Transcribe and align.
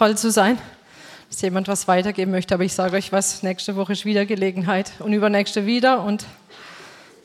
bald 0.00 0.18
zu 0.18 0.30
sein, 0.30 0.58
dass 1.28 1.42
jemand 1.42 1.68
was 1.68 1.86
weitergeben 1.86 2.30
möchte. 2.30 2.54
Aber 2.54 2.64
ich 2.64 2.72
sage 2.72 2.96
euch 2.96 3.12
was, 3.12 3.42
nächste 3.42 3.76
Woche 3.76 3.92
ist 3.92 4.06
wieder 4.06 4.24
Gelegenheit 4.24 4.92
und 4.98 5.12
übernächste 5.12 5.66
wieder 5.66 6.02
und, 6.02 6.24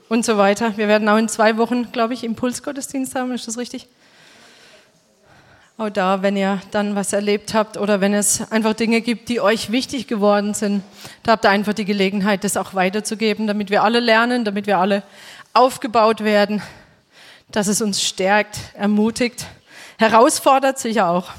und 0.10 0.26
so 0.26 0.38
weiter. 0.38 0.76
Wir 0.76 0.90
werden 0.90 1.08
auch 1.08 1.16
in 1.16 1.30
zwei 1.30 1.56
Wochen, 1.56 1.94
glaube 1.94 2.14
ich, 2.14 2.26
Impulsgottesdienst 2.26 3.16
haben, 3.16 3.32
ist 3.32 3.48
das 3.48 3.58
richtig? 3.58 3.88
Auch 5.78 5.90
da, 5.90 6.22
wenn 6.22 6.36
ihr 6.36 6.62
dann 6.72 6.96
was 6.96 7.14
erlebt 7.14 7.54
habt 7.54 7.78
oder 7.78 8.02
wenn 8.02 8.14
es 8.14 8.52
einfach 8.52 8.74
Dinge 8.74 9.00
gibt, 9.00 9.30
die 9.30 9.40
euch 9.40 9.72
wichtig 9.72 10.08
geworden 10.08 10.54
sind, 10.54 10.84
da 11.24 11.32
habt 11.34 11.46
ihr 11.46 11.52
einfach 11.52 11.74
die 11.74 11.86
Gelegenheit, 11.86 12.44
das 12.44 12.58
auch 12.58 12.74
weiterzugeben, 12.74 13.48
damit 13.48 13.70
wir 13.70 13.84
alle 13.84 14.02
lernen, 14.02 14.44
damit 14.44 14.68
wir 14.68 14.80
alle 14.80 15.04
aufgebaut 15.54 16.26
werden, 16.26 16.62
dass 17.50 17.68
es 17.68 17.82
uns 17.82 18.04
stärkt, 18.04 18.60
ermutigt, 18.74 19.46
herausfordert 19.98 20.78
sicher 20.78 21.10
auch. 21.10 21.32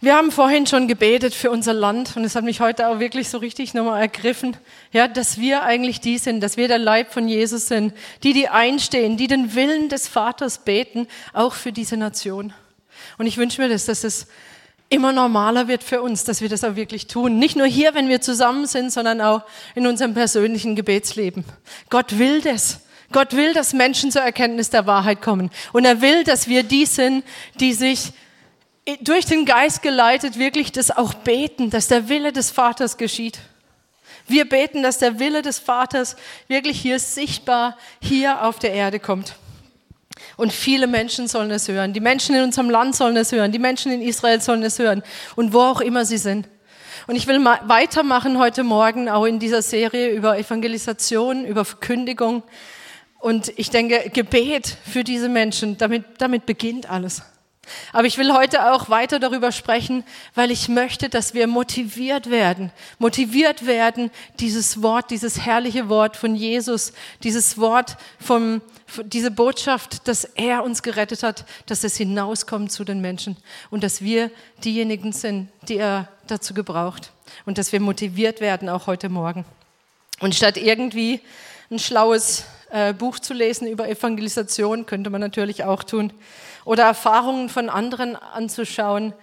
Wir 0.00 0.14
haben 0.14 0.30
vorhin 0.30 0.64
schon 0.64 0.86
gebetet 0.86 1.34
für 1.34 1.50
unser 1.50 1.74
Land 1.74 2.16
und 2.16 2.22
es 2.22 2.36
hat 2.36 2.44
mich 2.44 2.60
heute 2.60 2.86
auch 2.86 3.00
wirklich 3.00 3.28
so 3.28 3.38
richtig 3.38 3.74
nochmal 3.74 4.00
ergriffen, 4.00 4.56
ja, 4.92 5.08
dass 5.08 5.38
wir 5.38 5.64
eigentlich 5.64 6.00
die 6.00 6.18
sind, 6.18 6.40
dass 6.40 6.56
wir 6.56 6.68
der 6.68 6.78
Leib 6.78 7.12
von 7.12 7.26
Jesus 7.26 7.66
sind, 7.66 7.92
die, 8.22 8.32
die 8.32 8.48
einstehen, 8.48 9.16
die 9.16 9.26
den 9.26 9.56
Willen 9.56 9.88
des 9.88 10.06
Vaters 10.06 10.58
beten, 10.58 11.08
auch 11.32 11.54
für 11.54 11.72
diese 11.72 11.96
Nation. 11.96 12.52
Und 13.18 13.26
ich 13.26 13.38
wünsche 13.38 13.60
mir 13.60 13.68
das, 13.68 13.86
dass 13.86 14.04
es 14.04 14.28
immer 14.88 15.12
normaler 15.12 15.66
wird 15.66 15.82
für 15.82 16.00
uns, 16.00 16.22
dass 16.22 16.40
wir 16.40 16.48
das 16.48 16.62
auch 16.62 16.76
wirklich 16.76 17.08
tun. 17.08 17.40
Nicht 17.40 17.56
nur 17.56 17.66
hier, 17.66 17.92
wenn 17.94 18.08
wir 18.08 18.20
zusammen 18.20 18.66
sind, 18.66 18.92
sondern 18.92 19.20
auch 19.20 19.42
in 19.74 19.84
unserem 19.84 20.14
persönlichen 20.14 20.76
Gebetsleben. 20.76 21.44
Gott 21.90 22.18
will 22.18 22.40
das. 22.40 22.82
Gott 23.10 23.34
will, 23.34 23.52
dass 23.52 23.72
Menschen 23.72 24.12
zur 24.12 24.22
Erkenntnis 24.22 24.70
der 24.70 24.86
Wahrheit 24.86 25.22
kommen. 25.22 25.50
Und 25.72 25.84
er 25.84 26.00
will, 26.00 26.22
dass 26.22 26.46
wir 26.46 26.62
die 26.62 26.86
sind, 26.86 27.24
die 27.58 27.72
sich 27.72 28.12
durch 29.02 29.26
den 29.26 29.44
Geist 29.44 29.82
geleitet 29.82 30.38
wirklich 30.38 30.72
das 30.72 30.90
auch 30.90 31.14
beten, 31.14 31.70
dass 31.70 31.88
der 31.88 32.08
Wille 32.08 32.32
des 32.32 32.50
Vaters 32.50 32.96
geschieht. 32.96 33.38
Wir 34.26 34.48
beten, 34.48 34.82
dass 34.82 34.98
der 34.98 35.18
Wille 35.18 35.42
des 35.42 35.58
Vaters 35.58 36.16
wirklich 36.48 36.80
hier 36.80 36.98
sichtbar 36.98 37.76
hier 38.00 38.44
auf 38.44 38.58
der 38.58 38.72
Erde 38.72 39.00
kommt. 39.00 39.34
Und 40.36 40.52
viele 40.52 40.86
Menschen 40.86 41.28
sollen 41.28 41.50
es 41.50 41.68
hören. 41.68 41.92
Die 41.92 42.00
Menschen 42.00 42.34
in 42.34 42.42
unserem 42.42 42.70
Land 42.70 42.96
sollen 42.96 43.16
es 43.16 43.32
hören. 43.32 43.52
Die 43.52 43.58
Menschen 43.58 43.92
in 43.92 44.02
Israel 44.02 44.40
sollen 44.40 44.62
es 44.62 44.78
hören. 44.78 45.02
Und 45.36 45.52
wo 45.52 45.60
auch 45.60 45.80
immer 45.80 46.04
sie 46.04 46.18
sind. 46.18 46.48
Und 47.06 47.16
ich 47.16 47.26
will 47.26 47.42
weitermachen 47.44 48.38
heute 48.38 48.64
Morgen 48.64 49.08
auch 49.08 49.24
in 49.24 49.38
dieser 49.38 49.62
Serie 49.62 50.10
über 50.10 50.38
Evangelisation, 50.38 51.44
über 51.44 51.64
Verkündigung. 51.64 52.42
Und 53.18 53.52
ich 53.56 53.70
denke, 53.70 54.10
Gebet 54.10 54.76
für 54.84 55.04
diese 55.04 55.28
Menschen, 55.28 55.78
damit, 55.78 56.04
damit 56.18 56.44
beginnt 56.44 56.90
alles. 56.90 57.22
Aber 57.92 58.06
ich 58.06 58.18
will 58.18 58.32
heute 58.32 58.72
auch 58.72 58.88
weiter 58.88 59.18
darüber 59.18 59.52
sprechen, 59.52 60.04
weil 60.34 60.50
ich 60.50 60.68
möchte, 60.68 61.08
dass 61.08 61.34
wir 61.34 61.46
motiviert 61.46 62.30
werden. 62.30 62.72
Motiviert 62.98 63.66
werden, 63.66 64.10
dieses 64.40 64.82
Wort, 64.82 65.10
dieses 65.10 65.40
herrliche 65.40 65.88
Wort 65.88 66.16
von 66.16 66.34
Jesus, 66.34 66.92
dieses 67.22 67.58
Wort 67.58 67.96
vom, 68.20 68.60
diese 69.04 69.30
Botschaft, 69.30 70.06
dass 70.08 70.24
er 70.24 70.64
uns 70.64 70.82
gerettet 70.82 71.22
hat, 71.22 71.44
dass 71.66 71.84
es 71.84 71.96
hinauskommt 71.96 72.72
zu 72.72 72.84
den 72.84 73.00
Menschen 73.00 73.36
und 73.70 73.82
dass 73.82 74.02
wir 74.02 74.30
diejenigen 74.64 75.12
sind, 75.12 75.48
die 75.68 75.76
er 75.76 76.08
dazu 76.26 76.54
gebraucht 76.54 77.12
und 77.46 77.58
dass 77.58 77.72
wir 77.72 77.80
motiviert 77.80 78.40
werden 78.40 78.68
auch 78.68 78.86
heute 78.86 79.08
Morgen. 79.08 79.44
Und 80.20 80.34
statt 80.34 80.56
irgendwie 80.56 81.20
ein 81.70 81.78
schlaues 81.78 82.44
äh, 82.70 82.92
Buch 82.92 83.18
zu 83.18 83.34
lesen 83.34 83.66
über 83.68 83.88
Evangelisation, 83.88 84.86
könnte 84.86 85.10
man 85.10 85.20
natürlich 85.20 85.64
auch 85.64 85.82
tun, 85.82 86.12
oder 86.64 86.84
Erfahrungen 86.84 87.48
von 87.48 87.68
anderen 87.68 88.16
anzuschauen, 88.16 89.14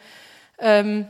ähm, 0.57 1.07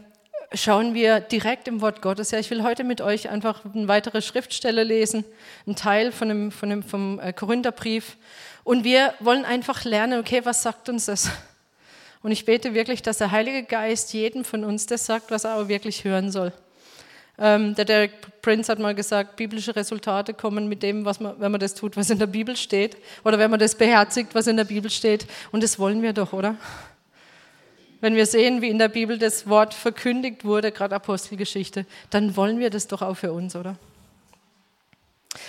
schauen 0.54 0.94
wir 0.94 1.20
direkt 1.20 1.68
im 1.68 1.82
Wort 1.82 2.02
Gottes. 2.02 2.32
Ja, 2.32 2.40
ich 2.40 2.50
will 2.50 2.64
heute 2.64 2.84
mit 2.84 3.02
euch 3.02 3.30
einfach 3.30 3.62
eine 3.66 3.88
weitere 3.88 4.22
Schriftstelle 4.22 4.84
lesen, 4.84 5.26
einen 5.66 5.76
Teil 5.76 6.12
von 6.12 6.30
dem, 6.30 6.52
von 6.52 6.70
dem, 6.70 6.84
vom 6.84 7.20
äh, 7.20 7.34
Korintherbrief. 7.34 8.18
Und 8.64 8.84
wir 8.84 9.14
wollen 9.20 9.46
einfach 9.46 9.84
lernen, 9.84 10.20
okay, 10.20 10.42
was 10.44 10.64
sagt 10.64 10.90
uns 10.90 11.06
das? 11.06 11.30
Und 12.22 12.32
ich 12.32 12.46
bete 12.46 12.74
wirklich, 12.74 13.02
dass 13.02 13.20
der 13.20 13.32
Heilige 13.32 13.64
Geist 13.64 14.14
jedem 14.14 14.44
von 14.44 14.64
uns 14.64 14.88
das 14.88 15.06
sagt, 15.06 15.30
was 15.30 15.44
er 15.44 15.58
auch 15.58 15.68
wirklich 15.68 16.04
hören 16.04 16.32
soll. 16.32 16.52
Ähm, 17.38 17.76
der 17.76 17.86
Derek 17.86 18.42
Prince 18.42 18.72
hat 18.72 18.80
mal 18.80 18.96
gesagt, 18.96 19.36
biblische 19.36 19.76
Resultate 19.76 20.34
kommen 20.34 20.70
mit 20.70 20.84
dem, 20.84 21.04
was 21.04 21.20
man, 21.20 21.40
wenn 21.40 21.52
man 21.52 21.60
das 21.60 21.76
tut, 21.76 21.98
was 21.98 22.10
in 22.10 22.20
der 22.20 22.28
Bibel 22.28 22.56
steht, 22.56 22.98
oder 23.24 23.38
wenn 23.40 23.52
man 23.52 23.60
das 23.60 23.76
beherzigt, 23.76 24.34
was 24.34 24.48
in 24.48 24.58
der 24.58 24.64
Bibel 24.64 24.90
steht. 24.90 25.28
Und 25.52 25.64
das 25.64 25.78
wollen 25.78 26.02
wir 26.02 26.14
doch, 26.14 26.32
oder? 26.32 26.56
Wenn 28.00 28.16
wir 28.16 28.26
sehen, 28.26 28.62
wie 28.62 28.70
in 28.70 28.80
der 28.80 28.90
Bibel 28.90 29.18
das 29.18 29.50
Wort 29.50 29.74
verkündigt 29.74 30.46
wurde, 30.46 30.72
gerade 30.72 30.96
Apostelgeschichte, 30.96 31.86
dann 32.10 32.36
wollen 32.38 32.60
wir 32.60 32.70
das 32.70 32.88
doch 32.88 33.02
auch 33.02 33.16
für 33.16 33.34
uns, 33.34 33.56
oder? 33.56 33.76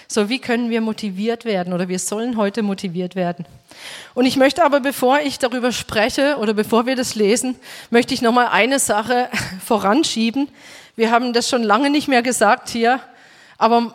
So, 0.08 0.28
wie 0.28 0.38
können 0.38 0.70
wir 0.70 0.80
motiviert 0.80 1.44
werden 1.44 1.72
oder 1.72 1.88
wir 1.88 1.98
sollen 1.98 2.36
heute 2.36 2.62
motiviert 2.62 3.14
werden? 3.14 3.44
Und 4.14 4.26
ich 4.26 4.36
möchte 4.36 4.64
aber, 4.64 4.80
bevor 4.80 5.20
ich 5.20 5.38
darüber 5.38 5.72
spreche 5.72 6.36
oder 6.38 6.54
bevor 6.54 6.86
wir 6.86 6.96
das 6.96 7.14
lesen, 7.14 7.56
möchte 7.90 8.14
ich 8.14 8.22
nochmal 8.22 8.48
eine 8.48 8.78
Sache 8.78 9.28
voranschieben, 9.64 10.48
wir 10.96 11.10
haben 11.10 11.32
das 11.32 11.48
schon 11.48 11.62
lange 11.62 11.90
nicht 11.90 12.08
mehr 12.08 12.22
gesagt 12.22 12.70
hier, 12.70 13.00
aber 13.58 13.94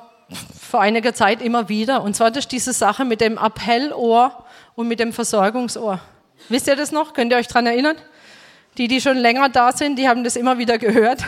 vor 0.62 0.82
einiger 0.82 1.14
Zeit 1.14 1.42
immer 1.42 1.68
wieder. 1.68 2.04
Und 2.04 2.16
zwar 2.16 2.36
ist 2.36 2.52
diese 2.52 2.74
Sache 2.74 3.06
mit 3.06 3.22
dem 3.22 3.38
Appellohr 3.38 4.46
und 4.76 4.88
mit 4.88 5.00
dem 5.00 5.12
Versorgungsohr. 5.12 6.00
Wisst 6.50 6.68
ihr 6.68 6.76
das 6.76 6.92
noch? 6.92 7.14
Könnt 7.14 7.32
ihr 7.32 7.38
euch 7.38 7.48
daran 7.48 7.66
erinnern? 7.66 7.98
Die, 8.78 8.88
die 8.88 9.02
schon 9.02 9.18
länger 9.18 9.50
da 9.50 9.72
sind, 9.74 9.98
die 9.98 10.08
haben 10.08 10.24
das 10.24 10.36
immer 10.36 10.58
wieder 10.58 10.78
gehört. 10.78 11.24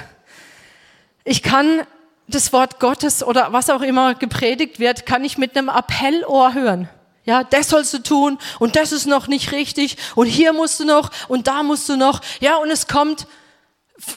Ich 1.24 1.44
kann 1.44 1.82
das 2.28 2.54
Wort 2.54 2.80
Gottes 2.80 3.24
oder 3.24 3.52
was 3.52 3.70
auch 3.70 3.82
immer 3.82 4.16
gepredigt 4.16 4.80
wird, 4.80 5.06
kann 5.06 5.26
ich 5.26 5.38
mit 5.38 5.58
einem 5.58 5.70
Appellohr 5.70 6.54
hören. 6.54 6.88
Ja, 7.26 7.44
das 7.44 7.70
sollst 7.70 7.94
du 7.94 8.00
tun 8.00 8.38
und 8.60 8.76
das 8.76 8.92
ist 8.92 9.06
noch 9.06 9.28
nicht 9.28 9.52
richtig 9.52 9.98
und 10.16 10.28
hier 10.28 10.54
musst 10.54 10.80
du 10.80 10.86
noch 10.86 11.10
und 11.28 11.48
da 11.48 11.64
musst 11.64 11.88
du 11.90 11.96
noch. 11.96 12.22
Ja, 12.42 12.58
und 12.58 12.70
es 12.70 12.88
kommt 12.88 13.28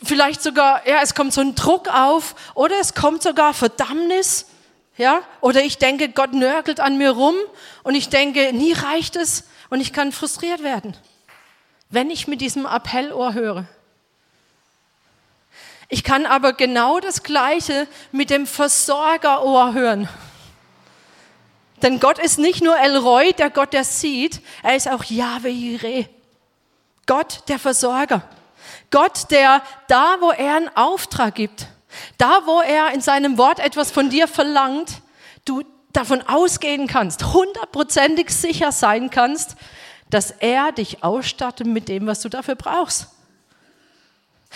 vielleicht 0.04 0.42
sogar, 0.42 0.86
ja, 0.86 1.00
es 1.02 1.14
kommt 1.14 1.32
so 1.32 1.40
ein 1.40 1.54
Druck 1.54 1.88
auf 1.88 2.34
oder 2.54 2.76
es 2.80 2.94
kommt 2.94 3.22
sogar 3.22 3.54
Verdammnis, 3.54 4.46
ja, 4.96 5.20
oder 5.40 5.62
ich 5.62 5.78
denke, 5.78 6.08
Gott 6.08 6.32
nörgelt 6.32 6.80
an 6.80 6.96
mir 6.98 7.10
rum 7.10 7.34
und 7.82 7.94
ich 7.94 8.08
denke, 8.08 8.52
nie 8.52 8.72
reicht 8.72 9.16
es 9.16 9.44
und 9.68 9.80
ich 9.80 9.92
kann 9.92 10.12
frustriert 10.12 10.62
werden, 10.62 10.96
wenn 11.90 12.10
ich 12.10 12.28
mit 12.28 12.40
diesem 12.40 12.66
Appellohr 12.66 13.34
höre. 13.34 13.66
Ich 15.88 16.02
kann 16.02 16.26
aber 16.26 16.52
genau 16.52 16.98
das 16.98 17.22
Gleiche 17.22 17.86
mit 18.10 18.30
dem 18.30 18.46
Versorgerohr 18.46 19.72
hören. 19.72 20.08
Denn 21.82 22.00
Gott 22.00 22.18
ist 22.18 22.38
nicht 22.38 22.62
nur 22.62 22.76
El 22.76 22.96
Roy, 22.96 23.32
der 23.34 23.50
Gott, 23.50 23.72
der 23.72 23.84
sieht, 23.84 24.40
er 24.62 24.76
ist 24.76 24.88
auch 24.88 25.04
Yahweh 25.04 25.50
Jireh. 25.50 26.06
Gott, 27.06 27.42
der 27.48 27.58
Versorger. 27.58 28.22
Gott, 28.90 29.30
der 29.30 29.62
da, 29.88 30.16
wo 30.20 30.30
er 30.30 30.56
einen 30.56 30.76
Auftrag 30.76 31.34
gibt, 31.34 31.66
da, 32.18 32.42
wo 32.44 32.60
er 32.60 32.92
in 32.92 33.00
seinem 33.00 33.38
Wort 33.38 33.58
etwas 33.58 33.90
von 33.90 34.10
dir 34.10 34.28
verlangt, 34.28 35.02
du 35.44 35.62
davon 35.92 36.22
ausgehen 36.22 36.86
kannst, 36.86 37.32
hundertprozentig 37.32 38.30
sicher 38.30 38.70
sein 38.70 39.10
kannst, 39.10 39.56
dass 40.10 40.30
er 40.30 40.72
dich 40.72 41.02
ausstattet 41.02 41.66
mit 41.66 41.88
dem, 41.88 42.06
was 42.06 42.20
du 42.20 42.28
dafür 42.28 42.54
brauchst. 42.54 43.08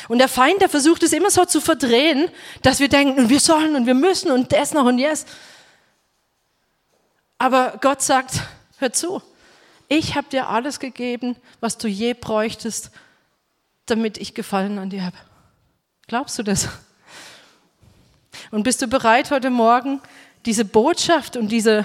Und 0.08 0.18
der 0.18 0.28
Feind, 0.28 0.60
der 0.60 0.68
versucht 0.68 1.02
es 1.02 1.12
immer 1.12 1.30
so 1.30 1.44
zu 1.44 1.60
verdrehen, 1.60 2.30
dass 2.62 2.78
wir 2.80 2.88
denken, 2.88 3.28
wir 3.28 3.40
sollen 3.40 3.74
und 3.74 3.86
wir 3.86 3.94
müssen 3.94 4.30
und 4.30 4.52
das 4.52 4.72
noch 4.72 4.84
und 4.84 4.98
yes. 4.98 5.26
Aber 7.38 7.78
Gott 7.80 8.02
sagt, 8.02 8.40
hör 8.78 8.92
zu, 8.92 9.22
ich 9.88 10.14
habe 10.14 10.28
dir 10.28 10.48
alles 10.48 10.78
gegeben, 10.78 11.36
was 11.60 11.76
du 11.76 11.88
je 11.88 12.14
bräuchtest, 12.14 12.90
damit 13.90 14.18
ich 14.18 14.34
Gefallen 14.34 14.78
an 14.78 14.90
dir 14.90 15.04
habe. 15.04 15.16
Glaubst 16.06 16.38
du 16.38 16.42
das? 16.42 16.68
Und 18.50 18.62
bist 18.62 18.82
du 18.82 18.88
bereit 18.88 19.30
heute 19.30 19.50
Morgen, 19.50 20.00
diese 20.46 20.64
Botschaft 20.64 21.36
und 21.36 21.48
diese, 21.48 21.84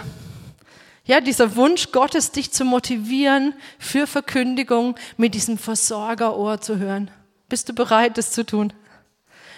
ja, 1.06 1.22
dieser 1.22 1.56
Wunsch 1.56 1.92
Gottes, 1.92 2.32
dich 2.32 2.52
zu 2.52 2.66
motivieren 2.66 3.54
für 3.78 4.08
Verkündigung 4.08 4.96
mit 5.18 5.36
diesem 5.36 5.58
Versorgerohr 5.58 6.62
zu 6.62 6.78
hören? 6.78 7.12
Bist 7.50 7.70
du 7.70 7.74
bereit, 7.74 8.18
das 8.18 8.32
zu 8.32 8.46
tun? 8.46 8.74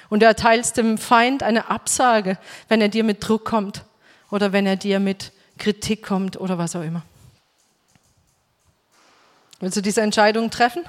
Und 0.09 0.21
du 0.21 0.25
erteilst 0.25 0.77
dem 0.77 0.97
Feind 0.97 1.43
eine 1.43 1.69
Absage, 1.69 2.37
wenn 2.67 2.81
er 2.81 2.89
dir 2.89 3.03
mit 3.03 3.25
Druck 3.25 3.45
kommt 3.45 3.83
oder 4.31 4.51
wenn 4.51 4.65
er 4.65 4.75
dir 4.75 4.99
mit 4.99 5.31
Kritik 5.57 6.03
kommt 6.03 6.37
oder 6.39 6.57
was 6.57 6.75
auch 6.75 6.83
immer. 6.83 7.03
Willst 9.59 9.77
du 9.77 9.81
diese 9.81 10.01
Entscheidung 10.01 10.49
treffen? 10.49 10.83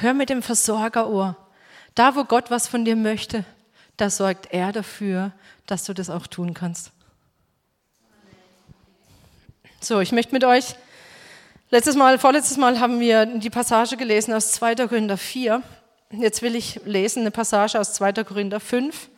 Hör 0.00 0.14
mit 0.14 0.30
dem 0.30 0.42
Versorgerohr. 0.42 1.36
Da, 1.94 2.14
wo 2.14 2.24
Gott 2.24 2.50
was 2.50 2.68
von 2.68 2.84
dir 2.84 2.96
möchte, 2.96 3.44
da 3.96 4.10
sorgt 4.10 4.52
er 4.52 4.72
dafür, 4.72 5.32
dass 5.66 5.84
du 5.84 5.92
das 5.92 6.10
auch 6.10 6.26
tun 6.26 6.54
kannst. 6.54 6.92
So, 9.80 10.00
ich 10.00 10.12
möchte 10.12 10.32
mit 10.32 10.44
euch, 10.44 10.74
letztes 11.70 11.96
Mal, 11.96 12.18
vorletztes 12.18 12.56
Mal 12.56 12.80
haben 12.80 13.00
wir 13.00 13.26
die 13.26 13.50
Passage 13.50 13.96
gelesen 13.96 14.34
aus 14.34 14.52
2. 14.52 14.74
Korinther 14.86 15.16
4 15.16 15.62
jetzt 16.10 16.42
will 16.42 16.56
ich 16.56 16.80
lesen 16.84 17.20
eine 17.20 17.30
Passage 17.30 17.78
aus 17.78 17.92
2. 17.94 18.24
Korinther 18.24 18.60
5, 18.60 19.08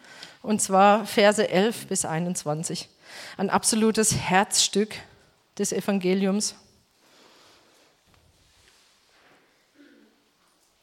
und 0.43 0.61
zwar 0.61 1.07
Verse 1.07 1.47
11 1.49 1.87
bis 1.87 2.05
21. 2.05 2.89
Ein 3.37 3.51
absolutes 3.51 4.17
Herzstück 4.17 4.95
des 5.59 5.73
Evangeliums. 5.73 6.55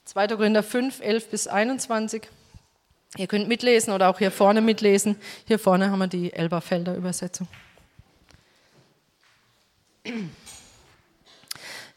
2. 0.07 0.27
Korinther 0.27 0.63
5, 0.63 1.01
11 1.01 1.29
bis 1.29 1.47
21. 1.47 2.29
Ihr 3.17 3.27
könnt 3.27 3.49
mitlesen 3.49 3.91
oder 3.91 4.09
auch 4.09 4.19
hier 4.19 4.31
vorne 4.31 4.61
mitlesen. 4.61 5.17
Hier 5.45 5.59
vorne 5.59 5.91
haben 5.91 5.99
wir 5.99 6.07
die 6.07 6.31
Elberfelder 6.31 6.95
Übersetzung. 6.95 7.45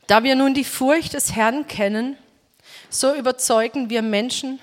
Da 0.08 0.24
wir 0.24 0.34
nun 0.34 0.54
die 0.54 0.64
Furcht 0.64 1.14
des 1.14 1.36
Herrn 1.36 1.68
kennen, 1.68 2.16
so 2.88 3.14
überzeugen 3.14 3.90
wir 3.90 4.02
Menschen, 4.02 4.58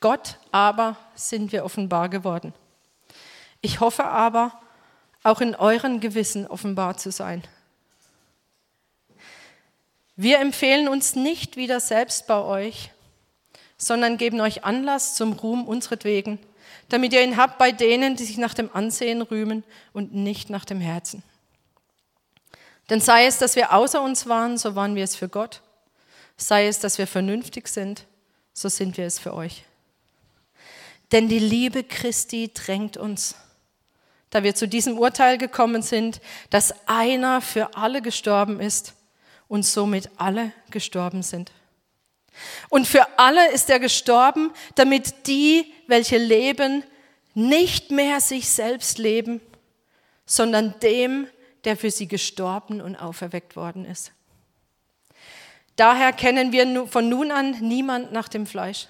Gott 0.00 0.38
aber 0.50 0.96
sind 1.14 1.52
wir 1.52 1.64
offenbar 1.64 2.08
geworden. 2.08 2.52
Ich 3.60 3.78
hoffe 3.78 4.06
aber, 4.06 4.60
auch 5.22 5.40
in 5.40 5.54
euren 5.54 6.00
Gewissen 6.00 6.48
offenbar 6.48 6.96
zu 6.96 7.12
sein. 7.12 7.44
Wir 10.16 10.40
empfehlen 10.40 10.88
uns 10.88 11.16
nicht 11.16 11.56
wieder 11.56 11.80
selbst 11.80 12.26
bei 12.26 12.38
euch, 12.38 12.90
sondern 13.78 14.18
geben 14.18 14.40
euch 14.40 14.64
Anlass 14.64 15.14
zum 15.14 15.32
Ruhm 15.32 15.66
unseretwegen, 15.66 16.38
damit 16.88 17.12
ihr 17.12 17.22
ihn 17.22 17.36
habt 17.36 17.58
bei 17.58 17.72
denen, 17.72 18.16
die 18.16 18.24
sich 18.24 18.36
nach 18.36 18.54
dem 18.54 18.70
Ansehen 18.74 19.22
rühmen 19.22 19.64
und 19.92 20.14
nicht 20.14 20.50
nach 20.50 20.64
dem 20.64 20.80
Herzen. 20.80 21.22
Denn 22.90 23.00
sei 23.00 23.26
es, 23.26 23.38
dass 23.38 23.56
wir 23.56 23.72
außer 23.72 24.02
uns 24.02 24.28
waren, 24.28 24.58
so 24.58 24.74
waren 24.74 24.94
wir 24.94 25.04
es 25.04 25.16
für 25.16 25.28
Gott. 25.28 25.62
Sei 26.36 26.66
es, 26.66 26.78
dass 26.78 26.98
wir 26.98 27.06
vernünftig 27.06 27.68
sind, 27.68 28.04
so 28.52 28.68
sind 28.68 28.96
wir 28.98 29.06
es 29.06 29.18
für 29.18 29.34
euch. 29.34 29.64
Denn 31.10 31.28
die 31.28 31.38
Liebe 31.38 31.84
Christi 31.84 32.50
drängt 32.52 32.96
uns, 32.96 33.34
da 34.30 34.42
wir 34.42 34.54
zu 34.54 34.66
diesem 34.66 34.98
Urteil 34.98 35.38
gekommen 35.38 35.82
sind, 35.82 36.20
dass 36.50 36.74
einer 36.86 37.40
für 37.40 37.76
alle 37.76 38.02
gestorben 38.02 38.60
ist 38.60 38.94
und 39.52 39.64
somit 39.64 40.08
alle 40.16 40.50
gestorben 40.70 41.22
sind. 41.22 41.52
Und 42.70 42.86
für 42.88 43.06
alle 43.18 43.50
ist 43.50 43.68
er 43.68 43.80
gestorben, 43.80 44.50
damit 44.76 45.26
die, 45.26 45.70
welche 45.86 46.16
leben, 46.16 46.84
nicht 47.34 47.90
mehr 47.90 48.22
sich 48.22 48.48
selbst 48.48 48.96
leben, 48.96 49.42
sondern 50.24 50.80
dem, 50.80 51.26
der 51.64 51.76
für 51.76 51.90
sie 51.90 52.08
gestorben 52.08 52.80
und 52.80 52.96
auferweckt 52.96 53.54
worden 53.54 53.84
ist. 53.84 54.12
Daher 55.76 56.14
kennen 56.14 56.52
wir 56.52 56.86
von 56.86 57.10
nun 57.10 57.30
an 57.30 57.50
niemand 57.60 58.10
nach 58.10 58.28
dem 58.28 58.46
Fleisch. 58.46 58.88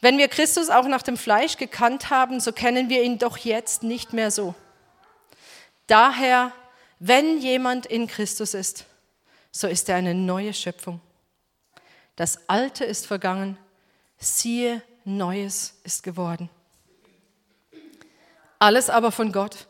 Wenn 0.00 0.18
wir 0.18 0.28
Christus 0.28 0.70
auch 0.70 0.86
nach 0.86 1.02
dem 1.02 1.16
Fleisch 1.16 1.56
gekannt 1.56 2.10
haben, 2.10 2.38
so 2.38 2.52
kennen 2.52 2.88
wir 2.90 3.02
ihn 3.02 3.18
doch 3.18 3.38
jetzt 3.38 3.82
nicht 3.82 4.12
mehr 4.12 4.30
so. 4.30 4.54
Daher, 5.88 6.52
wenn 7.00 7.38
jemand 7.38 7.86
in 7.86 8.06
Christus 8.06 8.54
ist, 8.54 8.86
so 9.60 9.68
ist 9.68 9.88
er 9.88 9.96
eine 9.96 10.14
neue 10.14 10.52
Schöpfung. 10.52 11.00
Das 12.14 12.48
Alte 12.48 12.84
ist 12.84 13.06
vergangen, 13.06 13.56
siehe, 14.18 14.82
Neues 15.04 15.74
ist 15.84 16.02
geworden. 16.02 16.50
Alles 18.58 18.90
aber 18.90 19.12
von 19.12 19.32
Gott, 19.32 19.68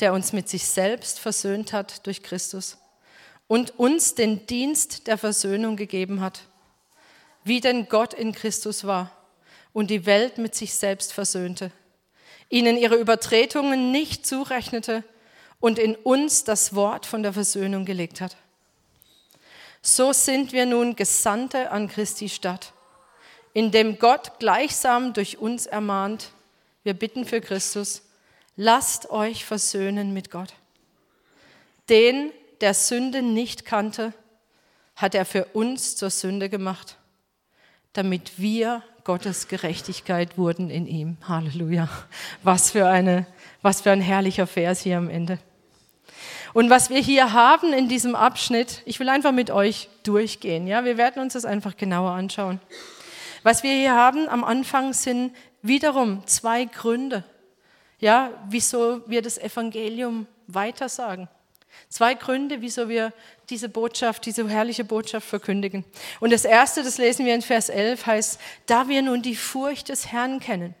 der 0.00 0.12
uns 0.12 0.32
mit 0.32 0.48
sich 0.48 0.66
selbst 0.66 1.18
versöhnt 1.18 1.72
hat 1.72 2.06
durch 2.06 2.22
Christus 2.22 2.78
und 3.48 3.78
uns 3.78 4.14
den 4.14 4.46
Dienst 4.46 5.06
der 5.06 5.18
Versöhnung 5.18 5.76
gegeben 5.76 6.20
hat, 6.20 6.42
wie 7.42 7.60
denn 7.60 7.88
Gott 7.88 8.14
in 8.14 8.32
Christus 8.32 8.84
war 8.84 9.10
und 9.72 9.90
die 9.90 10.06
Welt 10.06 10.38
mit 10.38 10.54
sich 10.54 10.74
selbst 10.74 11.12
versöhnte, 11.12 11.72
ihnen 12.48 12.76
ihre 12.76 12.96
Übertretungen 12.96 13.90
nicht 13.90 14.26
zurechnete 14.26 15.02
und 15.58 15.78
in 15.78 15.96
uns 15.96 16.44
das 16.44 16.74
Wort 16.74 17.06
von 17.06 17.22
der 17.22 17.32
Versöhnung 17.32 17.84
gelegt 17.84 18.20
hat. 18.20 18.36
So 19.82 20.12
sind 20.12 20.52
wir 20.52 20.66
nun 20.66 20.96
Gesandte 20.96 21.70
an 21.70 21.88
Christi 21.88 22.28
Stadt, 22.28 22.72
indem 23.52 23.98
Gott 23.98 24.38
gleichsam 24.38 25.12
durch 25.12 25.38
uns 25.38 25.66
ermahnt, 25.66 26.30
wir 26.82 26.94
bitten 26.94 27.24
für 27.24 27.40
Christus, 27.40 28.02
lasst 28.56 29.10
euch 29.10 29.44
versöhnen 29.44 30.12
mit 30.12 30.30
Gott. 30.30 30.54
Den, 31.88 32.32
der 32.60 32.74
Sünde 32.74 33.22
nicht 33.22 33.64
kannte, 33.64 34.12
hat 34.94 35.14
er 35.14 35.24
für 35.24 35.44
uns 35.46 35.96
zur 35.96 36.10
Sünde 36.10 36.48
gemacht, 36.48 36.96
damit 37.92 38.38
wir 38.38 38.82
Gottes 39.04 39.46
Gerechtigkeit 39.46 40.36
wurden 40.36 40.68
in 40.68 40.86
ihm. 40.86 41.16
Halleluja. 41.28 41.88
Was 42.42 42.72
für, 42.72 42.88
eine, 42.88 43.26
was 43.62 43.82
für 43.82 43.92
ein 43.92 44.00
herrlicher 44.00 44.46
Vers 44.46 44.80
hier 44.80 44.98
am 44.98 45.08
Ende. 45.08 45.38
Und 46.56 46.70
was 46.70 46.88
wir 46.88 47.00
hier 47.00 47.34
haben 47.34 47.74
in 47.74 47.86
diesem 47.86 48.14
Abschnitt, 48.14 48.80
ich 48.86 48.98
will 48.98 49.10
einfach 49.10 49.32
mit 49.32 49.50
euch 49.50 49.90
durchgehen. 50.04 50.66
Ja, 50.66 50.86
wir 50.86 50.96
werden 50.96 51.20
uns 51.20 51.34
das 51.34 51.44
einfach 51.44 51.76
genauer 51.76 52.12
anschauen. 52.12 52.60
Was 53.42 53.62
wir 53.62 53.74
hier 53.74 53.94
haben 53.94 54.26
am 54.26 54.42
Anfang 54.42 54.94
sind 54.94 55.36
wiederum 55.60 56.26
zwei 56.26 56.64
Gründe, 56.64 57.24
ja, 57.98 58.30
wieso 58.48 59.02
wir 59.06 59.20
das 59.20 59.36
Evangelium 59.36 60.26
weitersagen. 60.46 61.28
Zwei 61.90 62.14
Gründe, 62.14 62.62
wieso 62.62 62.88
wir 62.88 63.12
diese 63.50 63.68
Botschaft, 63.68 64.24
diese 64.24 64.48
herrliche 64.48 64.84
Botschaft 64.84 65.28
verkündigen. 65.28 65.84
Und 66.20 66.32
das 66.32 66.46
erste, 66.46 66.82
das 66.82 66.96
lesen 66.96 67.26
wir 67.26 67.34
in 67.34 67.42
Vers 67.42 67.68
11, 67.68 68.06
heißt, 68.06 68.40
da 68.64 68.88
wir 68.88 69.02
nun 69.02 69.20
die 69.20 69.36
Furcht 69.36 69.90
des 69.90 70.10
Herrn 70.10 70.40
kennen. 70.40 70.74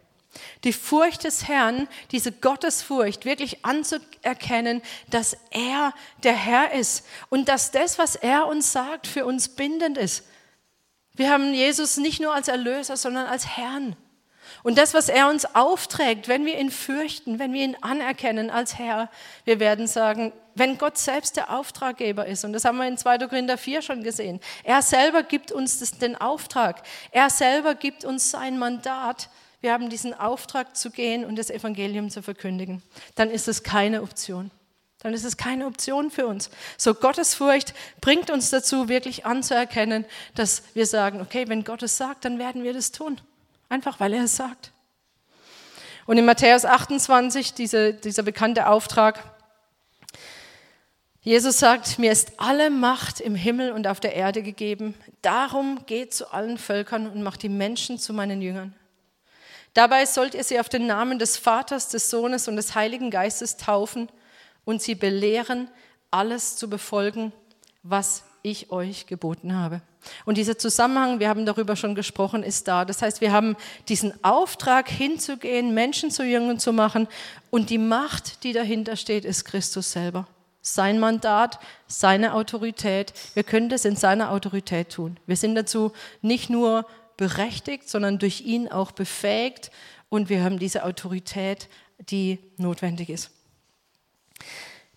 Die 0.64 0.72
Furcht 0.72 1.24
des 1.24 1.48
Herrn, 1.48 1.88
diese 2.12 2.32
Gottesfurcht, 2.32 3.24
wirklich 3.24 3.64
anzuerkennen, 3.64 4.82
dass 5.08 5.36
er 5.50 5.92
der 6.22 6.34
Herr 6.34 6.72
ist 6.72 7.06
und 7.28 7.48
dass 7.48 7.70
das, 7.70 7.98
was 7.98 8.16
er 8.16 8.46
uns 8.46 8.72
sagt, 8.72 9.06
für 9.06 9.26
uns 9.26 9.48
bindend 9.50 9.98
ist. 9.98 10.24
Wir 11.14 11.30
haben 11.30 11.54
Jesus 11.54 11.96
nicht 11.96 12.20
nur 12.20 12.34
als 12.34 12.48
Erlöser, 12.48 12.96
sondern 12.96 13.26
als 13.26 13.56
Herrn. 13.56 13.96
Und 14.62 14.78
das, 14.78 14.94
was 14.94 15.08
er 15.08 15.28
uns 15.28 15.44
aufträgt, 15.54 16.28
wenn 16.28 16.44
wir 16.44 16.58
ihn 16.58 16.70
fürchten, 16.70 17.38
wenn 17.38 17.52
wir 17.52 17.64
ihn 17.64 17.76
anerkennen 17.82 18.50
als 18.50 18.78
Herr, 18.78 19.10
wir 19.44 19.60
werden 19.60 19.86
sagen, 19.86 20.32
wenn 20.54 20.78
Gott 20.78 20.98
selbst 20.98 21.36
der 21.36 21.50
Auftraggeber 21.56 22.26
ist, 22.26 22.44
und 22.44 22.52
das 22.52 22.64
haben 22.64 22.78
wir 22.78 22.88
in 22.88 22.98
2. 22.98 23.18
Korinther 23.28 23.58
4 23.58 23.82
schon 23.82 24.02
gesehen, 24.02 24.40
er 24.64 24.82
selber 24.82 25.22
gibt 25.22 25.52
uns 25.52 25.78
den 25.98 26.16
Auftrag, 26.16 26.82
er 27.10 27.30
selber 27.30 27.74
gibt 27.74 28.04
uns 28.04 28.30
sein 28.30 28.58
Mandat, 28.58 29.28
wir 29.66 29.72
haben 29.72 29.90
diesen 29.90 30.14
Auftrag 30.14 30.76
zu 30.76 30.92
gehen 30.92 31.24
und 31.24 31.34
das 31.34 31.50
Evangelium 31.50 32.08
zu 32.08 32.22
verkündigen, 32.22 32.84
dann 33.16 33.32
ist 33.32 33.48
es 33.48 33.64
keine 33.64 34.02
Option. 34.02 34.52
Dann 35.00 35.12
ist 35.12 35.24
es 35.24 35.36
keine 35.36 35.66
Option 35.66 36.12
für 36.12 36.28
uns. 36.28 36.50
So 36.78 36.94
Gottesfurcht 36.94 37.74
bringt 38.00 38.30
uns 38.30 38.50
dazu, 38.50 38.88
wirklich 38.88 39.26
anzuerkennen, 39.26 40.04
dass 40.36 40.62
wir 40.74 40.86
sagen, 40.86 41.20
okay, 41.20 41.48
wenn 41.48 41.64
Gott 41.64 41.82
es 41.82 41.96
sagt, 41.96 42.24
dann 42.24 42.38
werden 42.38 42.62
wir 42.62 42.74
das 42.74 42.92
tun. 42.92 43.20
Einfach 43.68 43.98
weil 43.98 44.12
er 44.12 44.22
es 44.22 44.36
sagt. 44.36 44.70
Und 46.06 46.16
in 46.16 46.24
Matthäus 46.24 46.64
28, 46.64 47.54
diese, 47.54 47.92
dieser 47.92 48.22
bekannte 48.22 48.68
Auftrag, 48.68 49.24
Jesus 51.22 51.58
sagt, 51.58 51.98
mir 51.98 52.12
ist 52.12 52.34
alle 52.36 52.70
Macht 52.70 53.18
im 53.18 53.34
Himmel 53.34 53.72
und 53.72 53.88
auf 53.88 53.98
der 53.98 54.14
Erde 54.14 54.44
gegeben. 54.44 54.94
Darum 55.22 55.84
geht 55.86 56.14
zu 56.14 56.32
allen 56.32 56.56
Völkern 56.56 57.08
und 57.08 57.24
macht 57.24 57.42
die 57.42 57.48
Menschen 57.48 57.98
zu 57.98 58.12
meinen 58.12 58.40
Jüngern. 58.40 58.72
Dabei 59.76 60.06
sollt 60.06 60.34
ihr 60.34 60.42
sie 60.42 60.58
auf 60.58 60.70
den 60.70 60.86
Namen 60.86 61.18
des 61.18 61.36
Vaters, 61.36 61.90
des 61.90 62.08
Sohnes 62.08 62.48
und 62.48 62.56
des 62.56 62.74
Heiligen 62.74 63.10
Geistes 63.10 63.58
taufen 63.58 64.08
und 64.64 64.80
sie 64.80 64.94
belehren, 64.94 65.68
alles 66.10 66.56
zu 66.56 66.70
befolgen, 66.70 67.30
was 67.82 68.22
ich 68.42 68.70
euch 68.70 69.06
geboten 69.06 69.54
habe. 69.54 69.82
Und 70.24 70.38
dieser 70.38 70.56
Zusammenhang, 70.56 71.20
wir 71.20 71.28
haben 71.28 71.44
darüber 71.44 71.76
schon 71.76 71.94
gesprochen, 71.94 72.42
ist 72.42 72.66
da. 72.68 72.86
Das 72.86 73.02
heißt, 73.02 73.20
wir 73.20 73.32
haben 73.32 73.54
diesen 73.86 74.14
Auftrag 74.24 74.88
hinzugehen, 74.88 75.74
Menschen 75.74 76.10
zu 76.10 76.24
Jüngern 76.24 76.58
zu 76.58 76.72
machen 76.72 77.06
und 77.50 77.68
die 77.68 77.76
Macht, 77.76 78.44
die 78.44 78.54
dahinter 78.54 78.96
steht, 78.96 79.26
ist 79.26 79.44
Christus 79.44 79.92
selber. 79.92 80.26
Sein 80.62 80.98
Mandat, 80.98 81.58
seine 81.86 82.32
Autorität. 82.32 83.12
Wir 83.34 83.44
können 83.44 83.68
das 83.68 83.84
in 83.84 83.96
seiner 83.96 84.30
Autorität 84.30 84.88
tun. 84.94 85.18
Wir 85.26 85.36
sind 85.36 85.54
dazu 85.54 85.92
nicht 86.22 86.48
nur 86.48 86.86
berechtigt, 87.16 87.88
sondern 87.88 88.18
durch 88.18 88.42
ihn 88.42 88.68
auch 88.68 88.92
befähigt 88.92 89.70
und 90.08 90.28
wir 90.28 90.42
haben 90.42 90.58
diese 90.58 90.84
Autorität, 90.84 91.68
die 91.98 92.38
notwendig 92.56 93.10
ist. 93.10 93.30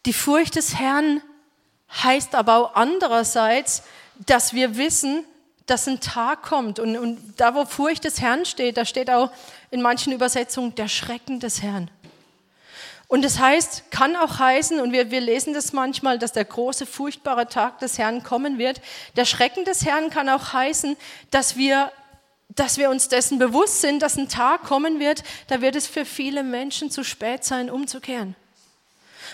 Die 0.05 0.13
Furcht 0.13 0.55
des 0.55 0.75
Herrn 0.75 1.21
heißt 1.91 2.35
aber 2.35 2.57
auch 2.57 2.75
andererseits, 2.75 3.83
dass 4.25 4.53
wir 4.53 4.77
wissen, 4.77 5.23
dass 5.65 5.88
ein 5.88 5.99
Tag 5.99 6.43
kommt. 6.43 6.79
Und, 6.79 6.97
und 6.97 7.33
da, 7.38 7.55
wo 7.55 7.65
Furcht 7.65 8.03
des 8.03 8.21
Herrn 8.21 8.45
steht, 8.45 8.77
da 8.77 8.85
steht 8.85 9.09
auch 9.09 9.31
in 9.71 9.81
manchen 9.81 10.13
Übersetzungen 10.13 10.75
der 10.75 10.88
Schrecken 10.88 11.39
des 11.39 11.61
Herrn. 11.61 11.89
Und 13.07 13.23
das 13.23 13.39
heißt, 13.39 13.89
kann 13.89 14.15
auch 14.15 14.38
heißen, 14.38 14.79
und 14.79 14.91
wir, 14.91 15.09
wir 15.09 15.19
lesen 15.19 15.55
das 15.55 15.73
manchmal, 15.73 16.19
dass 16.19 16.31
der 16.31 16.45
große, 16.45 16.85
furchtbare 16.85 17.47
Tag 17.47 17.79
des 17.79 17.97
Herrn 17.97 18.23
kommen 18.23 18.59
wird. 18.59 18.81
Der 19.15 19.25
Schrecken 19.25 19.65
des 19.65 19.83
Herrn 19.83 20.11
kann 20.11 20.29
auch 20.29 20.53
heißen, 20.53 20.95
dass 21.31 21.57
wir 21.57 21.91
dass 22.60 22.78
wir 22.78 22.89
uns 22.89 23.08
dessen 23.08 23.39
bewusst 23.39 23.82
sind, 23.82 24.01
dass 24.01 24.18
ein 24.18 24.30
Tag 24.30 24.63
kommen 24.63 25.00
wird, 25.00 25.24
da 25.48 25.62
wird 25.62 25.75
es 25.75 25.88
für 25.88 26.06
viele 26.06 26.44
Menschen 26.44 26.92
zu 26.92 27.04
spät 27.04 27.44
sein, 27.44 27.70
umzukehren. 27.70 28.36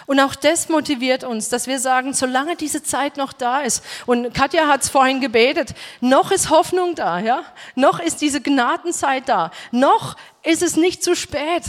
Und 0.06 0.20
auch 0.20 0.36
das 0.36 0.70
motiviert 0.70 1.24
uns, 1.24 1.50
dass 1.50 1.68
wir 1.68 1.80
sagen, 1.80 2.14
solange 2.14 2.56
diese 2.56 2.84
Zeit 2.84 3.18
noch 3.18 3.34
da 3.34 3.62
ist, 3.62 3.84
und 4.06 4.34
Katja 4.34 4.68
hat 4.68 4.84
es 4.84 4.90
vorhin 4.90 5.22
gebetet, 5.22 5.74
noch 6.02 6.32
ist 6.32 6.50
Hoffnung 6.50 6.96
da, 6.96 7.20
ja? 7.20 7.44
Noch 7.76 8.00
ist 8.00 8.22
diese 8.22 8.42
Gnadenzeit 8.42 9.28
da. 9.28 9.52
Noch 9.72 10.16
ist 10.44 10.62
es 10.62 10.76
nicht 10.76 11.04
zu 11.04 11.16
spät. 11.16 11.64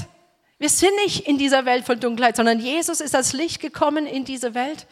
Wir 0.59 0.69
sind 0.69 0.95
nicht 1.05 1.27
in 1.27 1.39
dieser 1.39 1.65
Welt 1.65 1.87
voll 1.87 1.97
Dunkelheit, 1.97 2.37
sondern 2.37 2.61
Jesus 2.61 3.01
ist 3.01 3.15
als 3.15 3.33
Licht 3.33 3.61
gekommen 3.61 4.07
in 4.07 4.25
diese 4.25 4.55
Welt. 4.55 4.87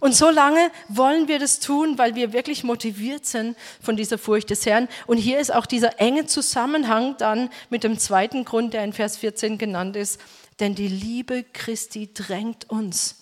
Und 0.00 0.14
so 0.14 0.30
lange 0.30 0.70
wollen 0.88 1.28
wir 1.28 1.38
das 1.38 1.60
tun, 1.60 1.98
weil 1.98 2.14
wir 2.14 2.32
wirklich 2.32 2.64
motiviert 2.64 3.26
sind 3.26 3.56
von 3.82 3.96
dieser 3.96 4.16
Furcht 4.16 4.48
des 4.48 4.64
Herrn. 4.64 4.88
Und 5.06 5.18
hier 5.18 5.38
ist 5.38 5.52
auch 5.52 5.66
dieser 5.66 6.00
enge 6.00 6.24
Zusammenhang 6.26 7.16
dann 7.18 7.50
mit 7.68 7.84
dem 7.84 7.98
zweiten 7.98 8.46
Grund, 8.46 8.72
der 8.72 8.82
in 8.82 8.94
Vers 8.94 9.18
14 9.18 9.58
genannt 9.58 9.96
ist. 9.96 10.18
Denn 10.58 10.74
die 10.74 10.88
Liebe 10.88 11.44
Christi 11.52 12.12
drängt 12.12 12.68
uns. 12.70 13.16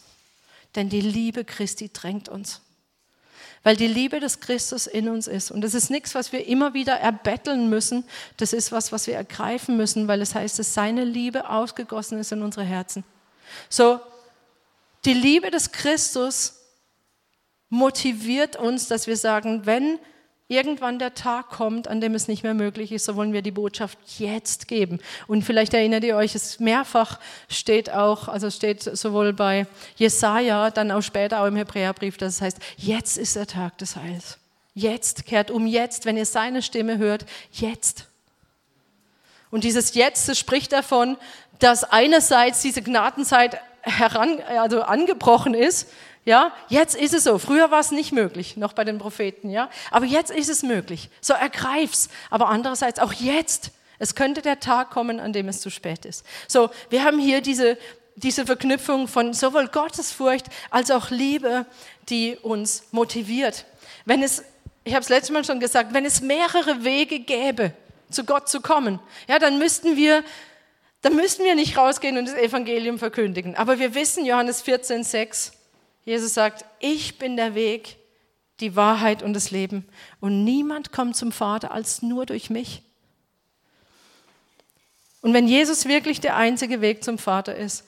Denn 0.76 0.88
die 0.88 1.00
Liebe 1.00 1.44
Christi 1.44 1.90
drängt 1.92 2.28
uns. 2.28 2.60
Weil 3.64 3.76
die 3.76 3.88
Liebe 3.88 4.20
des 4.20 4.38
Christus 4.38 4.86
in 4.86 5.08
uns 5.08 5.26
ist. 5.26 5.50
Und 5.50 5.62
das 5.62 5.74
ist 5.74 5.90
nichts, 5.90 6.14
was 6.14 6.30
wir 6.30 6.46
immer 6.46 6.74
wieder 6.74 6.94
erbetteln 6.94 7.68
müssen. 7.68 8.04
Das 8.36 8.52
ist 8.52 8.70
was, 8.70 8.92
was 8.92 9.08
wir 9.08 9.16
ergreifen 9.16 9.76
müssen, 9.76 10.06
weil 10.06 10.22
es 10.22 10.36
heißt, 10.36 10.60
dass 10.60 10.74
seine 10.74 11.04
Liebe 11.04 11.50
ausgegossen 11.50 12.20
ist 12.20 12.30
in 12.30 12.42
unsere 12.42 12.64
Herzen. 12.64 13.02
So, 13.68 13.98
die 15.04 15.14
Liebe 15.14 15.50
des 15.50 15.72
Christus 15.72 16.57
motiviert 17.70 18.56
uns, 18.56 18.88
dass 18.88 19.06
wir 19.06 19.16
sagen, 19.16 19.66
wenn 19.66 19.98
irgendwann 20.48 20.98
der 20.98 21.14
Tag 21.14 21.50
kommt, 21.50 21.88
an 21.88 22.00
dem 22.00 22.14
es 22.14 22.26
nicht 22.26 22.42
mehr 22.42 22.54
möglich 22.54 22.90
ist, 22.90 23.04
so 23.04 23.16
wollen 23.16 23.34
wir 23.34 23.42
die 23.42 23.50
Botschaft 23.50 23.98
jetzt 24.18 24.66
geben. 24.66 24.98
Und 25.26 25.42
vielleicht 25.42 25.74
erinnert 25.74 26.04
ihr 26.04 26.16
euch, 26.16 26.34
es 26.34 26.58
mehrfach 26.58 27.20
steht 27.48 27.90
auch, 27.90 28.28
also 28.28 28.50
steht 28.50 28.82
sowohl 28.82 29.34
bei 29.34 29.66
Jesaja, 29.96 30.70
dann 30.70 30.90
auch 30.90 31.02
später 31.02 31.42
auch 31.42 31.46
im 31.46 31.56
Hebräerbrief, 31.56 32.16
dass 32.16 32.36
es 32.36 32.40
heißt, 32.40 32.58
jetzt 32.78 33.18
ist 33.18 33.36
der 33.36 33.46
Tag 33.46 33.76
des 33.78 33.96
Heils. 33.96 34.38
Jetzt 34.74 35.26
kehrt 35.26 35.50
um 35.50 35.66
jetzt, 35.66 36.06
wenn 36.06 36.16
ihr 36.16 36.26
seine 36.26 36.62
Stimme 36.62 36.96
hört, 36.96 37.26
jetzt. 37.52 38.06
Und 39.50 39.64
dieses 39.64 39.94
Jetzt, 39.94 40.28
das 40.28 40.38
spricht 40.38 40.72
davon, 40.72 41.18
dass 41.58 41.84
einerseits 41.84 42.62
diese 42.62 42.82
Gnadenzeit 42.82 43.58
heran, 43.82 44.40
also 44.40 44.82
angebrochen 44.82 45.54
ist, 45.54 45.90
ja, 46.28 46.52
jetzt 46.68 46.94
ist 46.94 47.14
es 47.14 47.24
so. 47.24 47.38
Früher 47.38 47.70
war 47.70 47.80
es 47.80 47.90
nicht 47.90 48.12
möglich, 48.12 48.58
noch 48.58 48.74
bei 48.74 48.84
den 48.84 48.98
Propheten, 48.98 49.48
ja. 49.48 49.70
Aber 49.90 50.04
jetzt 50.04 50.30
ist 50.30 50.50
es 50.50 50.62
möglich. 50.62 51.08
So 51.22 51.32
ergreif's. 51.32 52.10
Aber 52.28 52.50
andererseits 52.50 52.98
auch 52.98 53.14
jetzt. 53.14 53.70
Es 53.98 54.14
könnte 54.14 54.42
der 54.42 54.60
Tag 54.60 54.90
kommen, 54.90 55.20
an 55.20 55.32
dem 55.32 55.48
es 55.48 55.62
zu 55.62 55.70
spät 55.70 56.04
ist. 56.04 56.26
So, 56.46 56.68
wir 56.90 57.02
haben 57.02 57.18
hier 57.18 57.40
diese, 57.40 57.78
diese 58.14 58.44
Verknüpfung 58.44 59.08
von 59.08 59.32
sowohl 59.32 59.68
Gottesfurcht 59.68 60.48
als 60.68 60.90
auch 60.90 61.08
Liebe, 61.08 61.64
die 62.10 62.36
uns 62.36 62.84
motiviert. 62.90 63.64
Wenn 64.04 64.22
es, 64.22 64.44
ich 64.84 64.92
habe 64.92 65.02
es 65.02 65.08
letztes 65.08 65.30
Mal 65.30 65.46
schon 65.46 65.60
gesagt, 65.60 65.94
wenn 65.94 66.04
es 66.04 66.20
mehrere 66.20 66.84
Wege 66.84 67.20
gäbe, 67.20 67.72
zu 68.10 68.24
Gott 68.24 68.50
zu 68.50 68.60
kommen, 68.60 69.00
ja, 69.28 69.38
dann 69.38 69.58
müssten 69.58 69.96
wir 69.96 70.22
dann 71.00 71.14
müssten 71.14 71.44
wir 71.44 71.54
nicht 71.54 71.78
rausgehen 71.78 72.18
und 72.18 72.26
das 72.26 72.34
Evangelium 72.34 72.98
verkündigen. 72.98 73.54
Aber 73.54 73.78
wir 73.78 73.94
wissen, 73.94 74.26
Johannes 74.26 74.62
14, 74.62 75.04
6, 75.04 75.52
Jesus 76.08 76.32
sagt, 76.32 76.64
ich 76.78 77.18
bin 77.18 77.36
der 77.36 77.54
Weg, 77.54 77.98
die 78.60 78.76
Wahrheit 78.76 79.22
und 79.22 79.34
das 79.34 79.50
Leben. 79.50 79.86
Und 80.20 80.42
niemand 80.42 80.90
kommt 80.90 81.16
zum 81.16 81.32
Vater 81.32 81.70
als 81.70 82.00
nur 82.00 82.24
durch 82.24 82.48
mich. 82.48 82.80
Und 85.20 85.34
wenn 85.34 85.46
Jesus 85.46 85.84
wirklich 85.84 86.18
der 86.18 86.34
einzige 86.34 86.80
Weg 86.80 87.04
zum 87.04 87.18
Vater 87.18 87.54
ist, 87.54 87.86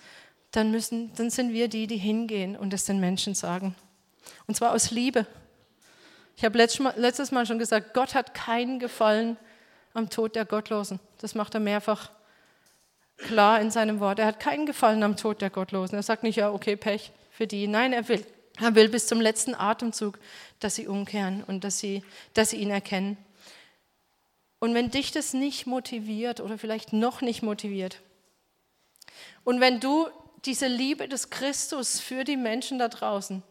dann, 0.51 0.71
müssen, 0.71 1.15
dann 1.15 1.31
sind 1.31 1.55
wir 1.55 1.69
die, 1.69 1.87
die 1.87 1.97
hingehen 1.97 2.57
und 2.57 2.75
es 2.75 2.85
den 2.85 3.01
Menschen 3.01 3.35
sagen. 3.35 3.75
Und 4.47 4.55
zwar 4.55 4.73
aus 4.73 4.91
Liebe. 4.91 5.25
Ich 6.37 6.45
habe 6.45 6.59
letztes 6.59 7.31
Mal 7.33 7.47
schon 7.47 7.59
gesagt, 7.59 7.95
Gott 7.95 8.15
hat 8.15 8.35
keinen 8.35 8.81
Gefallen 8.81 9.39
am 9.95 10.11
Tod 10.11 10.37
der 10.37 10.45
Gottlosen. 10.45 11.01
Das 11.23 11.35
macht 11.35 11.55
er 11.55 11.61
mehrfach 11.61 12.11
klar 13.17 13.63
in 13.63 13.71
seinem 13.71 13.99
Wort. 13.99 14.19
Er 14.19 14.27
hat 14.27 14.41
keinen 14.41 14.67
Gefallen 14.67 15.03
am 15.05 15.17
Tod 15.17 15.41
der 15.41 15.49
Gottlosen. 15.49 15.97
Er 15.97 16.03
sagt 16.03 16.23
nicht, 16.23 16.37
ja, 16.37 16.53
okay, 16.53 16.77
Pech 16.77 17.13
für 17.41 17.47
die. 17.47 17.67
Nein, 17.67 17.95
er 17.95 18.07
will. 18.07 18.27
Er 18.61 18.75
will 18.75 18.91
bis 18.91 19.07
zum 19.07 19.19
letzten 19.19 19.55
Atemzug, 19.55 20.19
dass 20.59 20.75
sie 20.75 20.87
umkehren 20.87 21.43
und 21.43 21.65
dass 21.65 21.79
sie, 21.79 22.03
dass 22.35 22.51
sie 22.51 22.59
ihn 22.59 22.69
erkennen. 22.69 23.17
Und 24.59 24.75
wenn 24.75 24.91
dich 24.91 25.11
das 25.11 25.33
nicht 25.33 25.67
motiviert 25.67 26.41
oder 26.41 26.59
vielleicht 26.59 26.93
noch 26.93 27.23
nicht 27.23 27.43
motiviert, 27.43 28.03
und 29.43 29.59
wenn 29.59 29.81
du 29.81 30.09
diese 30.45 30.67
Liebe 30.67 31.09
des 31.09 31.31
Christus 31.31 31.99
für 31.99 32.25
die 32.25 32.37
Menschen 32.37 32.79
da 32.79 32.89
draußen 32.89 33.43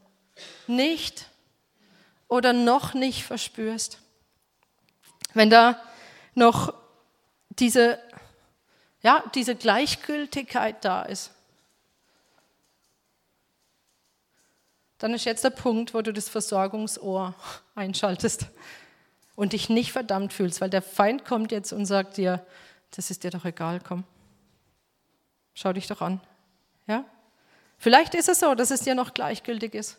nicht 0.67 1.25
oder 2.27 2.53
noch 2.53 2.93
nicht 2.93 3.23
verspürst, 3.23 3.97
wenn 5.33 5.49
da 5.49 5.81
noch 6.35 6.75
diese, 7.49 7.97
ja, 9.01 9.23
diese 9.33 9.55
Gleichgültigkeit 9.55 10.85
da 10.85 11.01
ist, 11.01 11.31
dann 14.99 15.13
ist 15.13 15.25
jetzt 15.25 15.43
der 15.45 15.49
Punkt, 15.49 15.93
wo 15.93 16.01
du 16.01 16.13
das 16.13 16.29
Versorgungsohr 16.29 17.33
einschaltest 17.73 18.47
und 19.35 19.53
dich 19.53 19.69
nicht 19.69 19.93
verdammt 19.93 20.33
fühlst, 20.33 20.59
weil 20.59 20.69
der 20.69 20.81
Feind 20.81 21.25
kommt 21.25 21.51
jetzt 21.51 21.71
und 21.71 21.85
sagt 21.85 22.17
dir, 22.17 22.45
das 22.91 23.09
ist 23.09 23.23
dir 23.23 23.31
doch 23.31 23.45
egal, 23.45 23.79
komm. 23.79 24.03
Schau 25.53 25.71
dich 25.71 25.87
doch 25.87 26.01
an. 26.01 26.19
Ja? 26.85 27.05
Vielleicht 27.77 28.13
ist 28.13 28.27
es 28.27 28.39
so, 28.39 28.53
dass 28.55 28.71
es 28.71 28.81
dir 28.81 28.93
noch 28.93 29.13
gleichgültig 29.13 29.73
ist. 29.73 29.97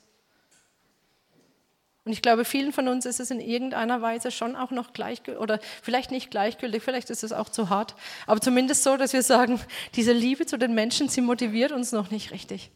Und 2.04 2.12
ich 2.12 2.20
glaube, 2.20 2.44
vielen 2.44 2.72
von 2.72 2.88
uns 2.88 3.06
ist 3.06 3.20
es 3.20 3.30
in 3.30 3.40
irgendeiner 3.40 4.02
Weise 4.02 4.30
schon 4.30 4.54
auch 4.54 4.70
noch 4.70 4.92
gleichgültig, 4.92 5.40
oder 5.40 5.60
vielleicht 5.82 6.10
nicht 6.10 6.30
gleichgültig, 6.30 6.82
vielleicht 6.82 7.08
ist 7.08 7.24
es 7.24 7.32
auch 7.32 7.48
zu 7.48 7.70
hart, 7.70 7.94
aber 8.26 8.40
zumindest 8.40 8.82
so, 8.82 8.96
dass 8.96 9.12
wir 9.12 9.22
sagen, 9.22 9.60
diese 9.94 10.12
Liebe 10.12 10.44
zu 10.44 10.58
den 10.58 10.74
Menschen, 10.74 11.08
sie 11.08 11.20
motiviert 11.20 11.72
uns 11.72 11.92
noch 11.92 12.10
nicht 12.10 12.32
richtig 12.32 12.70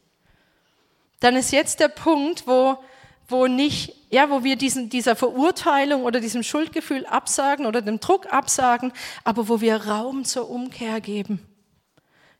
dann 1.25 1.37
ist 1.37 1.53
jetzt 1.53 1.81
der 1.81 1.89
Punkt, 1.89 2.47
wo, 2.47 2.77
wo, 3.29 3.47
nicht, 3.47 3.95
ja, 4.11 4.29
wo 4.29 4.45
wir 4.45 4.57
diesen, 4.57 4.91
dieser 4.91 5.17
Verurteilung 5.17 6.03
oder 6.05 6.21
diesem 6.21 6.43
Schuldgefühl 6.43 7.07
absagen 7.07 7.65
oder 7.65 7.81
dem 7.81 7.99
Druck 7.99 8.31
absagen, 8.31 8.93
aber 9.25 9.49
wo 9.49 9.63
wir 9.63 9.87
Raum 9.87 10.27
zur 10.27 10.51
Umkehr 10.51 11.01
geben. 11.01 11.41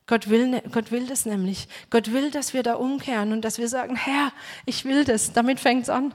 Gott 0.05 0.29
will, 0.29 0.47
ne, 0.47 0.63
Gott 0.71 0.91
will 0.91 1.07
das 1.07 1.25
nämlich. 1.25 1.67
Gott 1.89 2.13
will, 2.13 2.29
dass 2.29 2.53
wir 2.53 2.61
da 2.61 2.75
umkehren 2.75 3.33
und 3.33 3.41
dass 3.41 3.57
wir 3.57 3.69
sagen, 3.69 3.95
Herr, 3.95 4.31
ich 4.67 4.85
will 4.85 5.03
das. 5.03 5.33
Damit 5.33 5.59
fängt 5.59 5.83
es 5.83 5.89
an. 5.89 6.13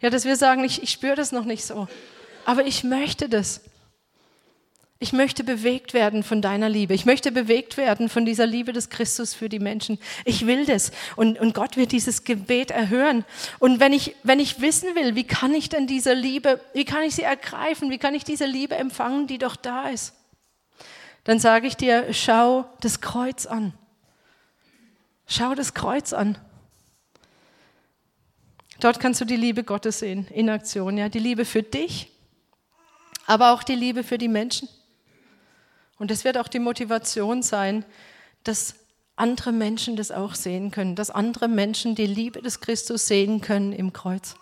Ja, 0.00 0.08
dass 0.08 0.24
wir 0.24 0.36
sagen, 0.36 0.62
ich, 0.62 0.80
ich 0.80 0.90
spüre 0.90 1.16
das 1.16 1.32
noch 1.32 1.44
nicht 1.44 1.64
so. 1.64 1.88
Aber 2.44 2.64
ich 2.64 2.84
möchte 2.84 3.28
das. 3.28 3.62
Ich 5.02 5.12
möchte 5.12 5.42
bewegt 5.42 5.94
werden 5.94 6.22
von 6.22 6.40
deiner 6.40 6.68
Liebe. 6.68 6.94
Ich 6.94 7.06
möchte 7.06 7.32
bewegt 7.32 7.76
werden 7.76 8.08
von 8.08 8.24
dieser 8.24 8.46
Liebe 8.46 8.72
des 8.72 8.88
Christus 8.88 9.34
für 9.34 9.48
die 9.48 9.58
Menschen. 9.58 9.98
Ich 10.24 10.46
will 10.46 10.64
das. 10.64 10.92
Und, 11.16 11.40
und 11.40 11.54
Gott 11.54 11.76
wird 11.76 11.90
dieses 11.90 12.22
Gebet 12.22 12.70
erhören. 12.70 13.24
Und 13.58 13.80
wenn 13.80 13.92
ich, 13.92 14.14
wenn 14.22 14.38
ich 14.38 14.60
wissen 14.60 14.94
will, 14.94 15.16
wie 15.16 15.24
kann 15.24 15.54
ich 15.54 15.68
denn 15.68 15.88
diese 15.88 16.14
Liebe, 16.14 16.60
wie 16.72 16.84
kann 16.84 17.02
ich 17.02 17.16
sie 17.16 17.24
ergreifen? 17.24 17.90
Wie 17.90 17.98
kann 17.98 18.14
ich 18.14 18.22
diese 18.22 18.46
Liebe 18.46 18.76
empfangen, 18.76 19.26
die 19.26 19.38
doch 19.38 19.56
da 19.56 19.88
ist? 19.88 20.14
Dann 21.24 21.40
sage 21.40 21.66
ich 21.66 21.76
dir, 21.76 22.14
schau 22.14 22.64
das 22.80 23.00
Kreuz 23.00 23.44
an. 23.44 23.74
Schau 25.26 25.56
das 25.56 25.74
Kreuz 25.74 26.12
an. 26.12 26.38
Dort 28.78 29.00
kannst 29.00 29.20
du 29.20 29.24
die 29.24 29.34
Liebe 29.34 29.64
Gottes 29.64 29.98
sehen, 29.98 30.28
in 30.28 30.48
Aktion, 30.48 30.96
ja, 30.96 31.08
die 31.08 31.18
Liebe 31.18 31.44
für 31.44 31.64
dich, 31.64 32.12
aber 33.26 33.52
auch 33.52 33.64
die 33.64 33.74
Liebe 33.74 34.04
für 34.04 34.16
die 34.16 34.28
Menschen. 34.28 34.68
Und 36.02 36.10
das 36.10 36.24
wird 36.24 36.36
auch 36.36 36.48
die 36.48 36.58
Motivation 36.58 37.44
sein, 37.44 37.84
dass 38.42 38.74
andere 39.14 39.52
Menschen 39.52 39.94
das 39.94 40.10
auch 40.10 40.34
sehen 40.34 40.72
können, 40.72 40.96
dass 40.96 41.10
andere 41.10 41.46
Menschen 41.46 41.94
die 41.94 42.08
Liebe 42.08 42.42
des 42.42 42.58
Christus 42.58 43.06
sehen 43.06 43.40
können 43.40 43.72
im 43.72 43.92
Kreuz. 43.92 44.34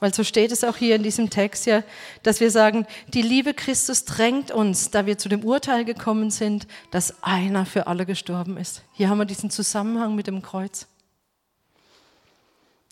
Weil 0.00 0.12
so 0.12 0.24
steht 0.24 0.50
es 0.50 0.64
auch 0.64 0.76
hier 0.76 0.96
in 0.96 1.04
diesem 1.04 1.30
Text 1.30 1.66
ja, 1.66 1.84
dass 2.24 2.40
wir 2.40 2.50
sagen, 2.50 2.84
die 3.06 3.22
Liebe 3.22 3.54
Christus 3.54 4.06
drängt 4.06 4.50
uns, 4.50 4.90
da 4.90 5.06
wir 5.06 5.18
zu 5.18 5.28
dem 5.28 5.44
Urteil 5.44 5.84
gekommen 5.84 6.32
sind, 6.32 6.66
dass 6.90 7.22
einer 7.22 7.64
für 7.64 7.86
alle 7.86 8.04
gestorben 8.04 8.56
ist. 8.56 8.82
Hier 8.92 9.10
haben 9.10 9.18
wir 9.18 9.26
diesen 9.26 9.50
Zusammenhang 9.50 10.16
mit 10.16 10.26
dem 10.26 10.42
Kreuz. 10.42 10.88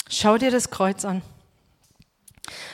Schau 0.08 0.38
dir 0.38 0.52
das 0.52 0.70
Kreuz 0.70 1.04
an. 1.04 1.22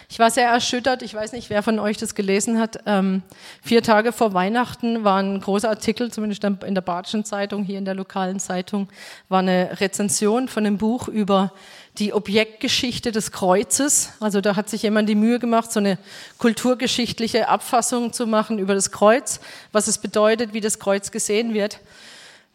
Ich 0.09 0.19
war 0.19 0.31
sehr 0.31 0.49
erschüttert. 0.49 1.03
Ich 1.03 1.13
weiß 1.15 1.33
nicht, 1.33 1.51
wer 1.51 1.63
von 1.63 1.79
euch 1.79 1.99
das 1.99 2.15
gelesen 2.15 2.59
hat. 2.59 2.81
Ähm, 2.87 3.23
vier 3.63 3.83
Tage 3.83 4.13
vor 4.13 4.33
Weihnachten 4.33 5.05
war 5.05 5.21
ein 5.21 5.41
großer 5.41 5.69
Artikel, 5.69 6.11
zumindest 6.11 6.43
in 6.45 6.75
der 6.75 6.81
Badischen 6.81 7.25
Zeitung, 7.25 7.65
hier 7.65 7.79
in 7.79 7.85
der 7.85 7.95
lokalen 7.95 8.41
Zeitung, 8.41 8.89
war 9.29 9.41
eine 9.41 9.79
Rezension 9.81 10.49
von 10.49 10.65
einem 10.65 10.79
Buch 10.79 11.09
über 11.09 11.53
die 11.99 12.13
Objektgeschichte 12.15 13.13
des 13.13 13.33
Kreuzes. 13.33 14.13
Also 14.21 14.41
da 14.41 14.57
hat 14.57 14.71
sich 14.71 14.83
jemand 14.83 15.09
die 15.09 15.15
Mühe 15.15 15.39
gemacht, 15.39 15.71
so 15.71 15.81
eine 15.81 15.99
kulturgeschichtliche 16.39 17.49
Abfassung 17.49 18.13
zu 18.13 18.27
machen 18.27 18.59
über 18.59 18.75
das 18.75 18.91
Kreuz, 18.91 19.41
was 19.73 19.89
es 19.89 19.99
bedeutet, 19.99 20.55
wie 20.55 20.61
das 20.61 20.79
Kreuz 20.79 21.11
gesehen 21.11 21.53
wird. 21.53 21.81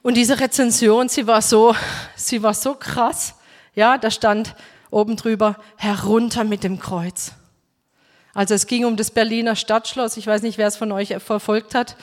Und 0.01 0.17
diese 0.17 0.39
Rezension, 0.39 1.09
sie 1.09 1.27
war 1.27 1.41
so, 1.41 1.75
sie 2.15 2.41
war 2.41 2.53
so 2.53 2.73
krass. 2.73 3.35
Ja, 3.75 3.97
da 3.97 4.11
stand 4.11 4.55
oben 4.93 5.15
drüber, 5.15 5.57
herunter 5.75 6.43
mit 6.43 6.63
dem 6.63 6.79
Kreuz. 6.79 7.33
Also 8.33 8.53
es 8.55 8.67
ging 8.67 8.85
um 8.85 8.95
das 8.95 9.11
Berliner 9.11 9.55
Stadtschloss. 9.55 10.17
Ich 10.17 10.25
weiß 10.25 10.41
nicht, 10.41 10.57
wer 10.57 10.67
es 10.67 10.77
von 10.77 10.91
euch 10.91 11.15
verfolgt 11.19 11.75
hat. 11.75 11.97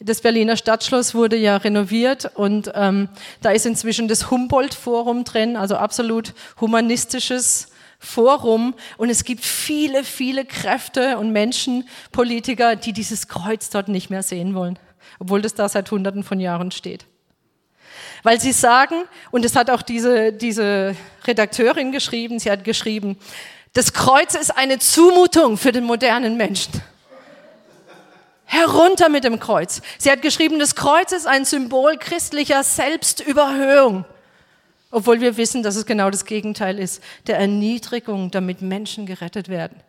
Das 0.00 0.20
Berliner 0.20 0.56
Stadtschloss 0.56 1.14
wurde 1.14 1.36
ja 1.36 1.56
renoviert 1.56 2.30
und 2.34 2.72
ähm, 2.74 3.08
da 3.42 3.50
ist 3.50 3.64
inzwischen 3.64 4.08
das 4.08 4.30
Humboldt-Forum 4.30 5.24
drin, 5.24 5.56
also 5.56 5.76
absolut 5.76 6.34
humanistisches 6.60 7.68
Forum. 7.98 8.74
Und 8.96 9.08
es 9.08 9.24
gibt 9.24 9.44
viele, 9.44 10.04
viele 10.04 10.44
Kräfte 10.44 11.18
und 11.18 11.32
Menschen, 11.32 11.88
Politiker, 12.12 12.76
die 12.76 12.92
dieses 12.92 13.28
Kreuz 13.28 13.70
dort 13.70 13.88
nicht 13.88 14.10
mehr 14.10 14.22
sehen 14.22 14.54
wollen, 14.54 14.78
obwohl 15.18 15.42
das 15.42 15.54
da 15.54 15.68
seit 15.68 15.90
Hunderten 15.90 16.24
von 16.24 16.40
Jahren 16.40 16.70
steht. 16.70 17.06
Weil 18.24 18.40
sie 18.40 18.52
sagen, 18.52 19.04
und 19.30 19.44
es 19.44 19.54
hat 19.54 19.70
auch 19.70 19.82
diese, 19.82 20.32
diese 20.32 20.96
Redakteurin 21.26 21.92
geschrieben, 21.92 22.40
sie 22.40 22.50
hat 22.50 22.64
geschrieben, 22.64 23.18
das 23.74 23.92
Kreuz 23.92 24.34
ist 24.34 24.56
eine 24.56 24.78
Zumutung 24.78 25.58
für 25.58 25.72
den 25.72 25.84
modernen 25.84 26.36
Menschen. 26.36 26.72
Herunter 28.46 29.10
mit 29.10 29.24
dem 29.24 29.38
Kreuz. 29.38 29.82
Sie 29.98 30.10
hat 30.10 30.22
geschrieben, 30.22 30.58
das 30.58 30.74
Kreuz 30.74 31.12
ist 31.12 31.26
ein 31.26 31.44
Symbol 31.44 31.98
christlicher 31.98 32.62
Selbstüberhöhung. 32.62 34.06
Obwohl 34.90 35.20
wir 35.20 35.36
wissen, 35.36 35.62
dass 35.62 35.76
es 35.76 35.84
genau 35.84 36.08
das 36.08 36.24
Gegenteil 36.24 36.78
ist, 36.78 37.02
der 37.26 37.38
Erniedrigung, 37.38 38.30
damit 38.30 38.62
Menschen 38.62 39.04
gerettet 39.06 39.48
werden. 39.48 39.80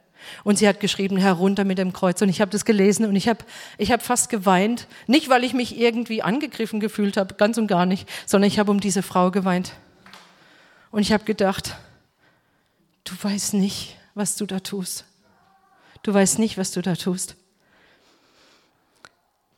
Und 0.44 0.58
sie 0.58 0.68
hat 0.68 0.80
geschrieben, 0.80 1.18
herunter 1.18 1.64
mit 1.64 1.78
dem 1.78 1.94
Kreuz. 1.94 2.22
Und 2.22 2.30
ich 2.30 2.42
habe 2.42 2.52
das 2.52 2.66
gelesen 2.66 3.06
und 3.06 3.16
ich 3.16 3.28
habe 3.28 3.46
ich 3.78 3.92
hab 3.92 4.02
fast 4.02 4.30
geweint. 4.30 4.88
Nicht, 5.08 5.30
weil 5.30 5.44
ich 5.44 5.54
mich 5.54 5.78
irgendwie 5.80 6.22
angegriffen 6.22 6.80
gefühlt 6.80 7.18
habe, 7.18 7.36
ganz 7.36 7.58
und 7.58 7.68
gar 7.68 7.86
nicht, 7.86 8.08
sondern 8.26 8.48
ich 8.48 8.60
habe 8.60 8.72
um 8.72 8.80
diese 8.80 9.04
Frau 9.04 9.32
geweint. 9.32 9.74
Und 10.92 11.02
ich 11.02 11.12
habe 11.12 11.26
gedacht, 11.26 11.76
du 13.04 13.14
weißt 13.22 13.54
nicht, 13.56 13.98
was 14.14 14.36
du 14.36 14.46
da 14.46 14.60
tust. 14.60 15.06
Du 16.04 16.14
weißt 16.14 16.40
nicht, 16.40 16.58
was 16.58 16.72
du 16.72 16.82
da 16.82 16.96
tust. 16.96 17.36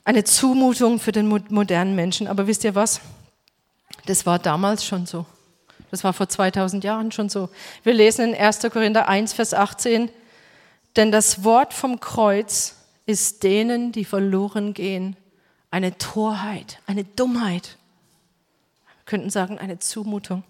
Eine 0.04 0.24
Zumutung 0.24 1.00
für 1.00 1.12
den 1.12 1.28
modernen 1.28 1.96
Menschen. 1.96 2.28
Aber 2.28 2.48
wisst 2.48 2.64
ihr 2.64 2.76
was? 2.76 3.02
Das 4.06 4.26
war 4.26 4.40
damals 4.40 4.86
schon 4.86 5.06
so. 5.06 5.26
Das 5.92 6.04
war 6.04 6.14
vor 6.14 6.28
2000 6.28 6.84
Jahren 6.84 7.12
schon 7.12 7.30
so. 7.30 7.50
Wir 7.84 7.94
lesen 7.94 8.34
in 8.34 8.36
1. 8.36 8.62
Korinther 8.72 9.08
1, 9.08 9.34
Vers 9.34 9.54
18, 9.54 10.10
denn 10.98 11.12
das 11.12 11.44
Wort 11.44 11.74
vom 11.74 12.00
Kreuz 12.00 12.76
ist 13.06 13.44
denen, 13.44 13.92
die 13.92 14.06
verloren 14.06 14.74
gehen, 14.74 15.16
eine 15.72 15.98
Torheit, 15.98 16.82
eine 16.88 17.04
Dummheit. 17.04 17.78
Wir 18.86 19.06
könnten 19.06 19.30
sagen, 19.30 19.58
eine 19.60 19.80
Zumutung. 19.80 20.44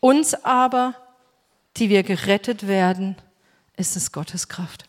Uns 0.00 0.34
aber 0.44 0.94
die 1.76 1.90
wir 1.90 2.02
gerettet 2.02 2.66
werden, 2.66 3.16
ist 3.76 3.96
es 3.96 4.12
Gottes 4.12 4.48
Kraft. 4.48 4.84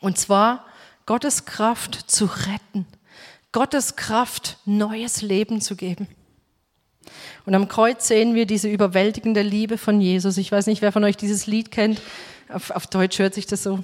Und 0.00 0.18
zwar 0.18 0.64
Gottes 1.06 1.44
Kraft 1.44 1.94
zu 2.10 2.26
retten, 2.26 2.86
Gottes 3.52 3.96
Kraft 3.96 4.58
neues 4.64 5.22
Leben 5.22 5.60
zu 5.60 5.76
geben. 5.76 6.08
Und 7.46 7.54
am 7.54 7.68
Kreuz 7.68 8.06
sehen 8.06 8.34
wir 8.34 8.44
diese 8.44 8.68
überwältigende 8.68 9.42
Liebe 9.42 9.78
von 9.78 10.00
Jesus. 10.00 10.36
Ich 10.36 10.52
weiß 10.52 10.66
nicht, 10.66 10.82
wer 10.82 10.92
von 10.92 11.04
euch 11.04 11.16
dieses 11.16 11.46
Lied 11.46 11.70
kennt. 11.70 12.02
Auf, 12.48 12.70
auf 12.70 12.86
Deutsch 12.86 13.18
hört 13.18 13.34
sich 13.34 13.46
das 13.46 13.62
so, 13.62 13.80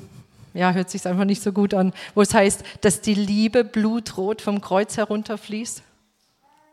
ja, 0.54 0.72
hört 0.72 0.90
sich 0.90 1.06
einfach 1.06 1.24
nicht 1.24 1.42
so 1.42 1.52
gut 1.52 1.74
an, 1.74 1.92
wo 2.14 2.22
es 2.22 2.32
heißt, 2.32 2.62
dass 2.80 3.00
die 3.00 3.14
Liebe 3.14 3.64
blutrot 3.64 4.40
vom 4.40 4.60
Kreuz 4.60 4.96
herunterfließt. 4.96 5.82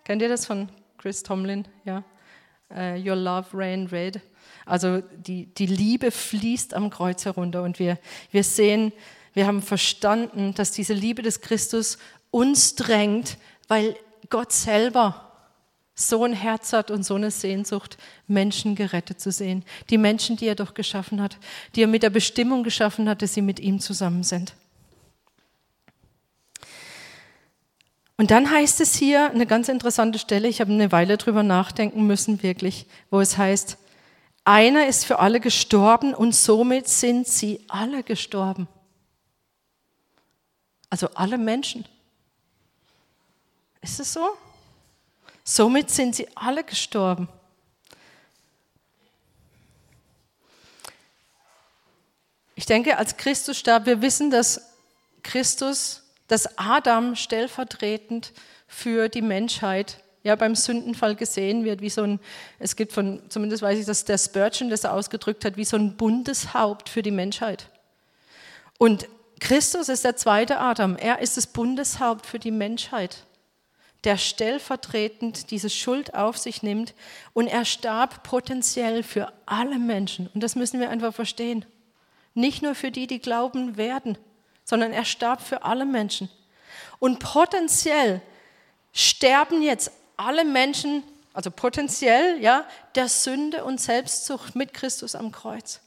Kennt 0.04 0.22
ihr 0.22 0.30
das 0.30 0.46
von 0.46 0.70
Chris 0.98 1.24
Tomlin? 1.24 1.66
Ja. 1.84 2.04
Uh, 2.70 2.96
Your 2.96 3.16
Love 3.16 3.48
Rain 3.54 3.88
Red. 3.88 4.22
Also 4.66 5.02
die, 5.02 5.48
die 5.48 5.66
Liebe 5.66 6.12
fließt 6.12 6.74
am 6.74 6.90
Kreuz 6.90 7.26
herunter 7.26 7.64
und 7.64 7.80
wir, 7.80 7.98
wir 8.32 8.44
sehen, 8.44 8.94
wir 9.34 9.48
haben 9.48 9.62
verstanden, 9.62 10.54
dass 10.54 10.72
diese 10.72 10.94
Liebe 10.94 11.22
des 11.22 11.42
Christus 11.42 11.98
uns 12.30 12.76
drängt, 12.76 13.38
weil 13.68 13.96
Gott 14.30 14.52
selber 14.54 15.31
so 16.08 16.24
ein 16.24 16.34
Herz 16.34 16.74
hat 16.74 16.92
und 16.92 17.04
so 17.04 17.16
eine 17.16 17.32
Sehnsucht, 17.32 17.98
Menschen 18.28 18.76
gerettet 18.76 19.20
zu 19.20 19.32
sehen. 19.32 19.64
Die 19.90 19.98
Menschen, 19.98 20.38
die 20.38 20.48
er 20.48 20.56
doch 20.56 20.74
geschaffen 20.74 21.22
hat, 21.22 21.38
die 21.76 21.84
er 21.84 21.88
mit 21.88 22.04
der 22.04 22.10
Bestimmung 22.10 22.64
geschaffen 22.64 23.08
hat, 23.08 23.22
dass 23.22 23.34
sie 23.34 23.42
mit 23.42 23.60
ihm 23.60 23.80
zusammen 23.80 24.24
sind. 24.24 24.54
Und 28.18 28.30
dann 28.30 28.52
heißt 28.52 28.82
es 28.82 28.96
hier 28.96 29.32
eine 29.32 29.48
ganz 29.48 29.68
interessante 29.68 30.20
Stelle, 30.20 30.48
ich 30.48 30.62
habe 30.62 30.72
eine 30.72 30.92
Weile 30.92 31.18
drüber 31.18 31.42
nachdenken 31.42 32.06
müssen, 32.06 32.44
wirklich, 32.44 32.86
wo 33.10 33.20
es 33.20 33.38
heißt, 33.38 33.80
einer 34.44 34.88
ist 34.88 35.06
für 35.06 35.20
alle 35.20 35.40
gestorben 35.40 36.14
und 36.14 36.36
somit 36.36 36.88
sind 36.88 37.28
sie 37.28 37.66
alle 37.68 38.04
gestorben. 38.04 38.68
Also 40.90 41.10
alle 41.16 41.38
Menschen. 41.38 41.86
Ist 43.82 44.00
es 44.00 44.14
so? 44.14 44.30
Somit 45.44 45.90
sind 45.90 46.16
sie 46.16 46.28
alle 46.36 46.64
gestorben. 46.64 47.28
Ich 52.56 52.66
denke, 52.66 52.98
als 52.98 53.18
Christus 53.18 53.58
starb, 53.58 53.86
wir 53.86 54.02
wissen, 54.02 54.30
dass 54.30 54.62
Christus, 55.24 56.04
dass 56.28 56.58
Adam 56.58 57.16
stellvertretend 57.16 58.34
für 58.68 59.10
die 59.10 59.22
Menschheit 59.22 60.04
ja, 60.24 60.36
beim 60.36 60.56
Sündenfall 60.56 61.16
gesehen 61.16 61.66
wird, 61.66 61.82
wie 61.82 61.90
so 61.90 62.04
ein, 62.04 62.20
es 62.60 62.76
gibt 62.76 62.94
von, 62.94 63.22
zumindest 63.30 63.64
weiß 63.64 63.80
ich, 63.80 63.86
dass 63.86 64.06
der 64.06 64.18
Spurgeon 64.18 64.70
das 64.70 64.86
ausgedrückt 64.86 65.46
hat, 65.46 65.58
wie 65.58 65.66
so 65.66 65.78
ein 65.78 65.98
Bundeshaupt 65.98 66.90
für 66.90 67.02
die 67.02 67.12
Menschheit. 67.12 67.70
Und 68.78 69.08
Christus 69.40 69.90
ist 69.90 70.06
der 70.06 70.16
zweite 70.16 70.60
Adam. 70.60 70.96
Er 70.98 71.20
ist 71.20 71.38
das 71.38 71.48
Bundeshaupt 71.48 72.28
für 72.28 72.38
die 72.38 72.52
Menschheit, 72.52 73.26
der 74.04 74.18
stellvertretend 74.18 75.52
diese 75.52 75.70
Schuld 75.70 76.16
auf 76.16 76.38
sich 76.38 76.64
nimmt. 76.64 76.94
Und 77.34 77.48
er 77.48 77.66
starb 77.66 78.24
potenziell 78.24 79.04
für 79.04 79.32
alle 79.46 79.78
Menschen. 79.78 80.30
Und 80.34 80.42
das 80.42 80.56
müssen 80.56 80.80
wir 80.80 80.90
einfach 80.90 81.14
verstehen. 81.14 81.66
Nicht 82.34 82.64
nur 82.64 82.76
für 82.76 82.92
die, 82.92 83.08
die 83.08 83.20
glauben 83.20 83.78
werden, 83.78 84.18
sondern 84.64 84.92
er 84.92 85.06
starb 85.06 85.42
für 85.42 85.64
alle 85.64 85.86
Menschen. 85.86 86.30
Und 87.00 87.20
potenziell 87.20 88.22
sterben 88.94 89.62
jetzt 89.62 89.92
alle 90.18 90.46
Menschen, 90.46 91.04
also 91.34 91.52
potenziell, 91.52 92.42
ja, 92.42 92.66
der 92.96 93.08
Sünde 93.10 93.64
und 93.64 93.80
Selbstsucht 93.80 94.56
mit 94.56 94.74
Christus 94.74 95.16
am 95.16 95.32
Kreuz. 95.32 95.82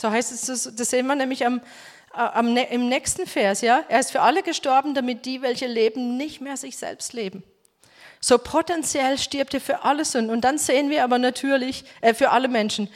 So 0.00 0.10
heißt 0.10 0.32
es, 0.32 0.74
das, 0.74 0.88
sehen 0.88 1.06
wir 1.06 1.14
nämlich 1.14 1.44
am, 1.44 1.60
am, 2.10 2.56
im 2.56 2.88
nächsten 2.88 3.26
Vers, 3.26 3.60
ja. 3.60 3.84
Er 3.88 4.00
ist 4.00 4.12
für 4.12 4.20
alle 4.20 4.42
gestorben, 4.42 4.94
damit 4.94 5.24
die, 5.26 5.42
welche 5.42 5.66
leben, 5.66 6.16
nicht 6.16 6.40
mehr 6.40 6.56
sich 6.56 6.76
selbst 6.76 7.12
leben. 7.12 7.42
So 8.20 8.36
potenziell 8.36 9.18
stirbt 9.18 9.54
er 9.54 9.60
für 9.60 9.82
alle 9.84 10.04
Sünden. 10.04 10.30
Und 10.30 10.42
dann 10.42 10.58
sehen 10.58 10.90
wir 10.90 11.04
aber 11.04 11.18
natürlich, 11.18 11.84
äh, 12.02 12.12
für 12.12 12.30
alle 12.30 12.48
Menschen. 12.48 12.88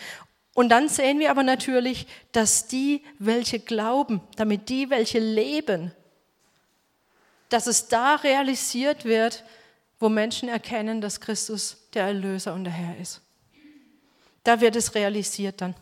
Und 0.52 0.68
dann 0.68 0.88
sehen 0.88 1.18
wir 1.18 1.30
aber 1.30 1.42
natürlich, 1.42 2.06
dass 2.32 2.68
die, 2.68 3.02
welche 3.18 3.58
glauben, 3.58 4.20
damit 4.36 4.68
die, 4.68 4.90
welche 4.90 5.18
leben, 5.18 5.92
dass 7.48 7.66
es 7.66 7.88
da 7.88 8.16
realisiert 8.16 9.04
wird, 9.04 9.44
wo 9.98 10.08
Menschen 10.08 10.48
erkennen, 10.48 11.00
dass 11.00 11.20
Christus 11.20 11.88
der 11.94 12.04
Erlöser 12.04 12.54
und 12.54 12.64
der 12.64 12.72
Herr 12.72 12.96
ist. 13.00 13.20
Da 14.44 14.60
wird 14.60 14.76
es 14.76 14.94
realisiert 14.94 15.60
dann. 15.60 15.74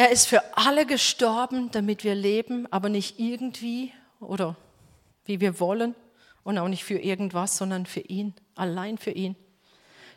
Er 0.00 0.08
ist 0.10 0.28
für 0.28 0.56
alle 0.56 0.86
gestorben, 0.86 1.70
damit 1.72 2.04
wir 2.04 2.14
leben, 2.14 2.66
aber 2.72 2.88
nicht 2.88 3.20
irgendwie 3.20 3.92
oder 4.18 4.56
wie 5.26 5.42
wir 5.42 5.60
wollen 5.60 5.94
und 6.42 6.56
auch 6.56 6.68
nicht 6.68 6.84
für 6.84 6.98
irgendwas, 6.98 7.58
sondern 7.58 7.84
für 7.84 8.00
ihn, 8.00 8.32
allein 8.54 8.96
für 8.96 9.10
ihn. 9.10 9.36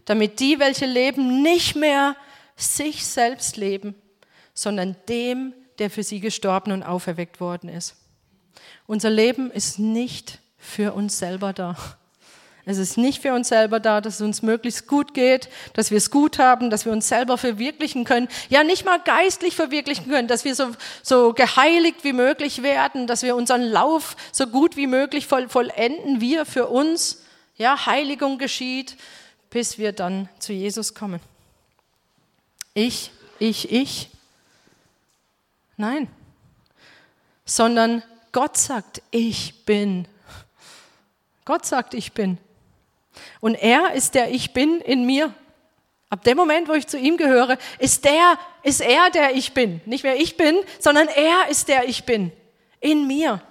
Damit 0.06 0.40
die, 0.40 0.58
welche 0.62 0.86
leben, 0.86 1.42
nicht 1.42 1.76
mehr 1.76 2.16
sich 2.56 3.06
selbst 3.06 3.58
leben, 3.58 3.94
sondern 4.54 4.96
dem, 5.10 5.54
der 5.80 5.90
für 5.90 6.04
sie 6.04 6.22
gestorben 6.22 6.72
und 6.72 6.84
auferweckt 6.84 7.42
worden 7.42 7.68
ist. 7.68 7.98
Unser 8.88 9.10
Leben 9.10 9.52
ist 9.52 9.80
nicht 9.80 10.40
für 10.58 10.94
uns 10.94 11.20
selber 11.20 11.52
da. 11.52 11.76
Es 12.66 12.78
ist 12.78 12.98
nicht 12.98 13.22
für 13.22 13.34
uns 13.34 13.50
selber 13.50 13.82
da, 13.82 14.00
dass 14.00 14.16
es 14.16 14.22
uns 14.22 14.42
möglichst 14.42 14.88
gut 14.88 15.14
geht, 15.14 15.50
dass 15.74 15.92
wir 15.92 15.98
es 15.98 16.10
gut 16.10 16.40
haben, 16.40 16.70
dass 16.70 16.86
wir 16.86 16.94
uns 16.94 17.10
selber 17.10 17.38
verwirklichen 17.38 18.06
können. 18.06 18.30
Ja, 18.50 18.64
nicht 18.64 18.86
mal 18.86 19.02
geistlich 19.02 19.54
verwirklichen 19.56 20.10
können, 20.10 20.30
dass 20.30 20.46
wir 20.46 20.56
so, 20.56 20.72
so 21.02 21.34
geheiligt 21.34 22.06
wie 22.06 22.14
möglich 22.14 22.64
werden, 22.64 23.06
dass 23.06 23.22
wir 23.22 23.36
unseren 23.36 23.64
Lauf 23.64 24.16
so 24.32 24.48
gut 24.48 24.78
wie 24.78 24.88
möglich 24.88 25.28
voll, 25.28 25.50
vollenden, 25.50 26.22
wir 26.22 26.46
für 26.46 26.68
uns. 26.68 27.24
Ja, 27.58 27.86
Heiligung 27.86 28.38
geschieht, 28.38 28.96
bis 29.50 29.78
wir 29.78 29.92
dann 29.92 30.30
zu 30.40 30.54
Jesus 30.54 30.96
kommen. 30.96 31.20
Ich, 32.74 33.12
ich, 33.40 33.72
ich. 33.72 34.10
Nein. 35.76 36.08
Sondern 37.46 38.04
Gott 38.32 38.58
sagt, 38.58 39.02
ich 39.12 39.66
bin. 39.66 40.08
Gott 41.44 41.66
sagt, 41.66 41.94
ich 41.94 42.14
bin. 42.14 42.38
Und 43.40 43.56
er 43.56 43.94
ist 43.94 44.16
der 44.16 44.32
Ich 44.32 44.54
bin 44.54 44.82
in 44.82 45.06
mir. 45.06 45.34
Ab 46.10 46.24
dem 46.24 46.38
Moment, 46.38 46.68
wo 46.68 46.74
ich 46.74 46.88
zu 46.88 46.98
ihm 46.98 47.18
gehöre, 47.18 47.58
ist 47.80 48.06
der, 48.06 48.38
ist 48.62 48.82
er 48.82 49.10
der 49.10 49.36
Ich 49.36 49.54
bin. 49.54 49.82
Nicht 49.86 50.04
mehr 50.04 50.16
ich 50.16 50.38
bin, 50.38 50.58
sondern 50.80 51.08
er 51.08 51.50
ist 51.50 51.68
der 51.68 51.88
Ich 51.88 52.04
bin. 52.04 52.32
In 52.80 53.08
mir. 53.08 53.42